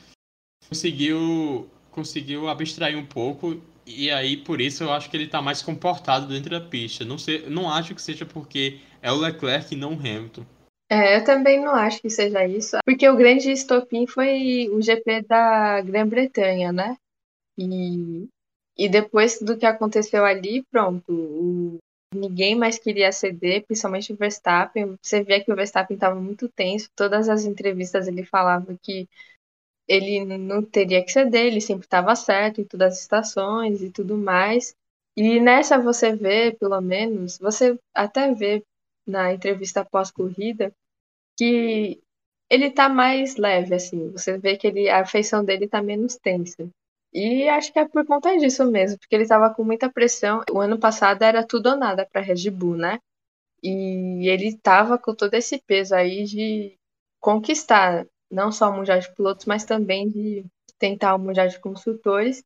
conseguiu 0.68 1.68
conseguiu 1.90 2.48
abstrair 2.48 2.96
um 2.96 3.04
pouco 3.04 3.60
e 3.87 4.11
aí 4.11 4.37
por 4.37 4.61
isso 4.61 4.82
eu 4.82 4.93
acho 4.93 5.09
que 5.09 5.16
ele 5.16 5.24
está 5.24 5.41
mais 5.41 5.62
comportado 5.62 6.26
dentro 6.26 6.51
da 6.51 6.61
pista. 6.61 7.05
Não 7.05 7.16
sei, 7.16 7.49
não 7.49 7.70
acho 7.70 7.95
que 7.95 8.03
seja 8.03 8.26
porque 8.26 8.80
é 9.01 9.12
o 9.12 9.16
Leclerc 9.16 9.72
e 9.72 9.78
não 9.78 9.93
o 9.93 9.99
Hamilton. 9.99 10.45
É, 10.89 11.16
eu 11.16 11.24
também 11.24 11.61
não 11.64 11.74
acho 11.74 12.01
que 12.01 12.11
seja 12.11 12.47
isso, 12.47 12.76
porque 12.84 13.09
o 13.09 13.16
grande 13.16 13.51
estopim 13.51 14.07
foi 14.07 14.68
o 14.70 14.80
GP 14.80 15.22
da 15.22 15.80
Grã-Bretanha, 15.80 16.72
né? 16.72 16.97
E, 17.59 18.28
e 18.76 18.89
depois 18.89 19.41
do 19.41 19.57
que 19.57 19.66
aconteceu 19.66 20.24
ali, 20.24 20.62
pronto, 20.70 21.11
o, 21.11 21.78
ninguém 22.14 22.55
mais 22.55 22.78
queria 22.78 23.11
ceder, 23.11 23.64
principalmente 23.66 24.12
o 24.12 24.16
Verstappen. 24.16 24.97
Você 25.03 25.24
via 25.24 25.43
que 25.43 25.53
o 25.53 25.57
Verstappen 25.57 25.97
estava 25.97 26.20
muito 26.20 26.49
tenso. 26.49 26.89
Todas 26.95 27.28
as 27.28 27.45
entrevistas 27.45 28.07
ele 28.07 28.24
falava 28.24 28.76
que 28.80 29.09
ele 29.89 30.24
não 30.24 30.62
teria 30.62 31.05
que 31.05 31.12
ceder, 31.12 31.47
ele 31.47 31.61
sempre 31.61 31.87
estava 31.87 32.14
certo 32.16 32.61
em 32.61 32.64
todas 32.64 32.95
as 32.95 33.01
estações 33.01 33.82
e 33.82 33.91
tudo 33.91 34.16
mais. 34.16 34.74
E 35.16 35.41
nessa 35.41 35.78
você 35.78 36.14
vê, 36.14 36.53
pelo 36.53 36.80
menos, 36.80 37.39
você 37.39 37.78
até 37.95 38.32
vê 38.34 38.62
na 39.07 39.32
entrevista 39.32 39.84
pós-corrida 39.84 40.72
que 41.39 42.01
ele 42.51 42.70
tá 42.70 42.89
mais 42.89 43.37
leve, 43.37 43.74
assim. 43.74 44.11
Você 44.12 44.39
vê 44.39 44.57
que 44.57 44.66
ele, 44.66 44.89
a 44.89 45.05
feição 45.07 45.45
dele 45.45 45.68
tá 45.68 45.82
menos 45.82 46.16
tensa. 46.16 46.68
E 47.12 47.49
acho 47.49 47.72
que 47.72 47.78
é 47.78 47.89
por 47.89 48.05
conta 48.07 48.37
disso 48.37 48.64
mesmo, 48.70 48.99
porque 48.99 49.14
ele 49.14 49.22
estava 49.24 49.53
com 49.55 49.64
muita 49.64 49.91
pressão. 49.91 50.43
O 50.53 50.61
ano 50.61 50.78
passado 50.78 51.22
era 51.22 51.47
tudo 51.47 51.70
ou 51.70 51.76
nada 51.76 52.07
para 52.11 52.20
Red 52.20 52.51
Bull, 52.51 52.76
né? 52.76 52.99
E 53.62 54.28
ele 54.28 54.49
estava 54.49 54.99
com 54.99 55.14
todo 55.14 55.34
esse 55.34 55.61
peso 55.66 55.95
aí 55.95 56.24
de 56.24 56.76
conquistar 57.20 58.07
não 58.30 58.50
só 58.50 58.70
o 58.70 58.72
Mundial 58.72 58.98
de 58.98 59.12
Pilotos, 59.14 59.46
mas 59.46 59.64
também 59.64 60.08
de 60.08 60.44
tentar 60.78 61.14
o 61.14 61.18
Mundial 61.18 61.48
de 61.48 61.58
Construtores. 61.58 62.42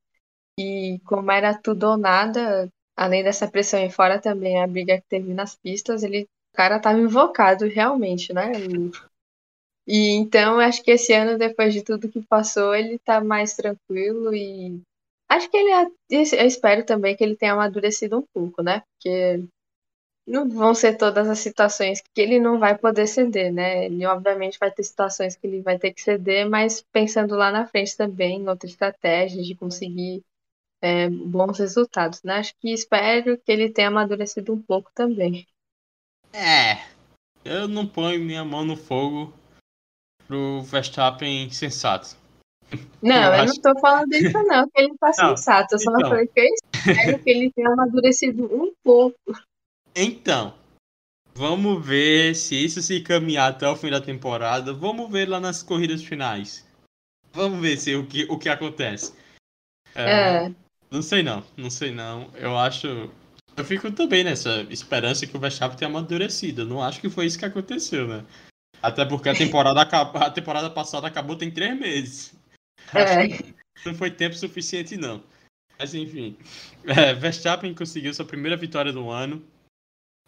E 0.59 1.01
como 1.05 1.31
era 1.31 1.55
tudo 1.55 1.85
ou 1.89 1.97
nada, 1.97 2.69
além 2.97 3.25
dessa 3.25 3.49
pressão 3.49 3.83
e 3.83 3.91
fora 3.91 4.21
também 4.21 4.61
a 4.63 4.67
briga 4.67 5.01
que 5.01 5.07
teve 5.09 5.33
nas 5.33 5.55
pistas, 5.55 6.03
ele, 6.03 6.25
o 6.53 6.57
cara 6.57 6.77
estava 6.77 6.99
invocado 6.99 7.67
realmente, 7.67 8.33
né? 8.33 8.53
E 9.87 10.11
então 10.11 10.59
acho 10.59 10.83
que 10.83 10.91
esse 10.93 11.13
ano, 11.13 11.39
depois 11.39 11.73
de 11.73 11.83
tudo 11.83 12.09
que 12.09 12.23
passou, 12.23 12.75
ele 12.75 12.99
tá 12.99 13.21
mais 13.21 13.55
tranquilo 13.55 14.35
e 14.35 14.81
acho 15.29 15.51
que 15.51 15.57
ele 15.57 15.91
eu 16.11 16.47
espero 16.47 16.85
também 16.85 17.17
que 17.17 17.25
ele 17.25 17.37
tenha 17.37 17.55
amadurecido 17.55 18.19
um 18.19 18.25
pouco, 18.35 18.63
né? 18.63 18.83
Porque 18.93 19.45
não 20.27 20.49
vão 20.49 20.75
ser 20.75 20.97
todas 20.97 21.29
as 21.29 21.39
situações 21.39 22.01
que 22.01 22.21
ele 22.21 22.39
não 22.39 22.59
vai 22.59 22.77
poder 22.77 23.07
ceder, 23.07 23.53
né? 23.53 23.87
Ele 23.87 24.07
obviamente 24.07 24.59
vai 24.59 24.71
ter 24.71 24.83
situações 24.85 25.37
que 25.37 25.47
ele 25.47 25.61
vai 25.63 25.79
ter 25.79 25.93
que 25.93 26.01
ceder, 26.01 26.49
mas 26.49 26.85
pensando 26.93 27.35
lá 27.35 27.51
na 27.51 27.67
frente 27.67 27.97
também 27.97 28.41
em 28.41 28.49
outras 28.49 28.73
estratégias 28.73 29.47
de 29.47 29.55
conseguir 29.55 30.23
é, 30.81 31.09
bons 31.09 31.59
resultados, 31.59 32.23
né? 32.23 32.39
Acho 32.39 32.55
que 32.61 32.73
espero 32.73 33.39
que 33.39 33.51
ele 33.51 33.71
tenha 33.71 33.89
amadurecido 33.89 34.53
um 34.53 34.63
pouco 34.63 34.91
também. 34.95 35.47
É, 36.33 36.79
eu 37.45 37.67
não 37.67 37.87
ponho 37.87 38.21
minha 38.21 38.45
mão 38.45 38.65
no 38.65 38.77
fogo 38.77 39.33
pro 40.27 40.63
Verstappen 40.63 41.51
sensato. 41.51 42.17
Não, 43.03 43.17
eu, 43.17 43.23
eu 43.23 43.33
acho... 43.33 43.55
não 43.55 43.63
tô 43.63 43.81
falando 43.81 44.11
disso 44.11 44.39
não, 44.45 44.69
que 44.69 44.81
ele 44.81 44.95
tá 44.97 45.11
não, 45.19 45.37
sensato. 45.37 45.75
Eu 45.75 45.79
só 45.81 45.91
então... 45.91 46.11
falei 46.11 46.27
que 46.29 46.41
eu 46.41 46.45
espero 46.45 47.19
que 47.19 47.31
ele 47.31 47.51
tenha 47.51 47.69
amadurecido 47.69 48.45
um 48.45 48.73
pouco. 48.85 49.19
Então, 49.95 50.55
vamos 51.35 51.85
ver 51.85 52.35
se 52.35 52.55
isso 52.55 52.81
se 52.81 53.01
caminhar 53.01 53.51
até 53.51 53.69
o 53.69 53.77
fim 53.77 53.91
da 53.91 54.01
temporada. 54.01 54.73
Vamos 54.73 55.11
ver 55.11 55.29
lá 55.29 55.41
nas 55.41 55.63
corridas 55.63 56.03
finais. 56.03 56.67
Vamos 57.33 57.61
ver 57.61 57.77
se 57.77 57.95
o 57.95 58.07
que, 58.07 58.25
o 58.29 58.39
que 58.39 58.49
acontece. 58.49 59.15
É, 59.95 60.47
é. 60.47 60.55
Não 60.91 61.03
sei 61.03 61.23
não, 61.23 61.45
não 61.57 61.71
sei 61.71 61.93
não. 61.93 62.31
Eu 62.35 62.59
acho. 62.59 63.11
Eu 63.57 63.65
fico 63.65 63.91
também 63.93 64.25
nessa 64.25 64.63
esperança 64.71 65.27
que 65.27 65.37
o 65.37 65.41
Verstappen 65.41 65.77
tenha 65.77 65.91
amadurecido. 65.91 66.63
Eu 66.63 66.67
não 66.67 66.83
acho 66.83 67.01
que 67.01 67.11
foi 67.11 67.27
isso 67.27 67.39
que 67.39 67.45
aconteceu, 67.45 68.09
né? 68.09 68.25
Até 68.83 69.05
porque 69.05 69.29
a 69.29 69.35
temporada, 69.35 69.83
a 69.83 70.31
temporada 70.31 70.71
passada 70.71 71.07
acabou 71.07 71.37
tem 71.37 71.51
três 71.51 71.79
meses. 71.79 72.35
É. 72.95 73.53
Não 73.85 73.95
foi 73.95 74.11
tempo 74.11 74.35
suficiente, 74.35 74.97
não. 74.97 75.23
Mas 75.79 75.95
enfim. 75.95 76.37
É, 76.85 77.15
Verstappen 77.15 77.75
conseguiu 77.75 78.13
sua 78.13 78.25
primeira 78.25 78.57
vitória 78.57 78.93
do 78.93 79.11
ano. 79.11 79.43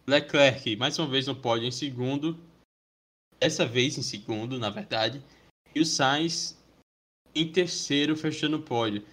Leclerc, 0.06 0.76
mais 0.76 0.98
uma 0.98 1.06
vez 1.06 1.26
no 1.26 1.36
pódio 1.36 1.66
em 1.66 1.70
segundo. 1.70 2.38
Dessa 3.38 3.64
vez 3.64 3.96
em 3.96 4.02
segundo, 4.02 4.58
na 4.58 4.68
verdade. 4.68 5.22
E 5.74 5.80
o 5.80 5.86
Sainz 5.86 6.58
em 7.34 7.50
terceiro, 7.50 8.16
fechando 8.16 8.56
o 8.56 8.62
pódio. 8.62 9.04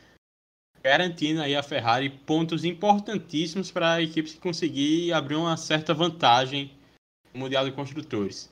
Garantindo 0.84 1.42
aí 1.42 1.56
a 1.56 1.64
Ferrari 1.64 2.10
pontos 2.10 2.64
importantíssimos 2.64 3.72
para 3.72 3.94
a 3.94 4.02
equipe 4.02 4.38
conseguir 4.38 5.14
abrir 5.14 5.36
uma 5.36 5.58
certa 5.58 5.94
vantagem 5.94 6.72
no 7.34 7.42
Mundial 7.42 7.66
de 7.66 7.72
Construtores. 7.72 8.50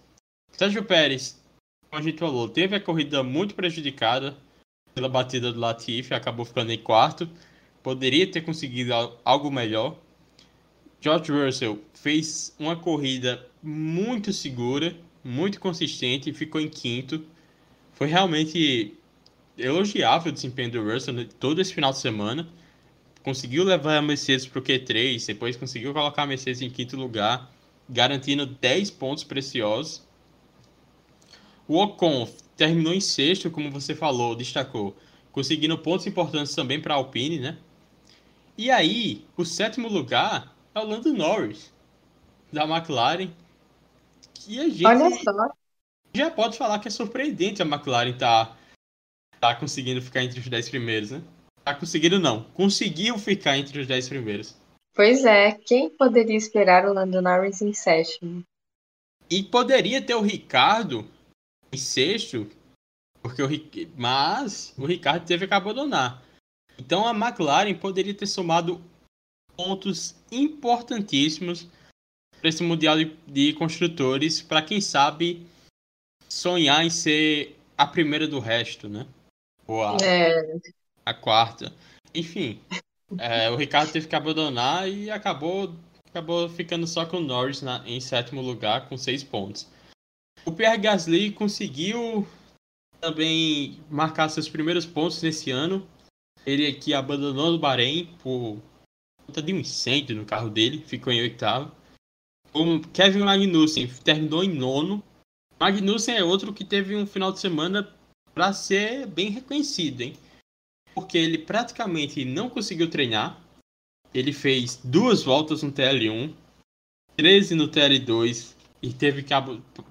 Sérgio 0.52 0.84
Pérez, 0.84 1.42
como 1.90 2.02
a 2.02 2.04
gente 2.04 2.20
falou, 2.20 2.50
teve 2.50 2.76
a 2.76 2.82
corrida 2.82 3.24
muito 3.24 3.56
prejudicada 3.56 4.38
pela 4.94 5.10
batida 5.10 5.52
do 5.52 5.60
Latifi, 5.60 6.14
acabou 6.14 6.46
ficando 6.46 6.72
em 6.72 6.82
quarto. 6.82 7.30
Poderia 7.82 8.30
ter 8.30 8.42
conseguido 8.42 8.94
algo 9.24 9.50
melhor. 9.50 9.98
George 11.00 11.32
Russell 11.32 11.80
fez 11.94 12.56
uma 12.58 12.76
corrida 12.76 13.46
muito 13.62 14.34
segura, 14.34 14.96
muito 15.24 15.60
consistente 15.60 16.34
ficou 16.34 16.60
em 16.60 16.70
quinto. 16.70 17.24
Foi 17.94 18.08
realmente 18.08 18.94
elogiável 19.58 20.32
o 20.32 20.34
desempenho 20.34 20.72
do 20.72 20.84
Russell 20.84 21.28
todo 21.40 21.62
esse 21.62 21.74
final 21.74 21.92
de 21.92 22.00
semana. 22.00 22.48
Conseguiu 23.24 23.64
levar 23.64 23.98
a 23.98 24.02
Mercedes 24.02 24.46
para 24.46 24.60
o 24.60 24.62
Q3, 24.62 25.26
depois 25.28 25.56
conseguiu 25.56 25.94
colocar 25.94 26.24
a 26.24 26.28
Mercedes 26.28 26.62
em 26.62 26.70
quinto 26.70 26.96
lugar, 26.96 27.52
garantindo 27.90 28.46
10 28.46 28.92
pontos 28.92 29.24
preciosos. 29.24 30.02
O 31.68 31.78
Ocon 31.78 32.28
terminou 32.56 32.94
em 32.94 33.02
sexto, 33.02 33.52
como 33.52 33.70
você 33.70 33.94
falou, 33.94 34.36
destacou, 34.36 34.96
conseguindo 35.32 35.78
pontos 35.78 36.08
importantes 36.08 36.56
também 36.56 36.82
para 36.82 36.94
a 36.94 36.98
Alpine, 36.98 37.40
né? 37.40 37.58
E 38.58 38.72
aí, 38.72 39.26
o 39.36 39.44
sétimo 39.44 39.90
lugar 39.90 40.57
é 40.78 40.82
o 40.82 40.88
Lando 40.88 41.14
Norris, 41.14 41.74
da 42.52 42.64
McLaren. 42.64 43.30
Que 44.34 44.60
a 44.60 44.70
gente 44.70 44.86
Olha 44.86 45.10
só. 45.10 45.52
já 46.14 46.32
pode 46.32 46.58
falar 46.58 46.80
que 46.80 46.88
é 46.88 46.92
surpreendente 46.92 47.62
a 47.62 47.66
McLaren 47.66 48.12
estar 48.12 48.46
tá 48.46 48.58
tá 49.40 49.56
conseguindo 49.56 50.02
ficar 50.02 50.24
entre 50.24 50.40
os 50.40 50.48
10 50.48 50.70
primeiros, 50.70 51.12
né? 51.12 51.22
Tá 51.64 51.76
conseguindo 51.76 52.20
não, 52.20 52.44
conseguiu 52.54 53.18
ficar 53.18 53.58
entre 53.58 53.82
os 53.82 53.88
10 53.88 54.10
primeiros. 54.10 54.56
Pois 54.94 55.26
é, 55.26 55.52
quem 55.52 55.90
poderia 55.90 56.38
esperar 56.38 56.86
o 56.86 56.94
Lando 56.94 57.22
Norris 57.22 57.62
em 57.62 57.74
sétimo? 57.74 58.44
E 59.30 59.44
poderia 59.44 60.02
ter 60.02 60.16
o 60.16 60.22
Ricardo 60.22 61.06
em 61.72 61.78
sexto, 61.78 62.50
porque 63.22 63.44
o 63.44 63.50
mas 63.96 64.74
o 64.78 64.86
Ricardo 64.86 65.26
teve 65.26 65.46
que 65.46 65.54
abandonar. 65.54 66.24
Então 66.80 67.08
a 67.08 67.12
McLaren 67.12 67.74
poderia 67.76 68.14
ter 68.14 68.28
somado 68.28 68.82
pontos 69.58 70.16
importantíssimos 70.32 71.68
para 72.40 72.50
esse 72.50 72.64
mundial 72.64 72.98
de, 72.98 73.06
de 73.28 73.54
construtores, 73.54 74.42
para 74.42 74.62
quem 74.62 74.80
sabe 74.80 75.46
sonhar 76.30 76.86
em 76.86 76.90
ser 76.90 77.58
a 77.76 77.88
primeira 77.88 78.28
do 78.28 78.40
resto, 78.40 78.88
né? 78.88 79.08
Ou 79.66 79.84
a, 79.84 79.98
é. 80.02 80.60
a 81.06 81.14
quarta. 81.14 81.74
Enfim, 82.14 82.62
é, 83.20 83.50
o 83.50 83.56
Ricardo 83.56 83.92
teve 83.92 84.08
que 84.08 84.16
abandonar 84.16 84.90
e 84.90 85.10
acabou, 85.10 85.74
acabou 86.10 86.48
ficando 86.48 86.86
só 86.86 87.06
com 87.06 87.18
o 87.18 87.22
Norris 87.22 87.62
na, 87.62 87.84
em 87.88 88.00
sétimo 88.00 88.42
lugar 88.42 88.88
com 88.88 88.98
seis 88.98 89.24
pontos. 89.24 89.68
O 90.46 90.52
Pierre 90.52 90.78
Gasly 90.78 91.32
conseguiu 91.32 92.28
também 93.02 93.80
marcar 93.90 94.30
seus 94.30 94.48
primeiros 94.48 94.86
pontos 94.86 95.22
nesse 95.22 95.52
ano. 95.52 95.88
Ele 96.46 96.66
aqui 96.68 96.94
abandonou 96.94 97.54
o 97.54 97.60
Bahrein 97.60 98.06
por 98.24 98.58
conta 99.28 99.42
de 99.42 99.54
um 99.54 99.60
incêndio 99.60 100.16
no 100.16 100.26
carro 100.26 100.50
dele, 100.50 100.84
ficou 100.88 101.12
em 101.12 101.22
oitavo. 101.22 101.72
O 102.54 102.80
Kevin 102.94 103.20
Magnussen 103.20 103.88
terminou 104.04 104.44
em 104.44 104.54
nono. 104.54 105.04
Magnussen 105.60 106.16
é 106.16 106.24
outro 106.24 106.54
que 106.54 106.64
teve 106.64 106.96
um 106.96 107.06
final 107.06 107.32
de 107.32 107.40
semana 107.40 107.94
para 108.34 108.54
ser 108.54 109.06
bem 109.06 109.30
reconhecido, 109.30 110.02
hein? 110.02 110.14
Porque 110.96 111.18
ele 111.18 111.38
praticamente 111.38 112.24
não 112.24 112.50
conseguiu 112.50 112.90
treinar. 112.90 113.40
Ele 114.14 114.32
fez 114.32 114.80
duas 114.84 115.22
voltas 115.22 115.62
no 115.62 115.72
TL1, 115.72 116.34
13 117.18 117.56
no 117.56 117.68
TL2 117.68 118.56
e 118.82 118.94
teve 118.94 119.22
que 119.24 119.34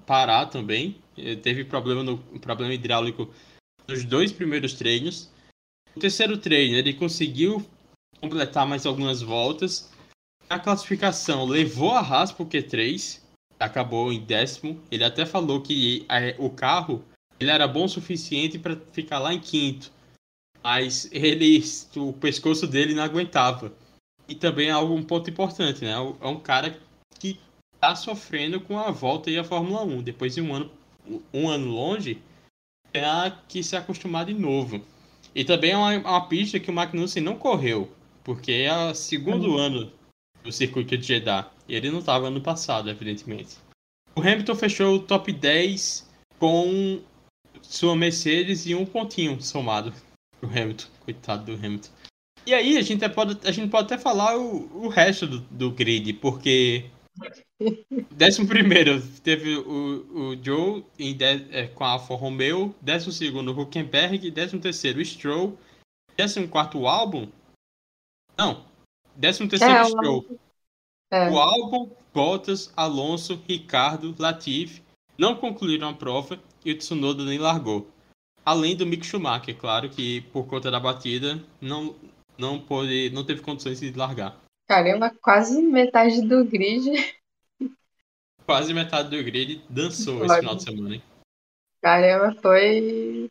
parar 0.05 0.47
também. 0.47 0.97
Ele 1.15 1.37
teve 1.37 1.63
problema 1.63 2.03
no 2.03 2.17
problema 2.39 2.73
hidráulico 2.73 3.31
nos 3.87 4.03
dois 4.03 4.31
primeiros 4.31 4.73
treinos. 4.73 5.31
No 5.95 6.01
terceiro 6.01 6.37
treino, 6.37 6.75
ele 6.75 6.93
conseguiu 6.93 7.65
completar 8.19 8.65
mais 8.65 8.85
algumas 8.85 9.21
voltas 9.21 9.89
a 10.49 10.57
classificação 10.57 11.45
levou 11.45 11.91
a 11.91 11.99
Haas 11.99 12.31
pro 12.31 12.45
Q3, 12.45 13.19
acabou 13.59 14.13
em 14.13 14.23
décimo. 14.23 14.81
Ele 14.89 15.03
até 15.03 15.25
falou 15.25 15.61
que 15.61 16.05
o 16.37 16.49
carro 16.49 17.03
ele 17.39 17.51
era 17.51 17.67
bom 17.67 17.85
o 17.85 17.89
suficiente 17.89 18.57
para 18.57 18.77
ficar 18.91 19.19
lá 19.19 19.33
em 19.33 19.39
quinto, 19.39 19.91
mas 20.63 21.09
ele, 21.11 21.63
o 21.95 22.13
pescoço 22.13 22.65
dele 22.65 22.95
não 22.95 23.03
aguentava. 23.03 23.73
E 24.27 24.35
também 24.35 24.69
é 24.69 24.77
um 24.77 25.03
ponto 25.03 25.29
importante, 25.29 25.83
né? 25.83 25.91
É 25.91 26.27
um 26.27 26.39
cara 26.39 26.79
que 27.19 27.39
está 27.75 27.95
sofrendo 27.95 28.59
com 28.59 28.77
a 28.79 28.89
volta 28.91 29.29
e 29.29 29.37
a 29.37 29.43
Fórmula 29.43 29.83
1 29.83 30.01
depois 30.01 30.35
de 30.35 30.41
um 30.41 30.53
ano 30.53 30.71
um 31.33 31.47
ano 31.47 31.71
longe, 31.71 32.21
é 32.93 33.31
que 33.47 33.63
se 33.63 33.77
acostumar 33.77 34.25
de 34.25 34.33
novo. 34.33 34.81
E 35.33 35.45
também 35.45 35.71
é 35.71 35.77
uma, 35.77 35.97
uma 35.97 36.27
pista 36.27 36.59
que 36.59 36.69
o 36.69 36.73
Magnussen 36.73 37.23
não 37.23 37.37
correu, 37.37 37.89
porque 38.27 38.51
é 38.51 38.75
o 38.75 38.93
segundo 38.93 39.51
uhum. 39.51 39.57
ano 39.57 39.93
do 40.43 40.51
circuito 40.51 40.97
de 40.97 41.07
Jeddah. 41.07 41.49
E 41.65 41.73
ele 41.73 41.89
não 41.89 41.99
estava 41.99 42.29
no 42.29 42.41
passado, 42.41 42.89
evidentemente. 42.89 43.55
O 44.13 44.19
Hamilton 44.19 44.55
fechou 44.55 44.95
o 44.95 44.99
top 44.99 45.31
10 45.31 46.05
com 46.37 47.01
sua 47.61 47.95
Mercedes 47.95 48.65
e 48.65 48.75
um 48.75 48.85
pontinho 48.85 49.41
somado 49.41 49.93
pro 50.41 50.49
Hamilton. 50.49 50.87
Coitado 51.05 51.45
do 51.45 51.65
Hamilton. 51.65 51.89
E 52.45 52.53
aí 52.53 52.77
a 52.77 52.81
gente 52.81 53.07
pode, 53.07 53.47
a 53.47 53.51
gente 53.51 53.71
pode 53.71 53.85
até 53.85 53.97
falar 53.97 54.37
o, 54.37 54.85
o 54.85 54.89
resto 54.89 55.25
do, 55.25 55.39
do 55.39 55.71
grid, 55.71 56.11
porque 56.15 56.83
décimo 58.11 58.45
primeiro 58.45 59.01
teve 59.23 59.55
o, 59.55 60.33
o 60.33 60.43
Joe 60.43 60.83
em 60.99 61.17
é, 61.51 61.67
com 61.67 61.85
a 61.85 61.91
Alfa 61.91 62.13
Romeo, 62.13 62.75
décimo 62.81 63.13
segundo 63.13 63.53
o 63.53 63.61
Huckenberg, 63.61 64.29
décimo 64.31 64.59
terceiro 64.59 64.99
o 64.99 65.05
Stroll, 65.05 65.57
décimo 66.17 66.49
quarto 66.49 66.79
o 66.79 66.89
álbum. 66.89 67.29
Não, 68.37 68.67
Décimo 69.17 69.49
terceiro 69.49 69.73
é, 69.73 69.85
show. 69.85 70.39
É. 71.09 71.29
O 71.29 71.39
álbum, 71.39 71.89
Bottas, 72.13 72.71
Alonso, 72.77 73.41
Ricardo, 73.47 74.15
Latifi 74.17 74.83
não 75.17 75.35
concluíram 75.35 75.89
a 75.89 75.93
prova 75.93 76.39
e 76.63 76.71
o 76.71 76.77
Tsunoda 76.77 77.25
nem 77.25 77.39
largou. 77.39 77.89
Além 78.45 78.75
do 78.75 78.85
Mick 78.85 79.05
Schumacher, 79.05 79.57
claro 79.57 79.89
que 79.89 80.21
por 80.21 80.45
conta 80.45 80.69
da 80.69 80.79
batida 80.79 81.43
não 81.59 81.95
não 82.37 82.59
pôde, 82.59 83.09
não 83.09 83.25
teve 83.25 83.41
condições 83.41 83.79
de 83.79 83.91
largar. 83.93 84.39
Caramba, 84.67 85.09
quase 85.21 85.59
metade 85.59 86.21
do 86.21 86.45
grid. 86.45 86.91
Quase 88.45 88.73
metade 88.73 89.09
do 89.09 89.23
grid 89.23 89.63
dançou 89.67 90.23
esse 90.23 90.35
final 90.37 90.55
de 90.55 90.63
semana, 90.63 90.95
hein? 90.95 91.03
Caramba, 91.81 92.39
foi 92.39 93.27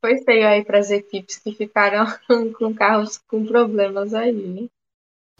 foi 0.00 0.18
feio 0.24 0.48
aí 0.48 0.64
para 0.64 0.78
as 0.78 0.90
equipes 0.90 1.38
que 1.38 1.52
ficaram 1.52 2.06
com 2.58 2.74
carros 2.74 3.18
com 3.18 3.44
problemas 3.44 4.14
aí, 4.14 4.32
né? 4.32 4.66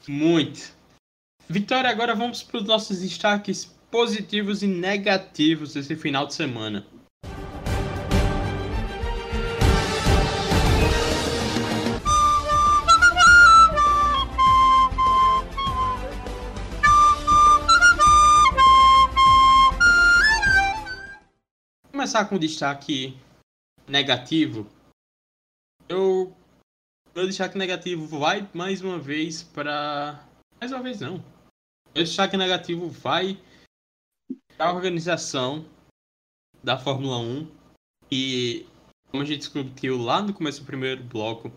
Muito. 0.07 0.79
Vitória, 1.49 1.91
agora 1.91 2.15
vamos 2.15 2.43
para 2.43 2.59
os 2.59 2.65
nossos 2.65 3.01
destaques 3.01 3.65
positivos 3.91 4.63
e 4.63 4.67
negativos 4.67 5.75
desse 5.75 5.97
final 5.97 6.27
de 6.27 6.35
semana. 6.35 6.87
Começar 21.91 22.25
com 22.27 22.37
o 22.37 22.39
destaque 22.39 23.15
negativo. 23.91 24.67
Eu 25.89 26.35
meu 27.15 27.27
destaque 27.27 27.59
negativo 27.59 28.07
vai 28.07 28.49
mais 28.55 28.83
uma 28.83 28.99
vez 28.99 29.43
para. 29.43 30.25
Mais 30.61 30.71
uma 30.73 30.83
vez 30.83 31.01
não. 31.01 31.23
Meu 31.93 32.05
destaque 32.05 32.37
negativo 32.37 32.89
vai 32.89 33.37
a 34.59 34.73
organização 34.73 35.67
da 36.63 36.79
Fórmula 36.79 37.19
1. 37.19 37.51
E 38.13 38.67
como 39.11 39.25
a 39.25 39.27
gente 39.27 39.41
discutiu 39.41 39.99
lá 39.99 40.23
no 40.23 40.33
começo 40.33 40.61
do 40.61 40.67
primeiro 40.67 41.03
bloco, 41.03 41.51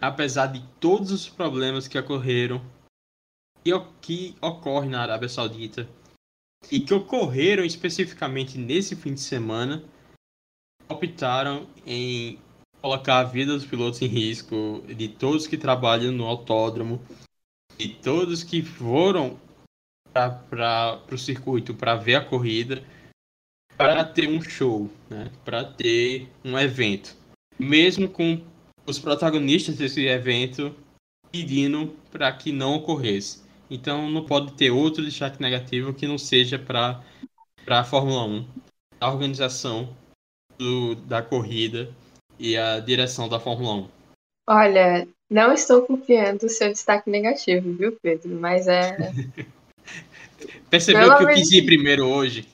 apesar 0.00 0.48
de 0.48 0.66
todos 0.80 1.12
os 1.12 1.28
problemas 1.28 1.86
que 1.86 1.98
ocorreram 1.98 2.60
e 3.64 3.70
que 4.00 4.34
ocorre 4.40 4.88
na 4.88 5.02
Arábia 5.02 5.28
Saudita 5.28 5.88
e 6.70 6.80
que 6.80 6.92
ocorreram 6.92 7.64
especificamente 7.64 8.58
nesse 8.58 8.96
fim 8.96 9.14
de 9.14 9.20
semana, 9.20 9.84
optaram 10.90 11.66
em 11.86 12.38
colocar 12.80 13.18
a 13.18 13.24
vida 13.24 13.52
dos 13.52 13.64
pilotos 13.64 14.00
em 14.02 14.06
risco, 14.06 14.82
de 14.88 15.08
todos 15.08 15.46
que 15.46 15.56
trabalham 15.56 16.12
no 16.12 16.26
autódromo, 16.26 17.00
de 17.78 17.88
todos 17.88 18.42
que 18.42 18.62
foram 18.62 19.38
para 20.12 21.00
o 21.10 21.18
circuito 21.18 21.74
para 21.74 21.94
ver 21.94 22.16
a 22.16 22.24
corrida, 22.24 22.82
para 23.76 24.04
ter 24.04 24.28
um 24.28 24.42
show, 24.42 24.90
né? 25.08 25.30
para 25.44 25.64
ter 25.64 26.28
um 26.44 26.58
evento. 26.58 27.16
Mesmo 27.58 28.08
com 28.08 28.42
os 28.86 28.98
protagonistas 28.98 29.76
desse 29.76 30.06
evento 30.06 30.74
pedindo 31.30 31.94
para 32.10 32.32
que 32.32 32.50
não 32.50 32.74
ocorresse. 32.74 33.42
Então 33.70 34.10
não 34.10 34.24
pode 34.24 34.52
ter 34.54 34.70
outro 34.70 35.04
destaque 35.04 35.40
negativo 35.40 35.94
que 35.94 36.06
não 36.06 36.18
seja 36.18 36.58
para 36.58 37.02
a 37.68 37.84
Fórmula 37.84 38.24
1, 38.24 38.48
a 39.00 39.08
organização 39.08 39.94
do, 40.60 40.94
da 40.94 41.22
corrida 41.22 41.88
e 42.38 42.54
a 42.54 42.78
direção 42.78 43.28
da 43.28 43.40
Fórmula 43.40 43.76
1? 43.76 43.88
Olha, 44.50 45.08
não 45.30 45.54
estou 45.54 45.82
copiando 45.82 46.42
o 46.42 46.50
seu 46.50 46.68
destaque 46.68 47.08
negativo, 47.08 47.72
viu, 47.72 47.98
Pedro? 48.02 48.28
Mas 48.38 48.68
é. 48.68 48.96
Percebeu 50.68 51.02
Pelo 51.02 51.16
que 51.16 51.24
eu 51.24 51.28
quis 51.28 51.50
ir 51.52 51.64
primeiro 51.64 52.06
hoje? 52.06 52.46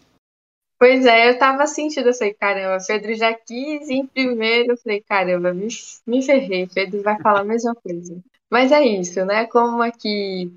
Pois 0.78 1.04
é, 1.04 1.30
eu 1.30 1.38
tava 1.38 1.66
sentindo, 1.66 2.09
eu 2.09 2.14
falei, 2.14 2.34
caramba, 2.34 2.84
Pedro 2.86 3.14
já 3.14 3.32
quis 3.34 3.88
ir 3.88 3.94
em 3.94 4.07
primeiro, 4.07 4.72
eu 4.72 4.76
falei, 4.76 5.00
caramba, 5.00 5.52
me, 5.52 5.68
me 6.07 6.22
ferrei, 6.22 6.66
Pedro 6.66 7.02
vai 7.02 7.18
falar 7.20 7.40
a 7.40 7.44
mesma 7.44 7.74
coisa. 7.74 8.22
Mas 8.50 8.70
é 8.70 8.84
isso, 8.84 9.24
né? 9.24 9.46
Como 9.46 9.82
aqui 9.82 10.52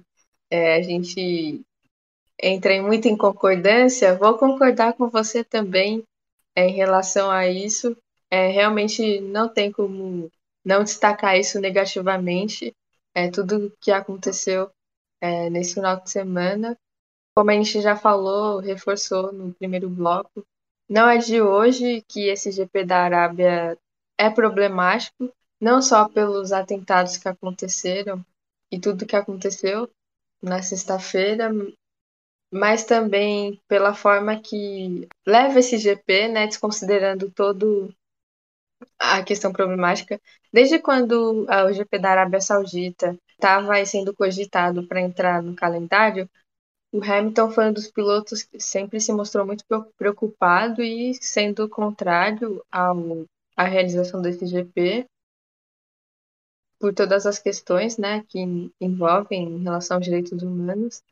é, 0.51 0.75
a 0.75 0.81
gente 0.81 1.61
entra 2.41 2.73
em 2.73 2.81
muito 2.81 3.07
em 3.07 3.17
concordância, 3.17 4.17
vou 4.17 4.37
concordar 4.37 4.93
com 4.93 5.09
você 5.09 5.43
também 5.43 6.03
é, 6.59 6.67
em 6.67 6.73
relação 6.73 7.31
a 7.31 7.47
isso 7.47 7.95
é, 8.29 8.49
realmente 8.49 9.21
não 9.21 9.47
tem 9.47 9.71
como 9.71 10.29
não 10.63 10.83
destacar 10.83 11.37
isso 11.37 11.59
negativamente. 11.59 12.75
É, 13.15 13.29
tudo 13.31 13.73
que 13.81 13.91
aconteceu 13.91 14.69
é, 15.21 15.49
nesse 15.49 15.75
final 15.75 15.99
de 16.01 16.11
semana, 16.11 16.77
como 17.35 17.49
a 17.49 17.53
gente 17.53 17.81
já 17.81 17.95
falou, 17.95 18.59
reforçou 18.59 19.31
no 19.31 19.53
primeiro 19.53 19.89
bloco, 19.89 20.45
não 20.87 21.09
é 21.09 21.17
de 21.17 21.41
hoje 21.41 22.03
que 22.07 22.27
esse 22.27 22.51
GP 22.51 22.85
da 22.85 23.03
Arábia 23.03 23.77
é 24.17 24.29
problemático, 24.29 25.31
não 25.61 25.81
só 25.81 26.07
pelos 26.07 26.51
atentados 26.51 27.17
que 27.17 27.27
aconteceram 27.27 28.23
e 28.71 28.79
tudo 28.79 29.05
que 29.05 29.15
aconteceu 29.15 29.89
na 30.41 30.61
sexta-feira, 30.61 31.51
mas 32.51 32.83
também 32.83 33.59
pela 33.67 33.93
forma 33.93 34.39
que 34.39 35.07
leva 35.25 35.59
esse 35.59 35.77
GP, 35.77 36.27
né, 36.27 36.47
desconsiderando 36.47 37.29
todo 37.31 37.93
a 38.97 39.23
questão 39.23 39.51
problemática. 39.51 40.19
Desde 40.51 40.79
quando 40.79 41.45
o 41.47 41.73
GP 41.73 41.99
da 41.99 42.11
Arábia 42.11 42.41
Saudita 42.41 43.17
estava 43.31 43.83
sendo 43.85 44.13
cogitado 44.13 44.85
para 44.87 45.01
entrar 45.01 45.41
no 45.41 45.55
calendário, 45.55 46.29
o 46.91 47.03
Hamilton 47.03 47.51
foi 47.51 47.67
um 47.67 47.73
dos 47.73 47.91
pilotos 47.91 48.41
que 48.41 48.59
sempre 48.59 48.99
se 48.99 49.13
mostrou 49.13 49.45
muito 49.45 49.63
preocupado 49.97 50.81
e 50.81 51.13
sendo 51.21 51.69
contrário 51.69 52.63
ao, 52.71 53.25
à 53.55 53.63
realização 53.63 54.21
desse 54.21 54.47
GP 54.47 55.05
por 56.79 56.93
todas 56.93 57.25
as 57.25 57.37
questões 57.37 57.97
né, 57.97 58.23
que 58.27 58.39
envolvem 58.79 59.43
em 59.43 59.63
relação 59.63 59.97
aos 59.97 60.05
direitos 60.05 60.41
humanos. 60.41 61.03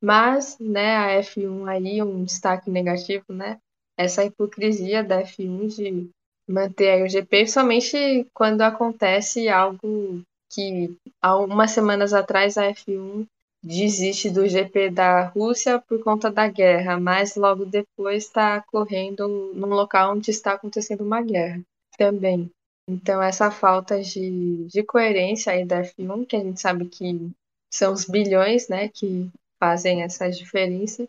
Mas 0.00 0.58
né, 0.58 0.96
a 0.96 1.20
F1 1.20 1.68
aí, 1.68 2.02
um 2.02 2.24
destaque 2.24 2.70
negativo, 2.70 3.24
né? 3.30 3.58
Essa 3.96 4.24
hipocrisia 4.24 5.02
da 5.02 5.22
F1 5.22 5.66
de 5.68 6.10
manter 6.48 7.02
o 7.02 7.08
GP 7.08 7.46
somente 7.46 8.26
quando 8.32 8.62
acontece 8.62 9.48
algo 9.48 10.22
que 10.50 10.96
há 11.20 11.36
umas 11.36 11.72
semanas 11.72 12.14
atrás 12.14 12.56
a 12.56 12.72
F1 12.72 13.26
desiste 13.62 14.30
do 14.30 14.48
GP 14.48 14.90
da 14.90 15.26
Rússia 15.26 15.80
por 15.80 16.02
conta 16.02 16.30
da 16.30 16.48
guerra, 16.48 16.98
mas 16.98 17.34
logo 17.34 17.64
depois 17.64 18.24
está 18.24 18.62
correndo 18.62 19.52
num 19.54 19.68
local 19.68 20.14
onde 20.14 20.30
está 20.30 20.52
acontecendo 20.52 21.02
uma 21.02 21.20
guerra 21.20 21.60
também. 21.98 22.50
Então, 22.88 23.22
essa 23.22 23.50
falta 23.50 24.00
de, 24.00 24.64
de 24.66 24.82
coerência 24.82 25.52
aí 25.52 25.66
da 25.66 25.82
F1, 25.82 26.26
que 26.26 26.36
a 26.36 26.40
gente 26.40 26.60
sabe 26.60 26.86
que 26.86 27.30
são 27.70 27.92
os 27.92 28.06
bilhões 28.06 28.68
né, 28.68 28.88
que 28.88 29.28
fazem 29.58 30.02
essa 30.02 30.30
diferença, 30.30 31.06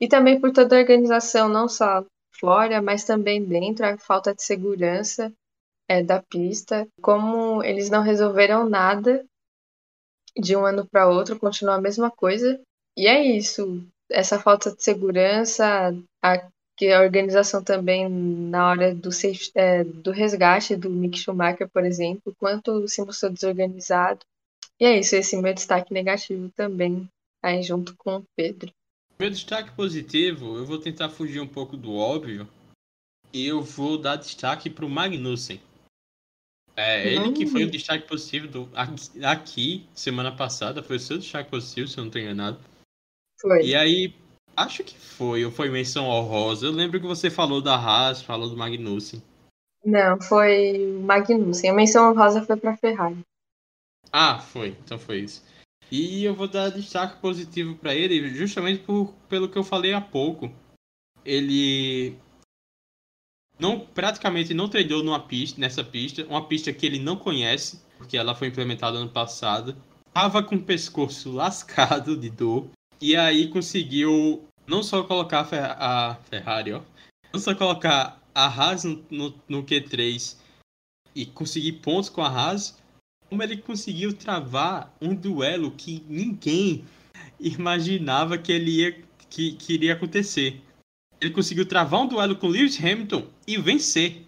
e 0.00 0.08
também 0.08 0.40
por 0.40 0.52
toda 0.52 0.76
a 0.76 0.80
organização, 0.80 1.48
não 1.48 1.68
só 1.68 2.04
fora, 2.38 2.82
mas 2.82 3.04
também 3.04 3.44
dentro, 3.44 3.86
a 3.86 3.96
falta 3.96 4.34
de 4.34 4.42
segurança 4.42 5.32
é, 5.88 6.02
da 6.02 6.22
pista, 6.22 6.88
como 7.00 7.62
eles 7.62 7.90
não 7.90 8.02
resolveram 8.02 8.68
nada 8.68 9.24
de 10.36 10.56
um 10.56 10.64
ano 10.64 10.86
para 10.86 11.08
outro, 11.08 11.38
continua 11.38 11.76
a 11.76 11.80
mesma 11.80 12.10
coisa. 12.10 12.60
E 12.96 13.06
é 13.06 13.22
isso, 13.22 13.84
essa 14.10 14.38
falta 14.38 14.74
de 14.74 14.82
segurança, 14.82 15.94
a, 16.22 16.50
que 16.76 16.90
a 16.90 17.00
organização 17.02 17.62
também 17.62 18.08
na 18.08 18.70
hora 18.70 18.94
do, 18.94 19.10
é, 19.54 19.84
do 19.84 20.10
resgate 20.10 20.76
do 20.76 20.90
Mick 20.90 21.18
Schumacher, 21.18 21.68
por 21.68 21.84
exemplo, 21.84 22.34
quanto 22.38 22.88
se 22.88 23.04
mostrou 23.04 23.32
desorganizado. 23.32 24.20
E 24.80 24.84
é 24.84 24.98
isso, 24.98 25.14
esse 25.14 25.36
meu 25.36 25.54
destaque 25.54 25.92
negativo 25.92 26.50
também, 26.56 27.08
aí 27.42 27.62
junto 27.62 27.94
com 27.96 28.16
o 28.16 28.24
Pedro. 28.36 28.72
Meu 29.18 29.30
destaque 29.30 29.72
positivo, 29.72 30.56
eu 30.56 30.64
vou 30.64 30.78
tentar 30.78 31.08
fugir 31.08 31.40
um 31.40 31.46
pouco 31.46 31.76
do 31.76 31.94
óbvio 31.94 32.48
e 33.32 33.46
eu 33.46 33.62
vou 33.62 33.98
dar 33.98 34.16
destaque 34.16 34.70
para 34.70 34.84
o 34.84 34.90
Magnussen. 34.90 35.60
É, 36.74 37.06
ele 37.06 37.32
que 37.32 37.46
foi 37.46 37.64
o 37.64 37.70
destaque 37.70 38.08
positivo 38.08 38.48
do, 38.48 38.68
aqui, 39.24 39.86
semana 39.94 40.34
passada, 40.34 40.82
foi 40.82 40.96
o 40.96 41.00
seu 41.00 41.18
destaque 41.18 41.50
positivo, 41.50 41.86
se 41.86 41.98
eu 41.98 42.02
não 42.02 42.08
estou 42.08 42.22
enganado. 42.22 42.58
Foi. 43.40 43.62
E 43.62 43.74
aí, 43.74 44.14
acho 44.56 44.82
que 44.82 44.96
foi, 44.96 45.44
ou 45.44 45.50
foi 45.50 45.68
menção 45.68 46.06
honrosa. 46.06 46.66
Eu 46.66 46.72
lembro 46.72 46.98
que 46.98 47.06
você 47.06 47.28
falou 47.28 47.60
da 47.60 47.74
Haas, 47.74 48.22
falou 48.22 48.48
do 48.48 48.56
Magnussen. 48.56 49.22
Não, 49.84 50.20
foi 50.20 50.96
o 50.96 51.00
Magnussen. 51.00 51.70
A 51.70 51.74
menção 51.74 52.10
honrosa 52.10 52.42
foi 52.42 52.56
para 52.56 52.76
Ferrari. 52.76 53.18
Ah, 54.10 54.38
foi. 54.38 54.76
Então 54.84 54.98
foi 54.98 55.20
isso. 55.20 55.42
E 55.92 56.24
eu 56.24 56.34
vou 56.34 56.48
dar 56.48 56.70
destaque 56.70 57.20
positivo 57.20 57.76
para 57.76 57.94
ele, 57.94 58.34
justamente 58.34 58.82
por, 58.82 59.12
pelo 59.28 59.46
que 59.46 59.58
eu 59.58 59.62
falei 59.62 59.92
há 59.92 60.00
pouco. 60.00 60.50
Ele 61.22 62.16
não 63.58 63.78
praticamente 63.78 64.54
não 64.54 64.70
treinou 64.70 65.02
numa 65.02 65.20
pista, 65.20 65.60
nessa 65.60 65.84
pista, 65.84 66.24
uma 66.24 66.48
pista 66.48 66.72
que 66.72 66.86
ele 66.86 66.98
não 66.98 67.14
conhece, 67.14 67.84
porque 67.98 68.16
ela 68.16 68.34
foi 68.34 68.48
implementada 68.48 68.96
ano 68.96 69.10
passado. 69.10 69.76
Tava 70.14 70.42
com 70.42 70.56
o 70.56 70.62
pescoço 70.62 71.30
lascado 71.30 72.16
de 72.16 72.30
dor 72.30 72.70
e 72.98 73.14
aí 73.14 73.48
conseguiu 73.48 74.48
não 74.66 74.82
só 74.82 75.02
colocar 75.02 75.40
a, 75.40 75.44
Fer 75.44 75.76
a 75.78 76.14
Ferrari, 76.30 76.72
ó, 76.72 76.80
não 77.34 77.38
só 77.38 77.54
colocar 77.54 78.18
a 78.34 78.46
Haas 78.46 78.84
no, 78.84 79.04
no, 79.10 79.34
no 79.46 79.62
Q3 79.62 80.38
e 81.14 81.26
conseguir 81.26 81.72
pontos 81.72 82.08
com 82.08 82.22
a 82.22 82.28
Haas, 82.28 82.81
como 83.32 83.42
ele 83.42 83.56
conseguiu 83.56 84.12
travar 84.12 84.94
um 85.00 85.14
duelo 85.14 85.70
que 85.70 86.04
ninguém 86.06 86.84
imaginava 87.40 88.36
que 88.36 88.52
ele 88.52 88.82
ia 88.82 89.02
que, 89.30 89.52
que 89.52 89.72
iria 89.72 89.94
acontecer 89.94 90.60
ele 91.18 91.32
conseguiu 91.32 91.64
travar 91.64 92.02
um 92.02 92.06
duelo 92.06 92.36
com 92.36 92.46
Lewis 92.46 92.78
Hamilton 92.78 93.26
e 93.46 93.56
vencer. 93.56 94.26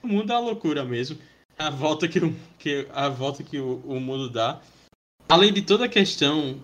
O 0.00 0.06
mundo 0.06 0.30
é 0.30 0.36
uma 0.36 0.50
loucura 0.50 0.84
mesmo. 0.84 1.18
A 1.58 1.68
volta 1.68 2.06
que, 2.06 2.20
o, 2.20 2.36
que, 2.56 2.86
a 2.92 3.08
volta 3.08 3.42
que 3.42 3.58
o, 3.58 3.78
o 3.86 3.98
mundo 3.98 4.30
dá. 4.30 4.60
Além 5.28 5.52
de 5.52 5.62
toda 5.62 5.86
a 5.86 5.88
questão 5.88 6.62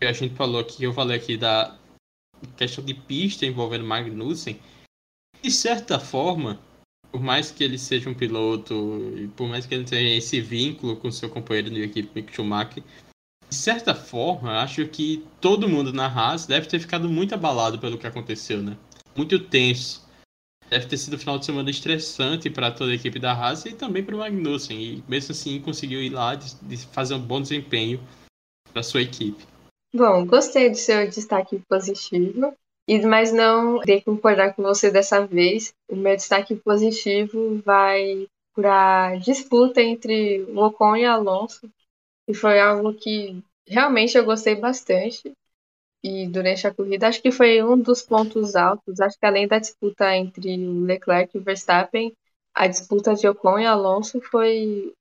que 0.00 0.06
a 0.06 0.12
gente 0.12 0.34
falou 0.34 0.60
aqui, 0.60 0.82
eu 0.82 0.92
falei 0.92 1.16
aqui 1.16 1.36
da 1.36 1.76
questão 2.56 2.82
de 2.82 2.94
pista 2.94 3.46
envolvendo 3.46 3.84
Magnussen, 3.84 4.58
de 5.40 5.50
certa 5.52 6.00
forma, 6.00 6.58
por 7.10 7.22
mais 7.22 7.50
que 7.50 7.64
ele 7.64 7.78
seja 7.78 8.10
um 8.10 8.14
piloto, 8.14 9.14
e 9.16 9.28
por 9.28 9.48
mais 9.48 9.66
que 9.66 9.74
ele 9.74 9.84
tenha 9.84 10.16
esse 10.16 10.40
vínculo 10.40 10.96
com 10.96 11.10
seu 11.10 11.28
companheiro 11.28 11.70
de 11.70 11.82
equipe, 11.82 12.10
Mick 12.14 12.34
Schumacher, 12.34 12.82
de 13.48 13.54
certa 13.54 13.94
forma, 13.94 14.60
acho 14.62 14.86
que 14.88 15.24
todo 15.40 15.68
mundo 15.68 15.92
na 15.92 16.06
Haas 16.06 16.46
deve 16.46 16.66
ter 16.66 16.78
ficado 16.78 17.08
muito 17.08 17.34
abalado 17.34 17.78
pelo 17.78 17.96
que 17.96 18.06
aconteceu, 18.06 18.62
né? 18.62 18.76
muito 19.18 19.38
tenso. 19.40 20.06
Deve 20.70 20.86
ter 20.86 20.96
sido 20.96 21.16
um 21.16 21.18
final 21.18 21.38
de 21.38 21.46
semana 21.46 21.70
estressante 21.70 22.48
para 22.48 22.70
toda 22.70 22.92
a 22.92 22.94
equipe 22.94 23.18
da 23.18 23.32
Haas 23.32 23.64
e 23.64 23.72
também 23.72 24.04
para 24.04 24.14
o 24.14 24.18
Magnussen. 24.18 24.80
E 24.80 25.04
mesmo 25.08 25.32
assim 25.32 25.60
conseguiu 25.60 26.00
ir 26.00 26.10
lá 26.10 26.34
de, 26.34 26.76
fazer 26.92 27.14
um 27.14 27.20
bom 27.20 27.40
desempenho 27.40 28.00
para 28.72 28.82
sua 28.82 29.02
equipe. 29.02 29.44
Bom, 29.92 30.26
gostei 30.26 30.70
do 30.70 30.76
seu 30.76 31.08
destaque 31.08 31.58
positivo, 31.68 32.54
mas 33.04 33.32
não 33.32 33.82
irei 33.82 34.00
concordar 34.00 34.54
com 34.54 34.62
você 34.62 34.90
dessa 34.90 35.26
vez. 35.26 35.74
O 35.88 35.96
meu 35.96 36.16
destaque 36.16 36.56
positivo 36.56 37.60
vai 37.64 38.26
para 38.54 39.08
a 39.08 39.16
disputa 39.16 39.80
entre 39.80 40.42
o 40.44 40.58
Ocon 40.58 40.96
e 40.96 41.04
Alonso, 41.04 41.70
e 42.26 42.34
foi 42.34 42.60
algo 42.60 42.94
que 42.94 43.42
realmente 43.66 44.16
eu 44.16 44.24
gostei 44.24 44.54
bastante 44.54 45.32
e 46.02 46.26
durante 46.28 46.66
a 46.66 46.74
corrida. 46.74 47.08
Acho 47.08 47.22
que 47.22 47.30
foi 47.30 47.62
um 47.62 47.78
dos 47.78 48.02
pontos 48.02 48.56
altos. 48.56 49.00
Acho 49.00 49.18
que 49.18 49.26
além 49.26 49.46
da 49.46 49.58
disputa 49.58 50.16
entre 50.16 50.66
o 50.66 50.84
Leclerc 50.84 51.36
e 51.36 51.40
o 51.40 51.42
Verstappen, 51.42 52.12
a 52.54 52.66
disputa 52.66 53.14
de 53.14 53.28
Ocon 53.28 53.58
e 53.58 53.66
Alonso 53.66 54.20
foi, 54.20 54.92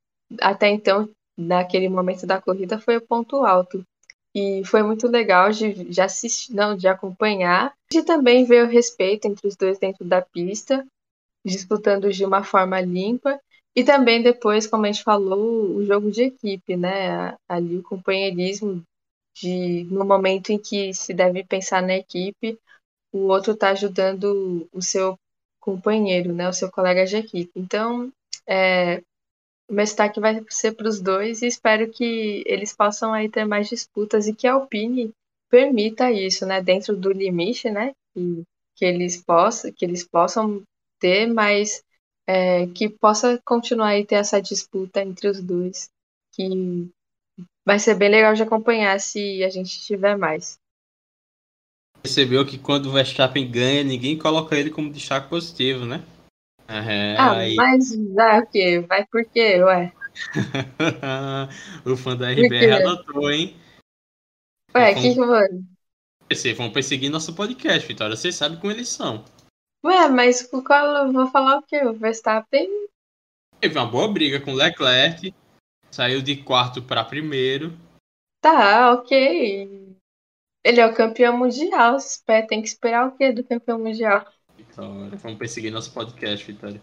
até 0.41 0.69
então, 0.69 1.09
naquele 1.38 1.89
momento 1.89 2.25
da 2.25 2.41
corrida, 2.41 2.79
foi 2.79 2.97
o 2.97 3.01
ponto 3.05 3.38
alto. 3.45 3.83
E 4.38 4.63
foi 4.65 4.83
muito 4.83 5.07
legal 5.07 5.49
de, 5.49 5.73
de 5.85 5.99
assistir, 5.99 6.53
não, 6.53 6.77
de 6.77 6.88
acompanhar, 6.88 7.73
e 7.91 8.03
também 8.03 8.45
ver 8.45 8.65
o 8.65 8.69
respeito 8.69 9.25
entre 9.25 9.47
os 9.47 9.55
dois 9.55 9.79
dentro 9.79 10.05
da 10.05 10.21
pista, 10.21 10.85
disputando 11.43 12.11
de 12.11 12.23
uma 12.23 12.43
forma 12.43 12.79
limpa. 12.79 13.39
E 13.75 13.83
também 13.83 14.21
depois, 14.21 14.67
como 14.67 14.85
a 14.85 14.91
gente 14.91 15.03
falou, 15.03 15.75
o 15.75 15.83
jogo 15.83 16.11
de 16.11 16.23
equipe, 16.25 16.77
né? 16.77 17.35
Ali 17.49 17.77
o 17.77 17.83
companheirismo 17.83 18.83
de 19.35 19.85
no 19.85 20.05
momento 20.05 20.51
em 20.51 20.59
que 20.59 20.93
se 20.93 21.15
deve 21.15 21.43
pensar 21.43 21.81
na 21.81 21.95
equipe, 21.95 22.59
o 23.11 23.27
outro 23.29 23.53
está 23.53 23.69
ajudando 23.69 24.67
o 24.71 24.81
seu 24.83 25.17
companheiro, 25.59 26.33
né, 26.33 26.47
o 26.47 26.53
seu 26.53 26.71
colega 26.71 27.05
de 27.05 27.17
equipe. 27.17 27.51
Então, 27.55 28.11
é, 28.47 29.01
meu 29.70 29.84
destaque 29.84 30.20
vai 30.20 30.43
ser 30.49 30.74
para 30.74 30.88
os 30.88 31.01
dois 31.01 31.41
e 31.41 31.47
espero 31.47 31.89
que 31.89 32.43
eles 32.45 32.76
possam 32.76 33.13
aí 33.13 33.30
ter 33.30 33.45
mais 33.45 33.68
disputas 33.70 34.28
e 34.28 34.34
que 34.34 34.47
a 34.47 34.53
Alpine 34.53 35.11
permita 35.49 36.11
isso, 36.11 36.45
né, 36.45 36.61
dentro 36.61 36.95
do 36.95 37.11
limite, 37.11 37.70
né, 37.70 37.93
que, 38.13 38.43
que 38.76 38.86
eles 38.86 39.24
possam, 39.24 39.72
que 39.72 39.86
eles 39.86 40.03
possam 40.07 40.63
ter, 40.99 41.28
mas 41.28 41.84
é, 42.28 42.68
que 42.68 42.89
possa 42.89 43.39
continuar 43.45 43.89
aí 43.89 44.05
ter 44.05 44.15
essa 44.15 44.41
disputa 44.41 45.01
entre 45.01 45.30
os 45.30 45.41
dois, 45.41 45.89
que 46.34 46.89
Vai 47.68 47.80
ser 47.80 47.95
bem 47.95 48.07
legal 48.07 48.34
de 48.34 48.41
acompanhar 48.41 48.97
se 48.97 49.43
a 49.43 49.49
gente 49.49 49.82
tiver 49.82 50.18
mais. 50.18 50.57
Percebeu 52.01 52.45
que 52.45 52.57
quando 52.57 52.86
o 52.86 52.93
Verstappen 52.93 53.51
ganha, 53.51 53.84
ninguém 53.84 54.18
coloca 54.18 54.55
ele 54.55 54.70
como 54.70 54.89
destaque 54.89 55.28
positivo, 55.28 55.84
né? 55.86 56.01
É, 56.68 57.15
ah, 57.18 57.38
aí... 57.38 57.55
mas 57.55 57.95
vai 58.13 58.41
o 58.41 58.47
quê? 58.47 58.80
Vai 58.88 59.05
por 59.05 59.24
quê, 59.26 59.63
ué? 59.63 59.93
o 61.86 61.95
fã 61.95 62.15
da 62.15 62.32
RBR 62.32 62.72
anotou, 62.72 63.32
hein? 63.32 63.55
Ué, 64.76 64.91
o 64.91 64.95
que 64.95 65.13
que 65.13 65.15
foi? 65.15 65.47
Vocês 66.30 66.57
vão 66.57 66.72
perseguir 66.72 67.09
nosso 67.09 67.34
podcast, 67.34 67.88
Vitória. 67.88 68.15
Vocês 68.15 68.36
sabem 68.36 68.59
como 68.59 68.72
eles 68.72 68.89
são. 68.89 69.24
Ué, 69.86 70.09
mas 70.09 70.43
qual 70.43 71.05
eu 71.05 71.13
vou 71.13 71.28
falar 71.28 71.59
o 71.59 71.63
quê? 71.63 71.86
O 71.86 71.93
Verstappen 71.93 72.88
Teve 73.59 73.80
uma 73.80 73.89
boa 73.89 74.07
briga 74.07 74.39
com 74.39 74.53
Leclerc, 74.53 75.34
saiu 75.89 76.22
de 76.22 76.43
quarto 76.43 76.82
para 76.82 77.03
primeiro. 77.03 77.74
Tá, 78.39 78.93
ok. 78.93 79.97
Ele 80.63 80.80
é 80.80 80.86
o 80.86 80.93
campeão 80.93 81.36
mundial. 81.36 81.97
Tem 82.47 82.61
que 82.61 82.68
esperar 82.68 83.07
o 83.07 83.18
quê 83.18 83.32
do 83.32 83.43
campeão 83.43 83.80
mundial? 83.80 84.26
Vitória, 84.78 85.17
vamos 85.17 85.39
perseguir 85.39 85.71
nosso 85.71 85.91
podcast, 85.91 86.45
Vitória. 86.45 86.82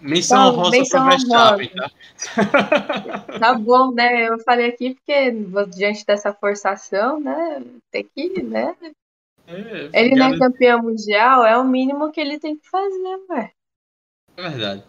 Menção 0.00 0.54
rosa 0.54 0.70
menção 0.70 1.00
pro 1.00 1.10
Verstappen, 1.10 1.68
tá? 1.68 1.90
Tá 3.38 3.54
bom, 3.54 3.92
né? 3.92 4.28
Eu 4.28 4.38
falei 4.40 4.68
aqui 4.68 4.94
porque 4.94 5.30
diante 5.74 6.04
dessa 6.04 6.32
forçação, 6.32 7.20
né? 7.20 7.62
Tem 7.90 8.04
que, 8.04 8.42
né? 8.42 8.76
É, 9.46 10.00
ele 10.00 10.14
não 10.14 10.34
é 10.34 10.38
campeão 10.38 10.82
mundial, 10.82 11.44
é 11.44 11.56
o 11.58 11.64
mínimo 11.64 12.12
que 12.12 12.20
ele 12.20 12.38
tem 12.38 12.56
que 12.56 12.68
fazer, 12.68 13.20
ué. 13.30 13.52
É 14.36 14.48
verdade. 14.48 14.84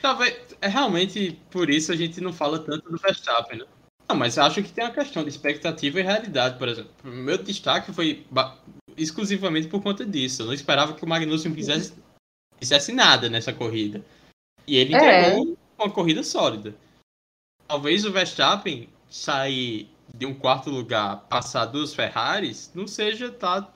Talvez, 0.00 0.56
é 0.60 0.68
realmente 0.68 1.40
por 1.50 1.68
isso 1.70 1.90
a 1.90 1.96
gente 1.96 2.20
não 2.20 2.32
fala 2.32 2.58
tanto 2.58 2.90
do 2.90 2.98
Verstappen, 2.98 3.58
né? 3.58 3.66
Não, 4.08 4.16
mas 4.16 4.38
acho 4.38 4.62
que 4.62 4.72
tem 4.72 4.84
uma 4.84 4.92
questão 4.92 5.24
de 5.24 5.30
expectativa 5.30 5.98
e 5.98 6.02
realidade, 6.02 6.58
por 6.58 6.68
exemplo. 6.68 6.92
O 7.02 7.08
meu 7.08 7.38
destaque 7.38 7.92
foi 7.92 8.24
exclusivamente 8.96 9.68
por 9.68 9.82
conta 9.82 10.04
disso. 10.04 10.42
Eu 10.42 10.46
não 10.46 10.54
esperava 10.54 10.94
que 10.94 11.04
o 11.04 11.08
Magnussen 11.08 11.54
fizesse 11.54 11.94
fizesse 12.58 12.92
nada 12.92 13.28
nessa 13.28 13.52
corrida. 13.52 14.04
E 14.66 14.76
ele 14.76 14.94
é. 14.94 14.96
entregou 14.96 15.58
uma 15.78 15.90
corrida 15.90 16.22
sólida. 16.22 16.74
Talvez 17.68 18.04
o 18.04 18.12
Verstappen 18.12 18.88
sair 19.08 19.88
de 20.14 20.24
um 20.24 20.34
quarto 20.34 20.70
lugar, 20.70 21.26
passar 21.28 21.66
duas 21.66 21.94
Ferraris, 21.94 22.70
não 22.74 22.86
seja 22.86 23.30
tá 23.30 23.70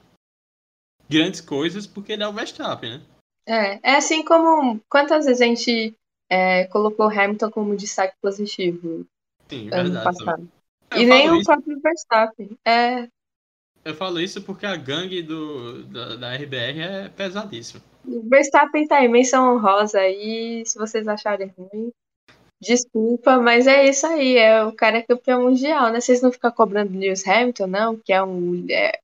grandes 1.08 1.40
coisas, 1.40 1.86
porque 1.86 2.12
ele 2.12 2.22
é 2.22 2.28
o 2.28 2.32
Verstappen, 2.32 2.98
né? 2.98 3.02
É, 3.46 3.92
é 3.92 3.96
assim 3.96 4.24
como 4.24 4.80
quantas 4.88 5.26
vezes 5.26 5.40
a 5.40 5.44
gente 5.44 5.94
é, 6.30 6.64
colocou 6.66 7.06
o 7.06 7.10
Hamilton 7.10 7.50
como 7.50 7.76
destaque 7.76 8.14
positivo 8.22 9.04
Sim, 9.48 9.68
ano 9.72 9.92
verdade, 9.92 10.04
passado. 10.04 10.48
E 10.94 11.04
nem 11.04 11.30
o 11.30 11.42
próprio 11.42 11.80
Verstappen. 11.80 12.56
É. 12.64 13.08
Eu 13.84 13.94
falo 13.94 14.20
isso 14.20 14.42
porque 14.42 14.66
a 14.66 14.76
gangue 14.76 15.22
do, 15.22 15.84
da, 15.84 16.16
da 16.16 16.34
RBR 16.34 16.80
é 16.80 17.08
pesadíssima. 17.08 17.82
O 18.04 18.28
Verstappen 18.28 18.86
tá 18.86 18.98
aí, 18.98 19.08
menção 19.08 19.54
honrosa 19.54 20.00
aí, 20.00 20.64
se 20.66 20.78
vocês 20.78 21.06
acharem 21.08 21.52
ruim. 21.56 21.92
Desculpa, 22.60 23.38
mas 23.40 23.66
é 23.66 23.88
isso 23.88 24.06
aí, 24.06 24.36
é 24.36 24.62
o 24.62 24.72
cara 24.72 24.98
é 24.98 25.02
campeão 25.02 25.44
mundial, 25.44 25.90
né? 25.90 26.00
Vocês 26.00 26.20
não 26.20 26.30
ficam 26.30 26.52
cobrando 26.52 26.98
Lewis 26.98 27.26
Hamilton, 27.26 27.66
não, 27.66 27.96
que 27.96 28.12
é 28.12 28.22
um. 28.22 28.66
É, 28.68 29.00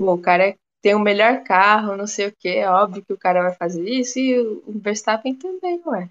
bom, 0.00 0.14
o 0.14 0.20
cara 0.20 0.56
tem 0.82 0.94
o 0.94 1.00
melhor 1.00 1.44
carro, 1.44 1.96
não 1.96 2.06
sei 2.06 2.28
o 2.28 2.32
que, 2.36 2.48
é 2.48 2.68
óbvio 2.68 3.04
que 3.04 3.12
o 3.12 3.18
cara 3.18 3.42
vai 3.42 3.54
fazer 3.54 3.88
isso, 3.88 4.18
e 4.18 4.40
o, 4.40 4.62
Verstappen 4.66 5.36
também, 5.36 5.80
ué. 5.86 6.10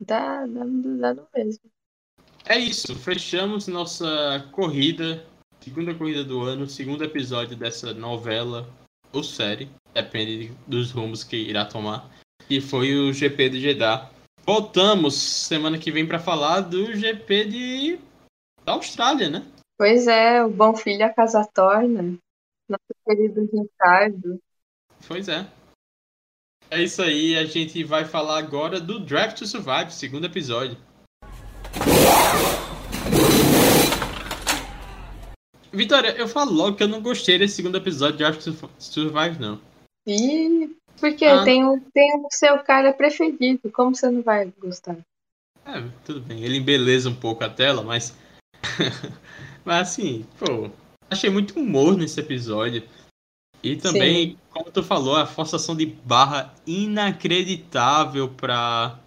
Dá, 0.00 0.46
dá, 0.46 0.64
dá 0.64 1.14
no 1.14 1.26
mesmo. 1.34 1.62
É 2.44 2.58
isso, 2.58 2.94
fechamos 2.94 3.66
nossa 3.66 4.48
corrida, 4.52 5.26
segunda 5.66 5.92
corrida 5.92 6.22
do 6.22 6.42
ano, 6.42 6.68
segundo 6.68 7.02
episódio 7.02 7.56
dessa 7.56 7.92
novela 7.92 8.68
ou 9.12 9.24
série 9.24 9.68
depende 9.92 10.52
dos 10.64 10.92
rumos 10.92 11.24
que 11.24 11.36
irá 11.36 11.64
tomar. 11.64 12.08
E 12.48 12.60
foi 12.60 12.94
o 12.94 13.12
GP 13.12 13.48
de 13.48 13.60
Jeddah. 13.60 14.08
Voltamos 14.44 15.14
semana 15.16 15.76
que 15.76 15.90
vem 15.90 16.06
para 16.06 16.20
falar 16.20 16.60
do 16.60 16.94
GP 16.94 17.44
de 17.46 17.98
da 18.64 18.74
Austrália, 18.74 19.28
né? 19.28 19.44
Pois 19.76 20.06
é, 20.06 20.44
o 20.44 20.48
bom 20.48 20.76
filho 20.76 21.04
a 21.04 21.12
casa 21.12 21.44
torna. 21.52 22.16
Nosso 22.68 22.94
querido 23.04 23.48
Ricardo. 23.52 24.40
Pois 25.08 25.28
é. 25.28 25.48
É 26.70 26.80
isso 26.80 27.02
aí, 27.02 27.36
a 27.36 27.44
gente 27.44 27.82
vai 27.82 28.04
falar 28.04 28.38
agora 28.38 28.78
do 28.78 29.00
Draft 29.00 29.38
to 29.38 29.46
Survive, 29.48 29.90
segundo 29.90 30.26
episódio. 30.26 30.78
Vitória, 35.76 36.16
eu 36.16 36.26
falo 36.26 36.52
logo 36.52 36.76
que 36.76 36.82
eu 36.82 36.88
não 36.88 37.02
gostei 37.02 37.38
desse 37.38 37.56
segundo 37.56 37.76
episódio 37.76 38.16
de 38.16 38.38
to 38.38 38.70
Survive, 38.78 39.38
não. 39.38 39.60
Ih, 40.06 40.74
porque 40.98 41.26
ah. 41.26 41.44
tem, 41.44 41.64
o, 41.66 41.78
tem 41.92 42.16
o 42.16 42.28
seu 42.30 42.58
cara 42.60 42.94
preferido, 42.94 43.70
como 43.70 43.94
você 43.94 44.10
não 44.10 44.22
vai 44.22 44.50
gostar? 44.58 44.96
É, 45.66 45.82
tudo 46.02 46.22
bem, 46.22 46.42
ele 46.42 46.56
embeleza 46.56 47.10
um 47.10 47.14
pouco 47.14 47.44
a 47.44 47.50
tela, 47.50 47.82
mas. 47.82 48.16
mas 49.66 49.88
assim, 49.88 50.24
pô, 50.38 50.70
achei 51.10 51.28
muito 51.28 51.60
humor 51.60 51.94
nesse 51.94 52.20
episódio. 52.20 52.82
E 53.62 53.76
também, 53.76 54.30
Sim. 54.30 54.38
como 54.50 54.70
tu 54.70 54.82
falou, 54.82 55.16
a 55.16 55.26
forçação 55.26 55.76
de 55.76 55.84
barra 55.84 56.54
inacreditável 56.66 58.30
pra, 58.30 58.98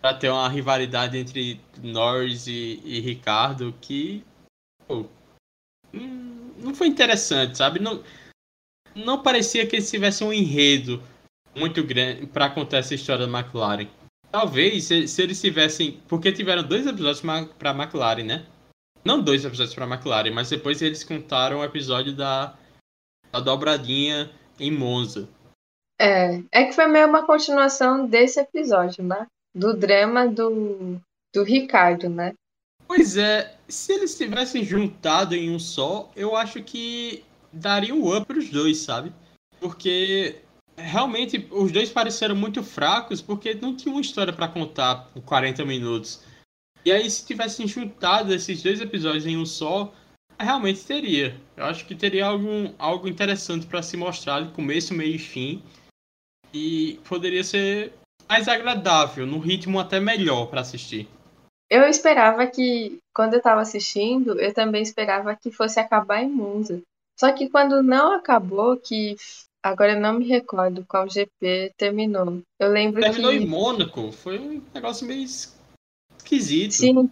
pra 0.00 0.12
ter 0.12 0.30
uma 0.30 0.48
rivalidade 0.48 1.16
entre 1.18 1.60
Norris 1.80 2.48
e, 2.48 2.80
e 2.84 2.98
Ricardo 2.98 3.72
que. 3.80 4.24
Pô, 4.88 5.06
não 6.58 6.74
foi 6.74 6.86
interessante, 6.86 7.58
sabe? 7.58 7.80
Não, 7.80 8.02
não 8.94 9.22
parecia 9.22 9.66
que 9.66 9.76
eles 9.76 9.90
tivessem 9.90 10.26
um 10.26 10.32
enredo 10.32 11.02
muito 11.54 11.82
grande 11.82 12.26
para 12.26 12.50
contar 12.50 12.78
essa 12.78 12.94
história 12.94 13.26
da 13.26 13.38
McLaren. 13.38 13.88
Talvez 14.30 14.84
se, 14.84 15.08
se 15.08 15.22
eles 15.22 15.40
tivessem. 15.40 16.00
Porque 16.08 16.32
tiveram 16.32 16.62
dois 16.62 16.86
episódios 16.86 17.22
para 17.58 17.70
McLaren, 17.70 18.24
né? 18.24 18.46
Não 19.04 19.22
dois 19.22 19.44
episódios 19.44 19.74
para 19.74 19.86
McLaren, 19.86 20.32
mas 20.32 20.50
depois 20.50 20.82
eles 20.82 21.04
contaram 21.04 21.60
o 21.60 21.64
episódio 21.64 22.14
da, 22.14 22.56
da 23.32 23.40
dobradinha 23.40 24.30
em 24.58 24.70
Monza. 24.70 25.28
É, 25.98 26.42
é 26.52 26.64
que 26.64 26.72
foi 26.72 26.86
meio 26.86 27.06
uma 27.06 27.24
continuação 27.24 28.06
desse 28.06 28.40
episódio, 28.40 29.02
né? 29.04 29.26
Do 29.54 29.74
drama 29.74 30.26
do, 30.26 31.00
do 31.34 31.42
Ricardo, 31.42 32.10
né? 32.10 32.34
Pois 32.86 33.16
é, 33.16 33.56
se 33.68 33.92
eles 33.92 34.16
tivessem 34.16 34.64
juntado 34.64 35.34
em 35.34 35.50
um 35.50 35.58
só, 35.58 36.10
eu 36.14 36.36
acho 36.36 36.62
que 36.62 37.24
daria 37.52 37.94
um 37.94 38.16
up 38.16 38.26
pros 38.26 38.48
dois, 38.48 38.78
sabe? 38.78 39.12
Porque 39.58 40.36
realmente 40.76 41.48
os 41.50 41.72
dois 41.72 41.90
pareceram 41.90 42.36
muito 42.36 42.62
fracos 42.62 43.20
porque 43.22 43.54
não 43.54 43.74
tinha 43.74 43.92
uma 43.92 44.00
história 44.00 44.32
para 44.32 44.48
contar 44.48 45.06
por 45.12 45.22
40 45.22 45.64
minutos. 45.64 46.22
E 46.84 46.92
aí, 46.92 47.10
se 47.10 47.26
tivessem 47.26 47.66
juntado 47.66 48.32
esses 48.32 48.62
dois 48.62 48.80
episódios 48.80 49.26
em 49.26 49.36
um 49.36 49.44
só, 49.44 49.92
realmente 50.38 50.84
teria. 50.84 51.40
Eu 51.56 51.64
acho 51.64 51.84
que 51.84 51.96
teria 51.96 52.26
algum, 52.26 52.72
algo 52.78 53.08
interessante 53.08 53.66
para 53.66 53.82
se 53.82 53.96
mostrar 53.96 54.42
de 54.42 54.52
começo, 54.52 54.94
meio 54.94 55.16
e 55.16 55.18
fim. 55.18 55.62
E 56.52 57.00
poderia 57.08 57.42
ser 57.42 57.92
mais 58.28 58.46
agradável, 58.46 59.26
num 59.26 59.40
ritmo 59.40 59.80
até 59.80 59.98
melhor 59.98 60.46
para 60.46 60.60
assistir. 60.60 61.08
Eu 61.68 61.82
esperava 61.88 62.46
que, 62.46 62.98
quando 63.14 63.34
eu 63.34 63.38
estava 63.38 63.60
assistindo, 63.60 64.40
eu 64.40 64.54
também 64.54 64.82
esperava 64.82 65.34
que 65.34 65.50
fosse 65.50 65.80
acabar 65.80 66.22
em 66.22 66.30
Monza. 66.30 66.80
Só 67.18 67.32
que 67.32 67.48
quando 67.48 67.82
não 67.82 68.12
acabou, 68.12 68.76
que 68.76 69.16
agora 69.62 69.94
eu 69.94 70.00
não 70.00 70.18
me 70.18 70.28
recordo 70.28 70.84
qual 70.86 71.08
GP 71.08 71.72
terminou. 71.76 72.40
Eu 72.58 72.70
lembro 72.70 73.00
terminou 73.00 73.32
que. 73.32 73.38
em 73.38 73.46
Mônaco, 73.46 74.12
foi 74.12 74.38
um 74.38 74.62
negócio 74.72 75.06
meio 75.06 75.24
esquisito. 75.24 76.72
Sim. 76.72 77.10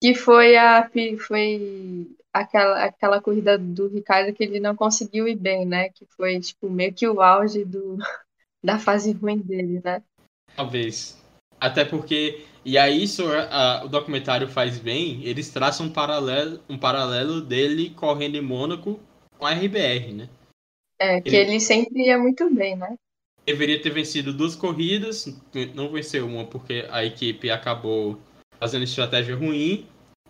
Que 0.00 0.14
foi 0.14 0.56
a 0.56 0.90
foi 1.26 2.08
aquela, 2.32 2.84
aquela 2.84 3.20
corrida 3.20 3.58
do 3.58 3.88
Ricardo 3.88 4.32
que 4.32 4.42
ele 4.42 4.58
não 4.58 4.74
conseguiu 4.74 5.28
ir 5.28 5.36
bem, 5.36 5.66
né? 5.66 5.90
Que 5.90 6.06
foi 6.16 6.40
tipo 6.40 6.70
meio 6.70 6.94
que 6.94 7.06
o 7.06 7.20
auge 7.20 7.64
do, 7.64 7.98
da 8.64 8.78
fase 8.78 9.12
ruim 9.12 9.38
dele, 9.38 9.80
né? 9.84 10.02
Talvez. 10.56 11.20
Até 11.60 11.84
porque 11.84 12.44
e 12.64 12.78
aí 12.78 13.02
isso 13.02 13.24
a, 13.26 13.84
o 13.84 13.88
documentário 13.88 14.48
faz 14.48 14.78
bem, 14.78 15.22
eles 15.24 15.50
traçam 15.50 15.86
um 15.86 15.92
paralelo, 15.92 16.60
um 16.68 16.78
paralelo 16.78 17.40
dele 17.40 17.90
correndo 17.90 18.36
em 18.36 18.40
Mônaco 18.40 19.00
com 19.38 19.46
a 19.46 19.52
RBR, 19.52 20.12
né? 20.12 20.28
É, 20.98 21.20
que 21.20 21.28
ele, 21.30 21.52
ele 21.52 21.60
sempre 21.60 22.06
ia 22.06 22.18
muito 22.18 22.48
bem, 22.54 22.76
né? 22.76 22.96
Deveria 23.44 23.82
ter 23.82 23.90
vencido 23.90 24.32
duas 24.32 24.54
corridas, 24.54 25.26
não 25.74 25.90
venceu 25.90 26.26
uma 26.26 26.44
porque 26.44 26.86
a 26.90 27.04
equipe 27.04 27.50
acabou 27.50 28.20
fazendo 28.60 28.84
estratégia 28.84 29.34
ruim 29.34 29.84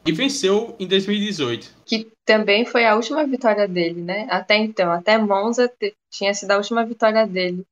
e 0.07 0.13
venceu 0.13 0.75
em 0.81 0.87
2018. 0.87 1.77
Que 1.85 2.11
também 2.25 2.65
foi 2.65 2.87
a 2.87 2.97
última 2.97 3.27
vitória 3.27 3.69
dele, 3.69 4.01
né? 4.01 4.27
Até 4.31 4.57
então, 4.57 4.91
até 4.91 5.19
Monza 5.19 5.71
tinha 6.11 6.33
sido 6.33 6.51
a 6.53 6.57
última 6.57 6.85
vitória 6.87 7.27
dele. 7.27 7.67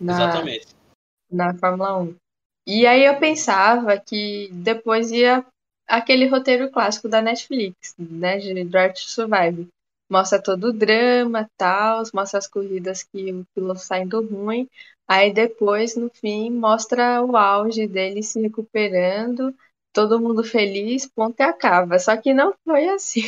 Na, 0.00 0.12
Exatamente. 0.12 0.66
Na 1.30 1.54
Fórmula 1.54 1.98
1. 2.02 2.14
E 2.66 2.86
aí 2.86 3.04
eu 3.04 3.18
pensava 3.18 3.98
que 3.98 4.48
depois 4.52 5.10
ia 5.10 5.44
aquele 5.86 6.26
roteiro 6.26 6.70
clássico 6.70 7.08
da 7.08 7.20
Netflix, 7.20 7.94
né? 7.98 8.38
De 8.38 8.64
Drive 8.64 8.94
to 8.94 9.00
Survive 9.00 9.68
mostra 10.12 10.42
todo 10.42 10.64
o 10.64 10.72
drama, 10.74 11.50
tal, 11.56 12.02
mostra 12.12 12.38
as 12.38 12.46
corridas 12.46 13.02
que 13.02 13.32
o 13.32 13.46
piloto 13.54 13.80
saindo 13.80 14.20
ruim. 14.20 14.68
Aí 15.08 15.32
depois, 15.32 15.96
no 15.96 16.10
fim, 16.10 16.50
mostra 16.50 17.22
o 17.24 17.34
auge 17.34 17.86
dele 17.86 18.22
se 18.22 18.38
recuperando, 18.38 19.54
todo 19.90 20.20
mundo 20.20 20.44
feliz, 20.44 21.06
ponto 21.06 21.40
e 21.40 21.42
acaba. 21.42 21.98
Só 21.98 22.14
que 22.14 22.34
não 22.34 22.54
foi 22.62 22.90
assim. 22.90 23.22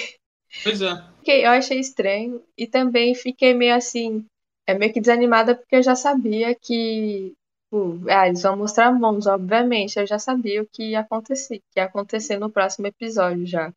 Pois 0.62 0.82
é. 0.82 0.93
Eu 1.26 1.53
achei 1.53 1.80
estranho 1.80 2.43
e 2.55 2.66
também 2.66 3.14
fiquei 3.14 3.55
meio 3.55 3.74
assim, 3.74 4.26
é 4.66 4.74
meio 4.74 4.93
que 4.93 5.01
desanimada 5.01 5.55
porque 5.55 5.76
eu 5.76 5.82
já 5.82 5.97
sabia 5.97 6.55
que 6.55 7.32
tipo, 7.75 8.09
ah, 8.09 8.29
eles 8.29 8.43
vão 8.43 8.57
mostrar 8.57 8.93
mãos, 8.93 9.27
obviamente. 9.27 9.99
Eu 9.99 10.07
já 10.07 10.18
sabia 10.18 10.62
o 10.62 10.66
que 10.66 10.91
ia 10.91 11.01
acontecer, 11.01 11.59
que 11.70 11.81
ia 11.81 11.85
acontecer 11.85 12.39
no 12.39 12.51
próximo 12.51 12.87
episódio 12.87 13.47
já. 13.47 13.72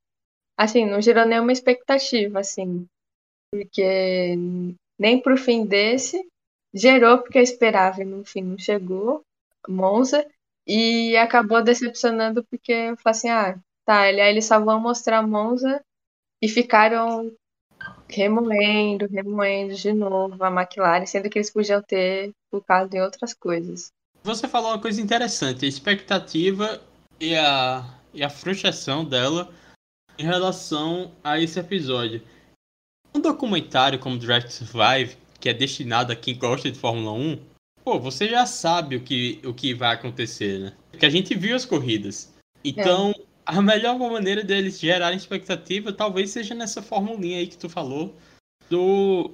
Assim, 0.57 0.85
não 0.85 1.01
gerou 1.01 1.25
nenhuma 1.25 1.51
expectativa, 1.51 2.39
assim. 2.39 2.87
Porque 3.51 4.35
nem 4.99 5.21
pro 5.21 5.37
fim 5.37 5.65
desse 5.65 6.27
gerou 6.73 7.19
porque 7.19 7.39
eu 7.39 7.43
esperava 7.43 8.01
e 8.01 8.05
no 8.05 8.23
fim 8.25 8.41
não 8.43 8.57
chegou. 8.57 9.23
Monza. 9.67 10.25
E 10.67 11.15
acabou 11.17 11.63
decepcionando 11.63 12.43
porque 12.45 12.71
eu 12.71 12.97
falei 12.97 13.17
assim, 13.17 13.29
ah, 13.29 13.59
tá, 13.85 14.01
aí 14.01 14.19
eles 14.19 14.45
só 14.45 14.59
vão 14.59 14.79
mostrar 14.81 15.25
Monza 15.25 15.81
e 16.41 16.49
ficaram 16.49 17.31
remoendo, 18.09 19.07
remoendo 19.07 19.75
de 19.75 19.93
novo 19.93 20.43
a 20.43 20.49
McLaren, 20.49 21.05
sendo 21.05 21.29
que 21.29 21.37
eles 21.37 21.51
podiam 21.51 21.81
ter 21.81 22.31
focado 22.49 22.95
em 22.95 23.01
outras 23.01 23.33
coisas. 23.33 23.91
Você 24.23 24.47
falou 24.47 24.71
uma 24.71 24.81
coisa 24.81 25.01
interessante, 25.01 25.65
a 25.65 25.67
expectativa 25.67 26.81
e 27.19 27.35
a, 27.35 27.85
e 28.13 28.23
a 28.23 28.29
frustração 28.29 29.05
dela 29.05 29.49
em 30.17 30.23
relação 30.23 31.11
a 31.23 31.39
esse 31.39 31.59
episódio. 31.59 32.21
Um 33.13 33.21
documentário 33.21 33.99
como 33.99 34.19
to 34.19 34.51
Survive, 34.51 35.17
que 35.39 35.49
é 35.49 35.53
destinado 35.53 36.11
a 36.11 36.15
quem 36.15 36.37
gosta 36.37 36.69
de 36.71 36.77
Fórmula 36.77 37.11
1, 37.11 37.39
pô, 37.83 37.99
você 37.99 38.27
já 38.27 38.45
sabe 38.45 38.95
o 38.95 39.01
que, 39.01 39.39
o 39.45 39.53
que 39.53 39.73
vai 39.73 39.93
acontecer, 39.93 40.59
né? 40.59 40.73
Porque 40.91 41.05
a 41.05 41.09
gente 41.09 41.35
viu 41.35 41.55
as 41.55 41.65
corridas. 41.65 42.33
Então, 42.63 43.11
é 43.11 43.26
a 43.47 43.61
melhor 43.61 43.97
maneira 43.97 44.43
deles 44.43 44.77
gerarem 44.77 45.17
expectativa 45.17 45.93
talvez 45.93 46.31
seja 46.31 46.53
nessa 46.53 46.81
formulinha 46.81 47.39
aí 47.39 47.47
que 47.47 47.57
tu 47.57 47.69
falou 47.69 48.13
do 48.69 49.31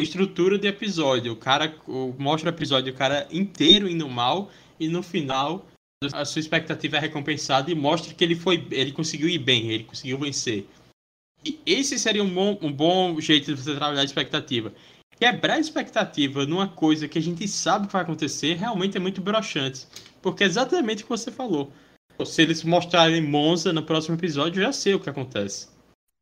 estrutura 0.00 0.58
de 0.58 0.66
episódio. 0.66 1.32
O 1.32 1.36
cara 1.36 1.72
o, 1.86 2.12
mostra 2.18 2.50
o 2.50 2.52
episódio 2.52 2.92
o 2.92 2.96
cara 2.96 3.28
inteiro 3.30 3.88
indo 3.88 4.08
mal 4.08 4.50
e 4.80 4.88
no 4.88 5.04
final 5.04 5.64
a 6.12 6.24
sua 6.24 6.40
expectativa 6.40 6.96
é 6.96 7.00
recompensada 7.00 7.70
e 7.70 7.74
mostra 7.76 8.12
que 8.12 8.24
ele 8.24 8.34
foi 8.34 8.66
ele 8.72 8.90
conseguiu 8.90 9.28
ir 9.28 9.38
bem, 9.38 9.70
ele 9.70 9.84
conseguiu 9.84 10.18
vencer. 10.18 10.66
E 11.44 11.60
esse 11.64 11.96
seria 11.96 12.24
um 12.24 12.34
bom, 12.34 12.58
um 12.60 12.72
bom 12.72 13.20
jeito 13.20 13.54
de 13.54 13.62
você 13.62 13.76
trabalhar 13.76 14.00
a 14.00 14.04
expectativa. 14.04 14.74
Quebrar 15.16 15.54
a 15.54 15.60
expectativa 15.60 16.44
numa 16.44 16.66
coisa 16.66 17.06
que 17.06 17.18
a 17.18 17.22
gente 17.22 17.46
sabe 17.46 17.86
que 17.86 17.92
vai 17.92 18.02
acontecer 18.02 18.54
realmente 18.54 18.96
é 18.96 19.00
muito 19.00 19.20
broxante. 19.20 19.86
Porque 20.20 20.42
é 20.42 20.46
exatamente 20.46 21.04
o 21.04 21.06
que 21.06 21.10
você 21.10 21.30
falou 21.30 21.70
se 22.24 22.42
eles 22.42 22.62
mostrarem 22.62 23.20
Monza 23.20 23.72
no 23.72 23.84
próximo 23.84 24.16
episódio, 24.16 24.60
eu 24.60 24.66
já 24.66 24.72
sei 24.72 24.94
o 24.94 25.00
que 25.00 25.10
acontece. 25.10 25.68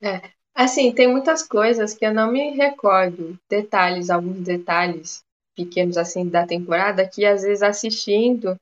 É. 0.03 0.21
Assim, 0.55 0.93
tem 0.93 1.09
muitas 1.09 1.43
coisas 1.43 1.95
que 1.95 2.05
eu 2.05 2.13
não 2.13 2.31
me 2.31 2.51
recordo. 2.51 3.39
Detalhes, 3.49 4.11
alguns 4.11 4.41
detalhes 4.41 5.23
pequenos 5.55 5.97
assim 5.97 6.29
da 6.29 6.47
temporada 6.47 7.09
que 7.09 7.25
às 7.25 7.43
vezes 7.43 7.63
assistindo, 7.63 8.57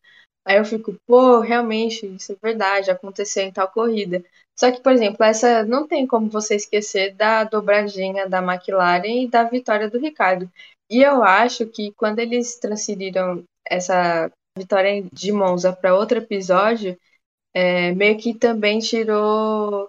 aí 0.44 0.56
eu 0.56 0.64
fico, 0.64 0.96
pô, 1.06 1.40
realmente, 1.40 2.06
isso 2.06 2.32
é 2.32 2.36
verdade, 2.42 2.90
aconteceu 2.90 3.44
em 3.44 3.52
tal 3.52 3.68
corrida. 3.68 4.24
Só 4.58 4.70
que, 4.70 4.80
por 4.80 4.92
exemplo, 4.92 5.24
essa 5.24 5.64
não 5.64 5.86
tem 5.86 6.06
como 6.06 6.28
você 6.28 6.56
esquecer 6.56 7.14
da 7.14 7.44
dobradinha 7.44 8.28
da 8.28 8.42
McLaren 8.42 9.24
e 9.24 9.28
da 9.28 9.44
vitória 9.44 9.88
do 9.88 9.98
Ricardo. 9.98 10.50
E 10.90 11.02
eu 11.02 11.22
acho 11.22 11.66
que 11.66 11.92
quando 11.92 12.18
eles 12.18 12.56
transferiram 12.58 13.44
essa 13.66 14.30
vitória 14.58 15.04
de 15.12 15.32
Monza 15.32 15.72
para 15.72 15.94
outro 15.94 16.18
episódio, 16.18 16.98
é, 17.54 17.92
meio 17.92 18.18
que 18.18 18.34
também 18.34 18.78
tirou 18.80 19.88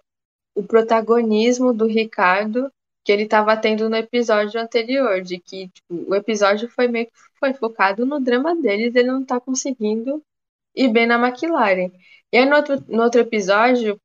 o 0.56 0.64
protagonismo 0.64 1.74
do 1.74 1.86
Ricardo 1.86 2.72
que 3.04 3.12
ele 3.12 3.24
estava 3.24 3.58
tendo 3.58 3.90
no 3.90 3.96
episódio 3.96 4.60
anterior, 4.62 5.22
de 5.22 5.40
que 5.40 5.70
tipo, 5.70 6.12
o 6.12 6.16
episódio 6.16 6.70
foi 6.70 6.88
meio 6.88 7.08
que 7.08 7.14
foi 7.40 7.54
focado 7.54 8.06
no 8.06 8.20
drama 8.20 8.56
deles, 8.56 8.96
ele 8.96 9.08
não 9.08 9.22
está 9.24 9.40
conseguindo 9.40 10.24
ir 10.76 10.90
bem 10.90 11.08
na 11.08 11.16
McLaren. 11.16 11.92
E 12.32 12.38
aí 12.38 12.46
no 12.46 12.56
outro, 12.56 12.84
no 12.88 13.04
outro 13.04 13.22
episódio 13.22 14.00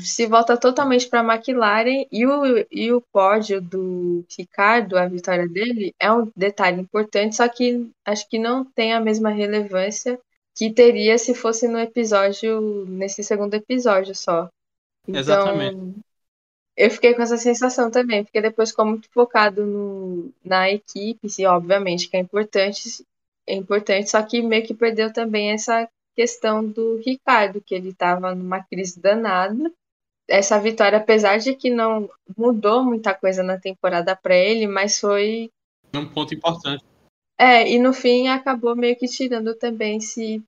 se 0.00 0.26
volta 0.26 0.56
totalmente 0.58 1.08
para 1.08 1.20
a 1.20 1.34
McLaren 1.34 2.06
e 2.10 2.26
o, 2.26 2.66
e 2.70 2.92
o 2.92 3.00
pódio 3.12 3.60
do 3.60 4.24
Ricardo, 4.36 4.98
a 4.98 5.06
vitória 5.06 5.48
dele, 5.48 5.94
é 5.98 6.10
um 6.12 6.30
detalhe 6.36 6.80
importante, 6.80 7.36
só 7.36 7.48
que 7.48 7.88
acho 8.04 8.28
que 8.28 8.38
não 8.38 8.64
tem 8.64 8.92
a 8.92 9.00
mesma 9.00 9.30
relevância 9.30 10.18
que 10.56 10.72
teria 10.72 11.18
se 11.18 11.34
fosse 11.34 11.68
no 11.68 11.78
episódio, 11.78 12.86
nesse 12.86 13.22
segundo 13.22 13.52
episódio 13.52 14.14
só. 14.14 14.48
Então, 15.06 15.20
Exatamente. 15.20 16.00
Eu 16.74 16.90
fiquei 16.90 17.14
com 17.14 17.22
essa 17.22 17.36
sensação 17.36 17.90
também, 17.90 18.24
porque 18.24 18.40
depois 18.40 18.70
ficou 18.70 18.86
muito 18.86 19.08
focado 19.10 19.64
no, 19.64 20.30
na 20.44 20.70
equipe, 20.70 21.28
sim, 21.28 21.46
obviamente 21.46 22.08
que 22.08 22.16
é 22.16 22.20
importante, 22.20 23.04
é 23.46 23.54
importante, 23.54 24.10
só 24.10 24.22
que 24.22 24.42
meio 24.42 24.66
que 24.66 24.74
perdeu 24.74 25.12
também 25.12 25.52
essa 25.52 25.88
questão 26.14 26.64
do 26.66 26.96
Ricardo, 26.96 27.60
que 27.60 27.74
ele 27.74 27.90
estava 27.90 28.34
numa 28.34 28.62
crise 28.62 29.00
danada. 29.00 29.70
Essa 30.28 30.58
vitória, 30.58 30.98
apesar 30.98 31.38
de 31.38 31.54
que 31.54 31.70
não 31.70 32.10
mudou 32.36 32.82
muita 32.82 33.14
coisa 33.14 33.42
na 33.42 33.58
temporada 33.58 34.16
para 34.16 34.34
ele, 34.34 34.66
mas 34.66 34.98
foi 34.98 35.50
um 35.94 36.06
ponto 36.06 36.34
importante. 36.34 36.84
É, 37.38 37.70
e 37.70 37.78
no 37.78 37.92
fim 37.92 38.28
acabou 38.28 38.74
meio 38.74 38.96
que 38.96 39.06
tirando 39.06 39.54
também 39.54 39.98
esse 39.98 40.42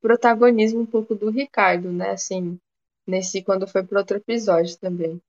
protagonismo 0.00 0.80
um 0.80 0.86
pouco 0.86 1.14
do 1.14 1.30
Ricardo, 1.30 1.92
né? 1.92 2.10
Assim, 2.10 2.58
nesse 3.06 3.42
quando 3.42 3.66
foi 3.66 3.82
para 3.82 3.98
outro 3.98 4.16
episódio 4.16 4.78
também. 4.78 5.20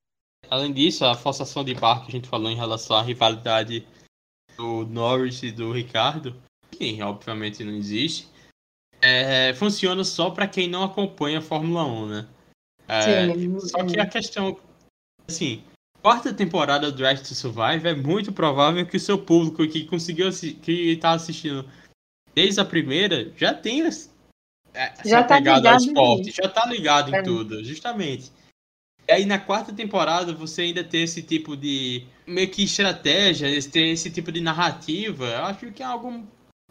Além 0.49 0.74
disso, 0.74 1.05
a 1.05 1.16
forçação 1.16 1.64
de 1.64 1.74
barco 1.74 2.05
que 2.05 2.12
a 2.12 2.16
gente 2.16 2.30
falou 2.30 2.49
em 2.49 2.55
relação 2.55 2.95
à 2.95 3.01
rivalidade 3.01 3.86
do 4.57 4.86
Norris 4.86 5.43
e 5.43 5.51
do 5.51 5.72
Ricardo, 5.72 6.36
que 6.72 7.01
obviamente 7.01 7.64
não 7.64 7.74
existe, 7.74 8.28
é, 9.01 9.53
funciona 9.53 10.03
só 10.03 10.30
para 10.30 10.47
quem 10.47 10.68
não 10.68 10.84
acompanha 10.84 11.39
a 11.39 11.41
Fórmula 11.41 11.84
1, 11.84 12.07
né? 12.07 12.28
É, 12.88 13.34
Sim, 13.34 13.59
só 13.59 13.86
que 13.86 13.99
a 13.99 14.05
questão, 14.05 14.59
assim, 15.28 15.64
quarta 16.02 16.34
temporada 16.34 16.91
do 16.91 16.97
Drive 16.97 17.20
to 17.20 17.36
Survive, 17.36 17.88
é 17.88 17.95
muito 17.95 18.32
provável 18.32 18.86
que 18.86 18.97
o 18.97 18.99
seu 18.99 19.18
público 19.18 19.68
que 19.68 19.86
conseguiu 19.86 20.30
que 20.62 20.91
está 20.91 21.12
assistindo 21.12 21.70
desde 22.34 22.60
a 22.60 22.66
primeira 22.66 23.32
já 23.36 23.54
tenha 23.54 23.89
é, 24.74 24.93
já 25.06 25.24
tá 25.24 25.38
ligado 25.38 25.66
ao 25.68 25.78
esporte, 25.78 26.32
já 26.32 26.47
tá 26.47 26.66
ligado 26.66 27.10
em 27.10 27.16
é. 27.16 27.22
tudo, 27.22 27.64
justamente. 27.64 28.32
E 29.08 29.12
aí 29.12 29.26
na 29.26 29.38
quarta 29.38 29.74
temporada 29.74 30.34
você 30.34 30.64
ainda 30.64 30.84
tem 30.84 31.04
esse 31.04 31.22
tipo 31.22 31.58
de 31.58 32.06
meio 32.26 32.49
que 32.49 32.64
estratégia, 32.64 33.47
tem 33.70 33.91
esse 33.91 34.10
tipo 34.10 34.32
de 34.32 34.39
narrativa, 34.39 35.26
eu 35.26 35.45
acho 35.45 35.72
que 35.72 35.84
é 35.84 35.86
algo 35.86 36.26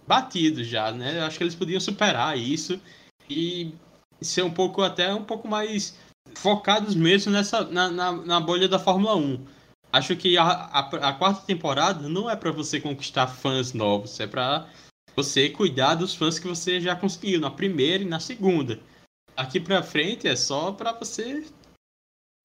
batido 0.06 0.64
já, 0.64 0.90
né? 0.90 1.18
Eu 1.18 1.24
acho 1.24 1.36
que 1.36 1.44
eles 1.44 1.54
podiam 1.54 1.80
superar 1.80 2.38
isso 2.38 2.80
e 3.28 3.74
ser 4.20 4.42
um 4.42 4.50
pouco 4.50 4.82
até 4.82 5.12
um 5.12 5.24
pouco 5.24 5.46
mais 5.46 5.98
focados 6.36 6.94
mesmo 6.94 7.32
nessa 7.32 7.64
na, 7.64 7.90
na, 7.90 8.12
na 8.12 8.40
bolha 8.40 8.68
da 8.68 8.78
Fórmula 8.78 9.16
1. 9.16 9.44
Acho 9.92 10.16
que 10.16 10.38
a, 10.38 10.44
a, 10.44 10.80
a 11.08 11.12
quarta 11.12 11.44
temporada 11.44 12.08
não 12.08 12.30
é 12.30 12.36
para 12.36 12.52
você 12.52 12.80
conquistar 12.80 13.26
fãs 13.26 13.72
novos, 13.72 14.20
é 14.20 14.26
para 14.26 14.68
você 15.16 15.50
cuidar 15.50 15.96
dos 15.96 16.14
fãs 16.14 16.38
que 16.38 16.46
você 16.46 16.80
já 16.80 16.94
conseguiu 16.94 17.40
na 17.40 17.50
primeira 17.50 18.02
e 18.02 18.06
na 18.06 18.20
segunda. 18.20 18.78
Aqui 19.36 19.58
para 19.58 19.82
frente 19.82 20.28
é 20.28 20.36
só 20.36 20.72
para 20.72 20.92
você 20.92 21.44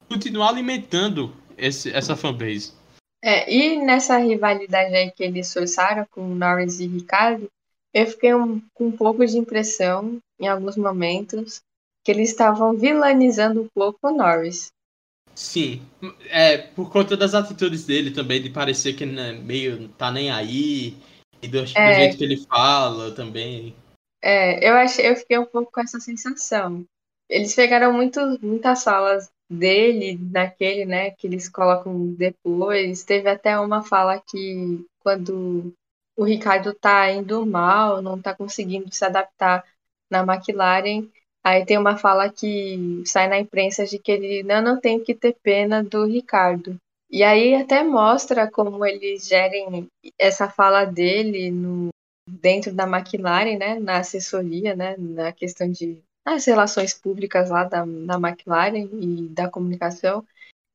continuar 0.08 0.50
alimentando 0.50 1.36
esse, 1.58 1.92
essa 1.92 2.16
fanbase. 2.16 2.74
É, 3.24 3.52
e 3.52 3.78
nessa 3.84 4.18
rivalidade 4.18 4.96
aí 4.96 5.12
que 5.12 5.24
eles 5.24 5.52
forçaram 5.52 6.06
com 6.12 6.28
Norris 6.28 6.80
e 6.80 6.88
Ricardo, 6.88 7.50
eu 7.94 8.06
fiquei 8.08 8.34
um, 8.36 8.62
com 8.74 8.88
um 8.88 8.92
pouco 8.92 9.26
de 9.26 9.38
impressão, 9.38 10.20
em 10.40 10.48
alguns 10.48 10.76
momentos, 10.76 11.62
que 12.06 12.12
eles 12.12 12.30
estavam 12.30 12.78
vilanizando 12.78 13.64
um 13.64 13.68
pouco 13.68 14.08
o 14.08 14.16
Norris. 14.16 14.72
Sim, 15.34 15.82
é 16.30 16.58
por 16.60 16.92
conta 16.92 17.18
das 17.18 17.34
atitudes 17.34 17.84
dele 17.84 18.12
também, 18.12 18.42
de 18.42 18.52
parecer 18.52 18.94
que 18.94 19.06
né, 19.06 19.34
meio 19.34 19.90
tá 19.90 20.12
nem 20.12 20.32
aí, 20.32 20.96
e 21.42 21.48
do, 21.48 21.58
é, 21.58 21.62
do, 21.62 21.66
jeito 21.74 22.18
que 22.18 22.24
ele 22.24 22.46
fala 22.46 23.12
também. 23.12 23.76
É, 24.22 24.70
eu 24.70 24.76
achei, 24.76 25.10
eu 25.10 25.16
fiquei 25.16 25.38
um 25.38 25.46
pouco 25.46 25.72
com 25.72 25.82
essa 25.82 26.00
sensação. 26.00 26.86
Eles 27.28 27.56
pegaram 27.56 27.92
muito, 27.92 28.20
muitas 28.42 28.84
falas 28.84 29.30
dele, 29.50 30.16
daquele, 30.16 30.86
né, 30.86 31.12
que 31.12 31.26
eles 31.26 31.50
colocam 31.50 32.14
depois. 32.14 33.04
Teve 33.04 33.30
até 33.30 33.60
uma 33.60 33.84
fala 33.84 34.22
que 34.22 34.86
quando 35.00 35.74
o 36.16 36.24
Ricardo 36.24 36.74
tá 36.74 37.12
indo 37.12 37.46
mal, 37.46 38.02
não 38.02 38.22
tá 38.22 38.34
conseguindo 38.34 38.94
se 38.94 39.04
adaptar 39.04 39.66
na 40.10 40.20
McLaren, 40.20 41.10
Aí 41.46 41.64
tem 41.64 41.78
uma 41.78 41.96
fala 41.96 42.30
que 42.30 43.04
sai 43.06 43.28
na 43.28 43.40
imprensa 43.40 43.86
de 43.86 44.00
que 44.00 44.12
ele 44.12 44.42
não, 44.44 44.62
não 44.62 44.80
tem 44.80 45.00
que 45.04 45.14
ter 45.14 45.36
pena 45.44 45.84
do 45.84 46.06
Ricardo. 46.06 46.76
E 47.10 47.24
aí 47.24 47.54
até 47.54 47.84
mostra 47.84 48.50
como 48.50 48.84
eles 48.84 49.28
gerem 49.28 49.88
essa 50.18 50.50
fala 50.50 50.86
dele 50.86 51.52
no, 51.52 51.90
dentro 52.28 52.74
da 52.74 52.86
McLaren, 52.88 53.58
né, 53.58 53.80
na 53.80 54.00
assessoria, 54.00 54.76
né, 54.76 54.96
na 54.98 55.32
questão 55.32 55.70
de 55.70 56.00
as 56.26 56.44
relações 56.46 56.96
públicas 56.96 57.52
lá 57.52 57.64
da, 57.64 57.86
da 57.86 58.16
McLaren 58.16 58.90
e 59.00 59.28
da 59.30 59.48
comunicação. 59.48 60.26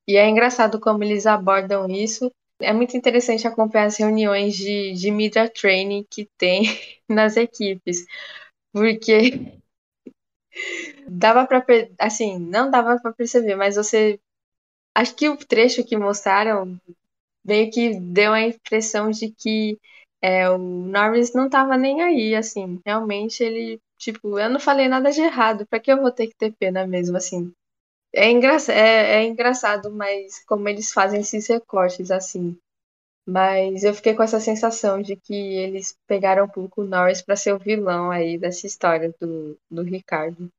E 0.09 0.17
é 0.17 0.29
engraçado 0.29 0.81
como 0.81 1.05
eles 1.05 1.27
abordam 1.27 1.89
isso 1.91 2.31
É 2.61 2.73
muito 2.73 2.97
interessante 2.97 3.47
acompanhar 3.47 3.87
as 3.87 3.99
reuniões 3.99 4.55
de, 4.57 4.93
de 4.93 5.11
media 5.11 5.49
training 5.49 6.05
que 6.11 6.29
tem 6.39 6.65
nas 7.09 7.37
equipes, 7.37 8.07
porque 8.73 9.60
dava 11.09 11.47
para 11.47 11.65
assim, 11.99 12.39
não 12.39 12.71
dava 12.71 12.99
para 13.01 13.13
perceber, 13.13 13.55
mas 13.57 13.77
você 13.77 14.19
acho 14.95 15.15
que 15.17 15.29
o 15.29 15.37
trecho 15.37 15.85
que 15.85 15.97
mostraram 15.97 16.79
meio 17.45 17.71
que 17.71 17.99
deu 18.01 18.33
a 18.33 18.43
impressão 18.43 19.11
de 19.11 19.31
que 19.33 19.79
é, 20.23 20.49
o 20.51 20.59
Norris 20.59 21.33
não 21.35 21.49
tava 21.49 21.77
nem 21.77 22.03
aí, 22.03 22.35
assim, 22.35 22.81
realmente 22.85 23.43
ele, 23.43 23.81
tipo, 23.99 24.39
eu 24.39 24.51
não 24.51 24.61
falei 24.61 24.89
nada 24.89 25.11
de 25.11 25.21
errado, 25.23 25.67
pra 25.67 25.81
que 25.81 25.93
eu 25.93 26.01
vou 26.01 26.13
ter 26.13 26.29
que 26.29 26.37
ter 26.37 26.53
pena 26.59 26.87
mesmo, 26.87 27.17
assim. 27.17 27.53
É, 28.15 28.31
engra 28.31 28.57
é, 28.71 29.23
é 29.23 29.25
engraçado, 29.27 29.91
mas 29.93 30.45
como 30.47 30.69
eles 30.69 30.93
fazem 30.93 31.21
esses 31.21 31.47
recortes, 31.49 32.11
assim. 32.11 32.59
Mas 33.31 33.85
eu 33.85 33.95
fiquei 33.95 34.13
com 34.13 34.25
essa 34.25 34.41
sensação 34.41 35.01
de 35.01 35.15
que 35.15 35.35
eles 35.35 35.97
pegaram 36.05 36.47
um 36.47 36.49
pouco 36.49 36.83
o 36.83 36.85
Norris 36.85 37.23
para 37.23 37.37
ser 37.37 37.55
o 37.55 37.61
vilão 37.61 38.11
aí 38.11 38.37
dessa 38.37 38.67
história 38.67 39.15
do, 39.21 39.57
do 39.71 39.83
Ricardo. 39.83 40.51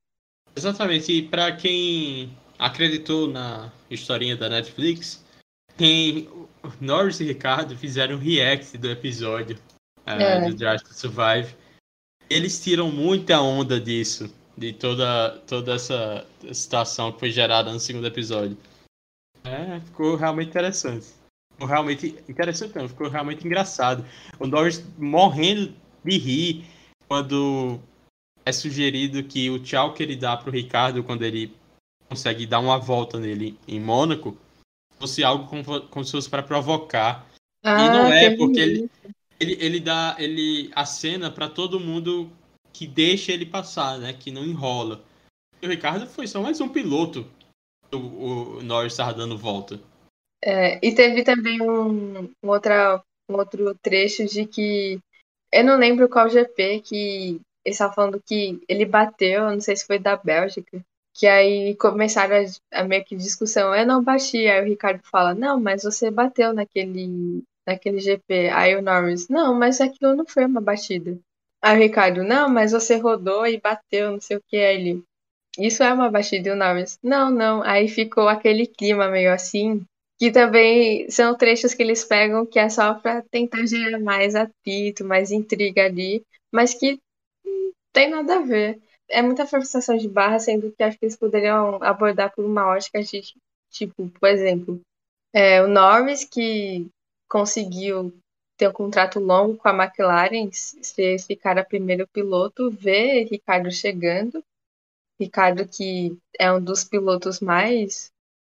Exatamente, 0.56 1.12
e 1.12 1.22
para 1.22 1.54
quem 1.54 2.32
acreditou 2.58 3.28
na 3.28 3.70
historinha 3.90 4.38
da 4.38 4.48
Netflix, 4.48 5.22
tem 5.76 6.30
Norris 6.80 7.20
e 7.20 7.26
Ricardo 7.26 7.76
fizeram 7.76 8.16
um 8.16 8.20
react 8.20 8.78
do 8.78 8.90
episódio 8.90 9.58
uh, 10.08 10.12
é. 10.12 10.48
do 10.48 10.56
Drive 10.56 10.82
to 10.82 10.94
Survive. 10.94 11.54
Eles 12.30 12.64
tiram 12.64 12.90
muita 12.90 13.42
onda 13.42 13.82
disso, 13.82 14.34
de 14.58 14.72
toda, 14.72 15.42
toda 15.46 15.74
essa 15.74 16.26
situação 16.54 17.12
que 17.12 17.20
foi 17.20 17.32
gerada 17.32 17.70
no 17.74 17.82
segundo 17.82 18.08
episódio. 18.08 18.58
É, 19.44 19.78
ficou 19.82 20.16
realmente 20.16 20.50
interessante. 20.50 21.21
Realmente 21.66 22.16
interessante, 22.28 22.76
não, 22.76 22.88
ficou 22.88 23.10
realmente 23.10 23.46
engraçado. 23.46 24.06
O 24.40 24.48
Norris 24.48 24.84
morrendo 24.98 25.74
de 26.04 26.18
rir 26.18 26.66
quando 27.08 27.80
é 28.46 28.52
sugerido 28.52 29.24
que 29.24 29.50
o 29.50 29.60
tchau 29.60 29.94
que 29.94 30.02
ele 30.02 30.16
dá 30.16 30.36
pro 30.36 30.52
Ricardo 30.52 31.04
quando 31.04 31.24
ele 31.24 31.54
consegue 32.10 32.46
dar 32.46 32.60
uma 32.60 32.78
volta 32.78 33.20
nele 33.20 33.58
em 33.68 33.80
Mônaco 33.80 34.38
fosse 35.00 35.24
algo 35.24 35.48
como, 35.48 35.82
como 35.88 36.06
se 36.06 36.12
fosse 36.12 36.30
para 36.30 36.44
provocar. 36.44 37.28
Ah, 37.64 37.86
e 37.86 37.90
não 37.90 38.14
é, 38.14 38.36
porque 38.36 38.60
ele, 38.60 38.90
ele, 39.40 39.58
ele 39.60 39.80
dá 39.80 40.16
ele 40.20 40.72
acena 40.76 41.32
para 41.32 41.50
todo 41.50 41.80
mundo 41.80 42.32
que 42.72 42.88
deixa 42.88 43.32
ele 43.32 43.46
passar, 43.46 43.98
né? 44.00 44.14
Que 44.14 44.32
não 44.32 44.46
enrola. 44.46 45.04
E 45.62 45.68
o 45.68 45.70
Ricardo 45.70 46.08
foi 46.08 46.28
só 46.28 46.42
mais 46.42 46.62
um 46.62 46.70
piloto. 46.70 47.26
O, 47.92 47.98
o 47.98 48.64
Norris 48.64 48.94
estava 48.94 49.14
dando 49.14 49.38
volta. 49.38 49.80
É, 50.44 50.80
e 50.86 50.94
teve 50.96 51.24
também 51.24 51.62
um, 51.62 52.24
um, 52.24 52.50
outra, 52.50 53.02
um 53.30 53.36
outro 53.36 53.76
trecho 53.76 54.26
de 54.26 54.46
que 54.46 55.00
eu 55.52 55.64
não 55.64 55.78
lembro 55.78 56.10
qual 56.10 56.30
GP 56.30 56.82
que 56.82 57.42
ele 57.66 57.74
estava 57.74 57.94
falando 57.94 58.22
que 58.26 58.62
ele 58.68 58.86
bateu, 58.86 59.44
não 59.52 59.62
sei 59.62 59.76
se 59.76 59.86
foi 59.86 60.00
da 60.00 60.16
Bélgica, 60.16 60.84
que 61.14 61.28
aí 61.28 61.76
começaram 61.76 62.36
a, 62.72 62.82
a 62.82 62.84
meio 62.84 63.04
que 63.06 63.16
discussão, 63.16 63.76
eu 63.76 63.86
não 63.86 64.04
bati, 64.04 64.48
aí 64.48 64.62
o 64.62 64.68
Ricardo 64.68 65.02
fala, 65.04 65.36
não, 65.36 65.60
mas 65.60 65.84
você 65.84 66.10
bateu 66.10 66.54
naquele, 66.54 67.44
naquele 67.68 68.00
GP, 68.00 68.50
aí 68.50 68.76
o 68.76 68.82
Norris, 68.82 69.28
não, 69.28 69.54
mas 69.54 69.82
aquilo 69.82 70.16
não 70.16 70.26
foi 70.26 70.46
uma 70.46 70.62
batida. 70.62 71.20
Aí 71.62 71.78
o 71.78 71.80
Ricardo, 71.82 72.24
não, 72.24 72.50
mas 72.50 72.72
você 72.72 72.98
rodou 72.98 73.46
e 73.46 73.60
bateu, 73.60 74.12
não 74.12 74.22
sei 74.22 74.38
o 74.38 74.44
que, 74.48 74.58
aí 74.58 74.76
ele, 74.76 75.04
isso 75.60 75.84
é 75.84 75.94
uma 75.94 76.10
batida, 76.10 76.50
e 76.50 76.52
o 76.52 76.56
Norris, 76.56 76.98
não, 77.04 77.30
não, 77.30 77.62
aí 77.64 77.88
ficou 77.88 78.28
aquele 78.28 78.66
clima 78.66 79.08
meio 79.10 79.32
assim, 79.34 79.86
que 80.22 80.32
também 80.32 81.10
são 81.10 81.36
trechos 81.36 81.74
que 81.74 81.82
eles 81.82 82.06
pegam 82.06 82.46
que 82.46 82.60
é 82.60 82.70
só 82.70 82.94
para 82.94 83.24
tentar 83.24 83.66
gerar 83.66 84.00
mais 84.00 84.36
atrito, 84.36 85.04
mais 85.04 85.32
intriga 85.32 85.86
ali, 85.86 86.24
mas 86.52 86.76
que 86.76 87.00
tem 87.92 88.08
nada 88.08 88.36
a 88.36 88.42
ver 88.42 88.80
é 89.10 89.20
muita 89.24 89.48
forçação 89.48 89.98
de 89.98 90.08
barra, 90.08 90.38
sendo 90.38 90.72
que 90.72 90.84
acho 90.84 91.00
que 91.00 91.06
eles 91.06 91.18
poderiam 91.18 91.82
abordar 91.82 92.32
por 92.36 92.46
uma 92.46 92.68
ótica 92.68 93.02
de, 93.02 93.24
tipo, 93.72 94.10
por 94.10 94.30
exemplo, 94.30 94.80
é, 95.34 95.60
o 95.64 95.68
Norris, 95.68 96.24
que 96.24 96.88
conseguiu 97.28 98.14
ter 98.58 98.68
um 98.68 98.74
contrato 98.74 99.20
longo 99.20 99.58
com 99.58 99.70
a 99.70 99.74
McLaren, 99.74 100.52
ser 100.52 101.16
esse 101.16 101.36
cara 101.36 101.66
primeiro 101.66 102.08
piloto, 102.08 102.70
vê 102.70 103.24
Ricardo 103.24 103.72
chegando. 103.72 104.44
Ricardo, 105.20 105.68
que 105.68 106.16
é 106.40 106.54
um 106.54 106.64
dos 106.64 106.84
pilotos 106.84 107.40
mais. 107.40 108.11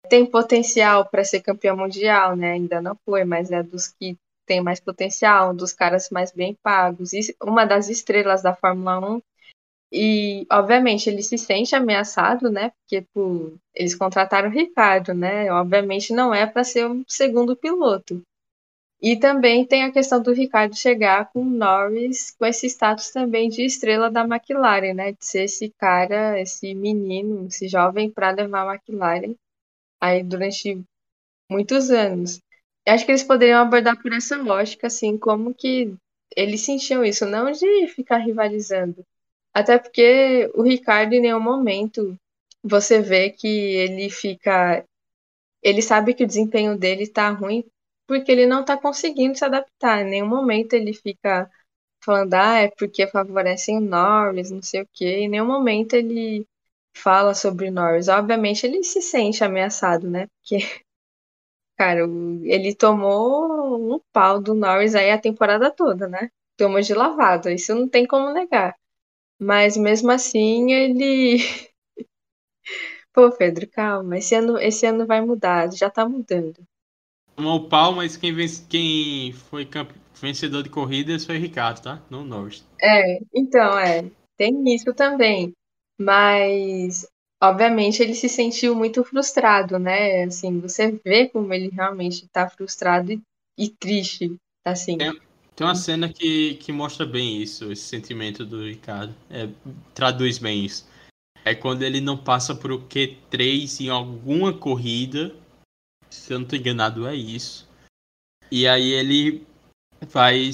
Tem 0.08 0.26
potencial 0.26 1.06
para 1.08 1.24
ser 1.24 1.40
campeão 1.40 1.76
mundial, 1.76 2.36
né? 2.36 2.52
Ainda 2.52 2.80
não 2.80 2.96
foi, 3.04 3.24
mas 3.24 3.50
é 3.50 3.62
dos 3.62 3.88
que 3.88 4.16
tem 4.46 4.60
mais 4.60 4.80
potencial, 4.80 5.52
um 5.52 5.56
dos 5.56 5.72
caras 5.72 6.10
mais 6.10 6.32
bem 6.32 6.56
pagos. 6.62 7.10
Uma 7.42 7.64
das 7.64 7.88
estrelas 7.88 8.42
da 8.42 8.54
Fórmula 8.54 8.98
1 9.16 9.22
e, 9.92 10.46
obviamente, 10.50 11.08
ele 11.08 11.22
se 11.22 11.38
sente 11.38 11.74
ameaçado, 11.76 12.50
né? 12.50 12.72
Porque 12.80 13.06
pô, 13.14 13.52
eles 13.74 13.94
contrataram 13.94 14.48
o 14.48 14.52
Ricardo, 14.52 15.14
né? 15.14 15.50
Obviamente 15.52 16.12
não 16.12 16.34
é 16.34 16.46
para 16.46 16.64
ser 16.64 16.86
um 16.86 17.04
segundo 17.06 17.56
piloto. 17.56 18.22
E 19.00 19.16
também 19.16 19.66
tem 19.66 19.84
a 19.84 19.92
questão 19.92 20.20
do 20.22 20.32
Ricardo 20.32 20.76
chegar 20.76 21.30
com 21.32 21.44
Norris 21.44 22.34
com 22.38 22.46
esse 22.46 22.66
status 22.66 23.10
também 23.10 23.48
de 23.48 23.62
estrela 23.64 24.10
da 24.10 24.22
McLaren, 24.22 24.94
né? 24.94 25.12
De 25.12 25.24
ser 25.24 25.44
esse 25.44 25.70
cara, 25.78 26.40
esse 26.40 26.74
menino, 26.74 27.46
esse 27.46 27.68
jovem 27.68 28.10
para 28.10 28.30
levar 28.30 28.68
a 28.68 28.74
McLaren 28.74 29.34
aí 30.04 30.22
durante 30.22 30.82
muitos 31.50 31.90
anos. 31.90 32.40
Eu 32.86 32.94
acho 32.94 33.04
que 33.06 33.12
eles 33.12 33.22
poderiam 33.22 33.60
abordar 33.62 34.00
por 34.00 34.12
essa 34.12 34.36
lógica, 34.36 34.86
assim, 34.88 35.18
como 35.18 35.54
que 35.54 35.94
eles 36.36 36.62
sentiam 36.62 37.04
isso, 37.04 37.26
não 37.26 37.50
de 37.52 37.86
ficar 37.88 38.18
rivalizando, 38.18 39.04
até 39.54 39.78
porque 39.78 40.50
o 40.54 40.62
Ricardo, 40.62 41.14
em 41.14 41.20
nenhum 41.20 41.40
momento, 41.40 42.18
você 42.62 43.00
vê 43.00 43.30
que 43.30 43.48
ele 43.48 44.10
fica. 44.10 44.84
Ele 45.62 45.82
sabe 45.82 46.14
que 46.14 46.24
o 46.24 46.26
desempenho 46.26 46.78
dele 46.78 47.08
tá 47.08 47.30
ruim 47.30 47.64
porque 48.06 48.30
ele 48.32 48.46
não 48.46 48.64
tá 48.64 48.76
conseguindo 48.76 49.36
se 49.38 49.44
adaptar. 49.44 50.02
Em 50.02 50.10
nenhum 50.10 50.28
momento 50.28 50.74
ele 50.74 50.92
fica 50.92 51.50
falando, 52.04 52.34
ah, 52.34 52.60
é 52.60 52.68
porque 52.70 53.06
favorecem 53.06 53.78
o 53.78 53.80
Norris, 53.80 54.50
não 54.50 54.62
sei 54.62 54.82
o 54.82 54.88
quê. 54.92 55.06
Em 55.20 55.28
nenhum 55.28 55.46
momento 55.46 55.94
ele 55.94 56.46
fala 56.94 57.34
sobre 57.34 57.68
o 57.68 57.72
Norris. 57.72 58.08
Obviamente 58.08 58.66
ele 58.66 58.82
se 58.82 59.02
sente 59.02 59.44
ameaçado, 59.44 60.08
né? 60.08 60.28
Porque, 60.38 60.58
cara, 61.76 62.00
ele 62.44 62.74
tomou 62.74 63.94
um 63.94 64.00
pau 64.12 64.40
do 64.40 64.54
Norris 64.54 64.94
aí 64.94 65.10
a 65.10 65.20
temporada 65.20 65.70
toda, 65.70 66.08
né? 66.08 66.30
Tomou 66.56 66.80
de 66.80 66.94
lavada, 66.94 67.52
isso 67.52 67.74
não 67.74 67.88
tem 67.88 68.06
como 68.06 68.32
negar. 68.32 68.74
Mas 69.40 69.76
mesmo 69.76 70.10
assim 70.10 70.72
ele. 70.72 71.38
Pô, 73.12 73.30
Pedro, 73.30 73.68
calma. 73.68 74.18
Esse 74.18 74.34
ano, 74.34 74.58
esse 74.58 74.86
ano 74.86 75.06
vai 75.06 75.20
mudar, 75.20 75.72
já 75.72 75.90
tá 75.90 76.08
mudando. 76.08 76.64
Tomou 77.36 77.56
o 77.56 77.68
pau, 77.68 77.92
mas 77.92 78.16
quem, 78.16 78.32
vence, 78.32 78.64
quem 78.68 79.32
foi 79.32 79.68
vencedor 80.20 80.62
de 80.62 80.70
corridas 80.70 81.24
foi 81.24 81.36
Ricardo, 81.36 81.82
tá? 81.82 82.02
Não 82.08 82.24
Norris. 82.24 82.64
É, 82.80 83.18
então, 83.34 83.76
é. 83.78 84.08
Tem 84.36 84.62
isso 84.74 84.92
também. 84.94 85.52
Mas, 86.00 87.06
obviamente, 87.42 88.02
ele 88.02 88.14
se 88.14 88.28
sentiu 88.28 88.74
muito 88.74 89.04
frustrado, 89.04 89.78
né? 89.78 90.24
Assim, 90.24 90.60
você 90.60 91.00
vê 91.04 91.28
como 91.28 91.52
ele 91.52 91.68
realmente 91.68 92.26
tá 92.28 92.48
frustrado 92.48 93.12
e, 93.12 93.22
e 93.56 93.68
triste, 93.68 94.36
assim. 94.64 95.00
É, 95.00 95.12
tem 95.54 95.66
uma 95.66 95.74
cena 95.74 96.12
que, 96.12 96.54
que 96.54 96.72
mostra 96.72 97.06
bem 97.06 97.40
isso, 97.40 97.70
esse 97.70 97.84
sentimento 97.84 98.44
do 98.44 98.64
Ricardo. 98.64 99.14
É, 99.30 99.48
traduz 99.94 100.38
bem 100.38 100.64
isso. 100.64 100.86
É 101.44 101.54
quando 101.54 101.82
ele 101.82 102.00
não 102.00 102.16
passa 102.16 102.54
por 102.54 102.72
o 102.72 102.80
Q3 102.88 103.80
em 103.80 103.88
alguma 103.88 104.52
corrida. 104.52 105.34
Se 106.10 106.32
eu 106.32 106.38
não 106.38 106.44
estou 106.44 106.58
enganado, 106.58 107.06
é 107.06 107.14
isso. 107.14 107.68
E 108.50 108.66
aí 108.66 108.92
ele 108.92 109.46
vai 110.08 110.50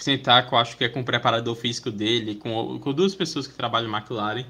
sentar, 0.00 0.48
com, 0.48 0.56
acho 0.56 0.76
que 0.76 0.84
é 0.84 0.88
com 0.88 1.00
o 1.00 1.04
preparador 1.04 1.54
físico 1.54 1.90
dele, 1.90 2.34
com, 2.34 2.78
com 2.80 2.92
duas 2.92 3.14
pessoas 3.14 3.46
que 3.46 3.54
trabalham 3.54 3.90
na 3.90 3.98
McLaren. 3.98 4.46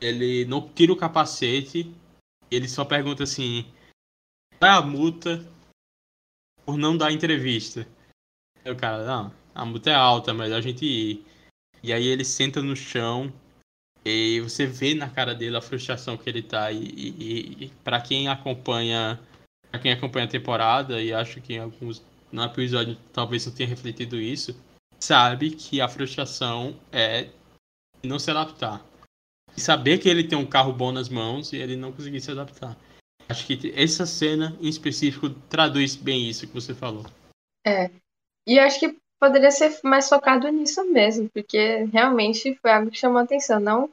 Ele 0.00 0.44
não 0.44 0.68
tira 0.68 0.92
o 0.92 0.96
capacete, 0.96 1.92
ele 2.50 2.68
só 2.68 2.84
pergunta 2.84 3.22
assim: 3.22 3.66
é 4.60 4.68
a 4.68 4.82
multa 4.82 5.46
por 6.64 6.76
não 6.76 6.96
dar 6.96 7.12
entrevista? 7.12 7.86
Aí 8.64 8.72
o 8.72 8.76
cara, 8.76 9.04
não, 9.04 9.32
a 9.54 9.64
multa 9.64 9.90
é 9.90 9.94
alta, 9.94 10.34
mas 10.34 10.52
a 10.52 10.60
gente 10.60 10.84
ir. 10.84 11.26
E 11.82 11.92
aí 11.92 12.06
ele 12.06 12.24
senta 12.24 12.60
no 12.62 12.74
chão 12.74 13.32
e 14.04 14.40
você 14.40 14.66
vê 14.66 14.94
na 14.94 15.10
cara 15.10 15.34
dele 15.34 15.56
a 15.56 15.60
frustração 15.60 16.16
que 16.16 16.28
ele 16.28 16.42
tá. 16.42 16.70
E, 16.70 16.78
e, 16.78 17.64
e 17.64 17.68
para 17.82 18.00
quem 18.00 18.28
acompanha. 18.28 19.20
Pra 19.70 19.80
quem 19.80 19.92
acompanha 19.92 20.26
a 20.26 20.30
temporada, 20.30 21.02
e 21.02 21.12
acho 21.12 21.40
que 21.40 21.54
em 21.54 21.58
alguns. 21.58 22.02
No 22.30 22.42
episódio 22.42 22.96
talvez 23.12 23.46
não 23.46 23.54
tenha 23.54 23.68
refletido 23.68 24.20
isso, 24.20 24.54
sabe 24.98 25.50
que 25.50 25.80
a 25.80 25.88
frustração 25.88 26.76
é 26.92 27.30
não 28.02 28.18
se 28.18 28.30
adaptar. 28.30 28.84
E 29.56 29.60
saber 29.60 29.98
que 29.98 30.08
ele 30.08 30.24
tem 30.24 30.38
um 30.38 30.46
carro 30.46 30.72
bom 30.72 30.92
nas 30.92 31.08
mãos 31.08 31.52
e 31.52 31.56
ele 31.56 31.76
não 31.76 31.92
conseguir 31.92 32.20
se 32.20 32.30
adaptar. 32.30 32.76
Acho 33.28 33.46
que 33.46 33.72
essa 33.74 34.06
cena 34.06 34.56
em 34.60 34.68
específico 34.68 35.30
traduz 35.48 35.96
bem 35.96 36.28
isso 36.28 36.46
que 36.46 36.54
você 36.54 36.74
falou. 36.74 37.04
É. 37.66 37.90
E 38.46 38.58
acho 38.58 38.78
que 38.78 38.96
poderia 39.18 39.50
ser 39.50 39.80
mais 39.82 40.08
focado 40.08 40.48
nisso 40.48 40.84
mesmo, 40.84 41.28
porque 41.30 41.84
realmente 41.92 42.54
foi 42.62 42.70
algo 42.70 42.90
que 42.90 42.98
chamou 42.98 43.18
a 43.18 43.22
atenção. 43.22 43.58
Não 43.58 43.90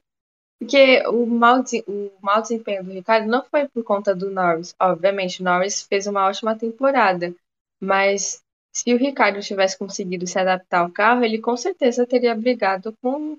porque 0.64 1.05
o 1.07 1.26
mau, 1.26 1.61
o 1.88 2.11
mau 2.22 2.41
desempenho 2.41 2.86
do 2.86 2.91
Ricardo 2.91 3.28
não 3.28 3.43
foi 3.43 3.68
por 3.68 3.84
conta 3.84 4.16
do 4.16 4.32
Norris. 4.32 4.74
Obviamente, 4.80 5.41
o 5.41 5.43
Norris 5.43 5.82
fez 5.82 6.07
uma 6.07 6.26
ótima 6.26 6.57
temporada, 6.57 7.36
mas 7.82 8.41
se 8.74 8.93
o 8.93 8.97
Ricardo 8.97 9.41
tivesse 9.41 9.78
conseguido 9.78 10.26
se 10.26 10.39
adaptar 10.39 10.80
ao 10.80 10.89
carro, 10.89 11.24
ele 11.26 11.39
com 11.39 11.57
certeza 11.57 12.07
teria 12.07 12.34
brigado 12.34 12.95
com, 13.01 13.38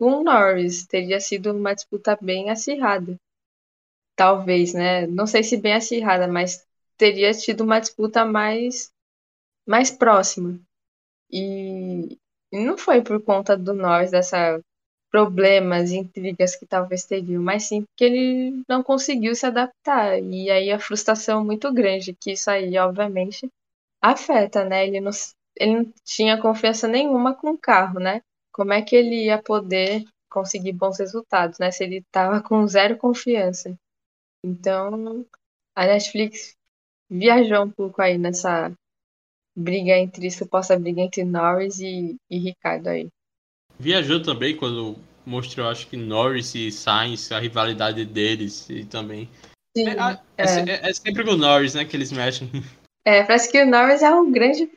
com 0.00 0.24
Norris. 0.24 0.86
Teria 0.86 1.20
sido 1.20 1.52
uma 1.52 1.74
disputa 1.74 2.18
bem 2.20 2.48
acirrada. 2.50 3.16
Talvez, 4.16 4.72
né? 4.72 5.06
Não 5.06 5.26
sei 5.26 5.42
se 5.42 5.58
bem 5.58 5.74
acirrada, 5.74 6.26
mas 6.26 6.66
teria 6.96 7.32
tido 7.34 7.62
uma 7.62 7.78
disputa 7.78 8.24
mais, 8.24 8.90
mais 9.66 9.90
próxima. 9.90 10.60
E, 11.30 12.18
e 12.52 12.64
não 12.64 12.78
foi 12.78 13.02
por 13.02 13.22
conta 13.22 13.56
do 13.56 13.74
Norris, 13.74 14.10
dessa 14.10 14.60
problemas, 15.10 15.90
intrigas 15.92 16.56
que 16.56 16.66
talvez 16.66 17.04
teriam, 17.04 17.42
mas 17.42 17.64
sim 17.64 17.82
porque 17.82 18.04
ele 18.04 18.62
não 18.68 18.82
conseguiu 18.82 19.34
se 19.34 19.46
adaptar. 19.46 20.20
E 20.22 20.50
aí 20.50 20.70
a 20.70 20.78
frustração 20.78 21.44
muito 21.44 21.72
grande, 21.72 22.14
que 22.18 22.32
isso 22.32 22.50
aí, 22.50 22.78
obviamente, 22.78 23.50
afeta, 24.02 24.64
né? 24.64 24.86
Ele 24.86 25.00
não, 25.00 25.10
ele 25.56 25.76
não 25.76 25.92
tinha 26.04 26.40
confiança 26.40 26.88
nenhuma 26.88 27.34
com 27.34 27.50
o 27.50 27.58
carro, 27.58 28.00
né? 28.00 28.22
Como 28.52 28.72
é 28.72 28.82
que 28.82 28.96
ele 28.96 29.26
ia 29.26 29.42
poder 29.42 30.04
conseguir 30.30 30.72
bons 30.72 30.98
resultados, 30.98 31.58
né? 31.58 31.70
Se 31.70 31.84
ele 31.84 31.98
estava 31.98 32.42
com 32.42 32.66
zero 32.66 32.96
confiança. 32.96 33.76
Então, 34.44 35.26
a 35.76 35.86
Netflix 35.86 36.56
viajou 37.10 37.64
um 37.64 37.70
pouco 37.70 38.00
aí 38.00 38.16
nessa 38.16 38.72
briga 39.56 39.96
entre 39.96 40.30
suposta 40.30 40.78
briga 40.78 41.02
entre 41.02 41.24
Norris 41.24 41.80
e, 41.80 42.16
e 42.30 42.38
Ricardo 42.38 42.88
aí. 42.88 43.08
Viajou 43.78 44.22
também 44.22 44.56
quando 44.56 44.96
mostrou, 45.26 45.68
acho 45.68 45.86
que 45.88 45.96
Norris 45.96 46.54
e 46.54 46.70
Sainz, 46.70 47.30
a 47.32 47.38
rivalidade 47.38 48.04
deles 48.04 48.68
e 48.70 48.84
também. 48.84 49.28
Sim, 49.76 49.88
é, 49.88 50.20
é, 50.36 50.44
é. 50.44 50.90
é, 50.90 50.92
sempre 50.92 51.24
com 51.24 51.32
o 51.32 51.36
Norris, 51.36 51.74
né, 51.74 51.84
que 51.84 51.96
eles 51.96 52.12
mexem. 52.12 52.50
É, 53.04 53.22
parece 53.22 53.50
que 53.50 53.62
o 53.62 53.66
Norris 53.66 54.02
é 54.02 54.14
um 54.14 54.30
grande. 54.30 54.70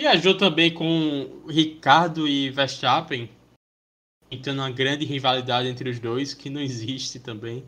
Viajou 0.00 0.34
também 0.34 0.72
com 0.72 1.42
Ricardo 1.46 2.26
e 2.26 2.48
Verstappen, 2.48 3.28
então 4.30 4.54
uma 4.54 4.70
grande 4.70 5.04
rivalidade 5.04 5.68
entre 5.68 5.90
os 5.90 5.98
dois 5.98 6.32
que 6.32 6.48
não 6.48 6.58
existe 6.58 7.20
também. 7.20 7.62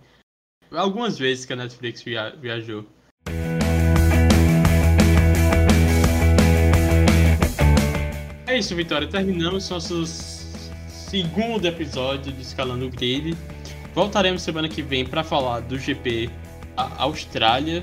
Algumas 0.70 1.18
vezes 1.18 1.44
que 1.44 1.52
a 1.52 1.56
Netflix 1.56 2.00
via 2.00 2.30
viajou. 2.30 2.86
É 8.46 8.58
isso, 8.58 8.74
Vitória. 8.74 9.06
Terminamos 9.06 9.68
nosso 9.68 10.06
segundo 10.86 11.66
episódio 11.66 12.32
de 12.32 12.40
Escalando 12.40 12.86
o 12.86 12.90
Grid. 12.90 13.36
Voltaremos 13.94 14.40
semana 14.40 14.70
que 14.70 14.80
vem 14.80 15.04
para 15.04 15.22
falar 15.22 15.60
do 15.60 15.78
GP 15.78 16.30
a 16.78 17.02
Austrália, 17.02 17.82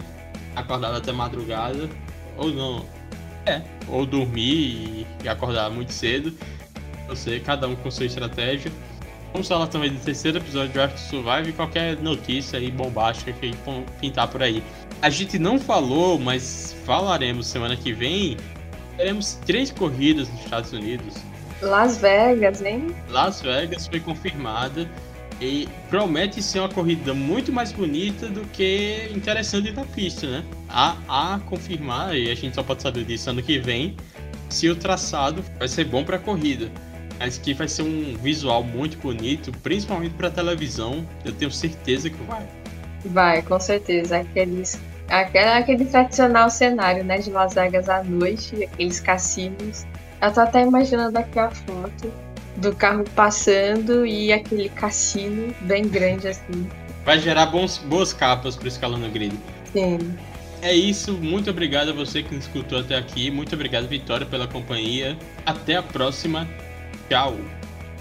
acordar 0.56 0.95
até 0.95 1.12
madrugada, 1.12 1.88
ou 2.36 2.50
não, 2.52 2.99
é, 3.50 3.62
ou 3.88 4.06
dormir 4.06 5.08
e 5.24 5.30
acordar 5.30 5.70
muito 5.70 5.91
cedo. 5.91 6.34
Você, 7.08 7.39
cada 7.39 7.68
um 7.68 7.76
com 7.76 7.89
sua 7.89 8.06
estratégia. 8.06 8.72
Vamos 9.32 9.47
falar 9.47 9.68
também 9.68 9.91
do 9.91 10.00
terceiro 10.00 10.38
episódio 10.38 10.70
de 10.70 10.74
Draft 10.74 10.97
Survive 10.97 11.50
e 11.50 11.54
qualquer 11.54 11.97
notícia 11.97 12.58
aí 12.58 12.72
bombástica 12.72 13.32
que 13.34 13.54
pintar 14.00 14.28
por 14.28 14.41
aí. 14.41 14.64
A 15.02 15.10
gente 15.10 15.38
não 15.38 15.60
falou, 15.60 16.18
mas 16.20 16.76
falaremos 16.86 17.47
semana 17.47 17.76
que 17.76 17.93
vem 17.93 18.38
teremos 18.97 19.39
três 19.45 19.72
corridas 19.72 20.30
nos 20.30 20.41
Estados 20.41 20.74
Unidos. 20.74 21.16
Las 21.62 21.97
Vegas, 21.97 22.62
hein? 22.62 22.95
Las 23.10 23.41
Vegas 23.41 23.88
foi 23.88 24.00
confirmada 24.00 24.89
e 25.40 25.68
promete 25.90 26.42
ser 26.42 26.60
uma 26.60 26.70
corrida 26.70 27.14
muito 27.14 27.52
mais 27.52 27.72
bonita 27.72 28.28
do 28.28 28.42
que 28.48 29.10
interessante 29.16 29.72
da 29.72 29.86
pista, 29.86 30.28
né? 30.28 30.44
A, 30.68 30.98
a 31.08 31.40
confirmar, 31.40 32.16
e 32.16 32.30
a 32.30 32.36
gente 32.36 32.56
só 32.56 32.64
pode 32.64 32.82
saber 32.82 33.06
disso 33.06 33.30
ano 33.30 33.42
que 33.42 33.58
vem, 33.58 33.96
se 34.50 34.68
o 34.70 34.76
traçado 34.76 35.44
vai 35.58 35.68
ser 35.68 35.86
bom 35.86 36.04
para 36.04 36.18
a 36.18 36.20
corrida. 36.20 36.70
Mas 37.18 37.38
que 37.38 37.54
vai 37.54 37.68
ser 37.68 37.84
um 37.84 38.16
visual 38.18 38.64
muito 38.64 38.98
bonito, 38.98 39.52
principalmente 39.62 40.14
para 40.14 40.30
televisão, 40.30 41.06
eu 41.26 41.34
tenho 41.34 41.52
certeza 41.52 42.10
que 42.10 42.24
vai. 42.24 42.48
Vai, 43.06 43.42
com 43.42 43.60
certeza. 43.60 44.20
Aqueles 44.20 44.80
Aquele, 45.10 45.50
aquele 45.50 45.86
tradicional 45.86 46.50
cenário, 46.50 47.04
né, 47.04 47.18
de 47.18 47.32
Las 47.32 47.56
Vegas 47.56 47.90
à 47.90 48.04
noite, 48.04 48.64
aqueles 48.64 49.00
cassinos. 49.00 49.86
Eu 50.22 50.32
tô 50.32 50.42
até 50.42 50.62
imaginando 50.62 51.18
aqui 51.18 51.40
a 51.40 51.50
foto 51.50 52.12
do 52.60 52.76
carro 52.76 53.03
passando 53.16 54.05
e 54.05 54.32
aquele 54.32 54.70
cassino 54.70 55.53
bem 55.62 55.88
grande 55.88 56.28
assim. 56.28 56.70
Vai 57.05 57.20
gerar 57.20 57.47
bons, 57.47 57.78
boas 57.78 58.14
capas 58.14 58.55
pro 58.55 58.68
Escalando 58.68 59.10
Grid. 59.10 59.34
Sim. 59.74 59.97
É 60.62 60.74
isso, 60.74 61.14
muito 61.14 61.49
obrigado 61.49 61.89
a 61.89 61.93
você 61.93 62.22
que 62.22 62.36
nos 62.36 62.45
escutou 62.45 62.80
até 62.80 62.95
aqui. 62.95 63.32
Muito 63.32 63.55
obrigado, 63.55 63.88
Vitória, 63.88 64.26
pela 64.26 64.47
companhia. 64.47 65.18
Até 65.45 65.76
a 65.76 65.84
próxima. 65.84 66.47
Tchau. 67.10 67.38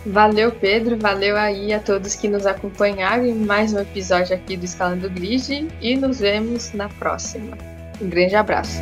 Valeu, 0.04 0.50
Pedro. 0.50 0.96
Valeu 0.98 1.36
aí 1.36 1.72
a 1.72 1.78
todos 1.78 2.16
que 2.16 2.28
nos 2.28 2.46
acompanharam 2.46 3.24
em 3.24 3.34
mais 3.34 3.72
um 3.72 3.78
episódio 3.78 4.34
aqui 4.34 4.56
do 4.56 4.64
Escalando 4.64 5.08
Grid 5.10 5.68
e 5.80 5.96
nos 5.96 6.20
vemos 6.20 6.72
na 6.72 6.88
próxima. 6.88 7.56
Um 8.00 8.08
grande 8.08 8.34
abraço. 8.34 8.78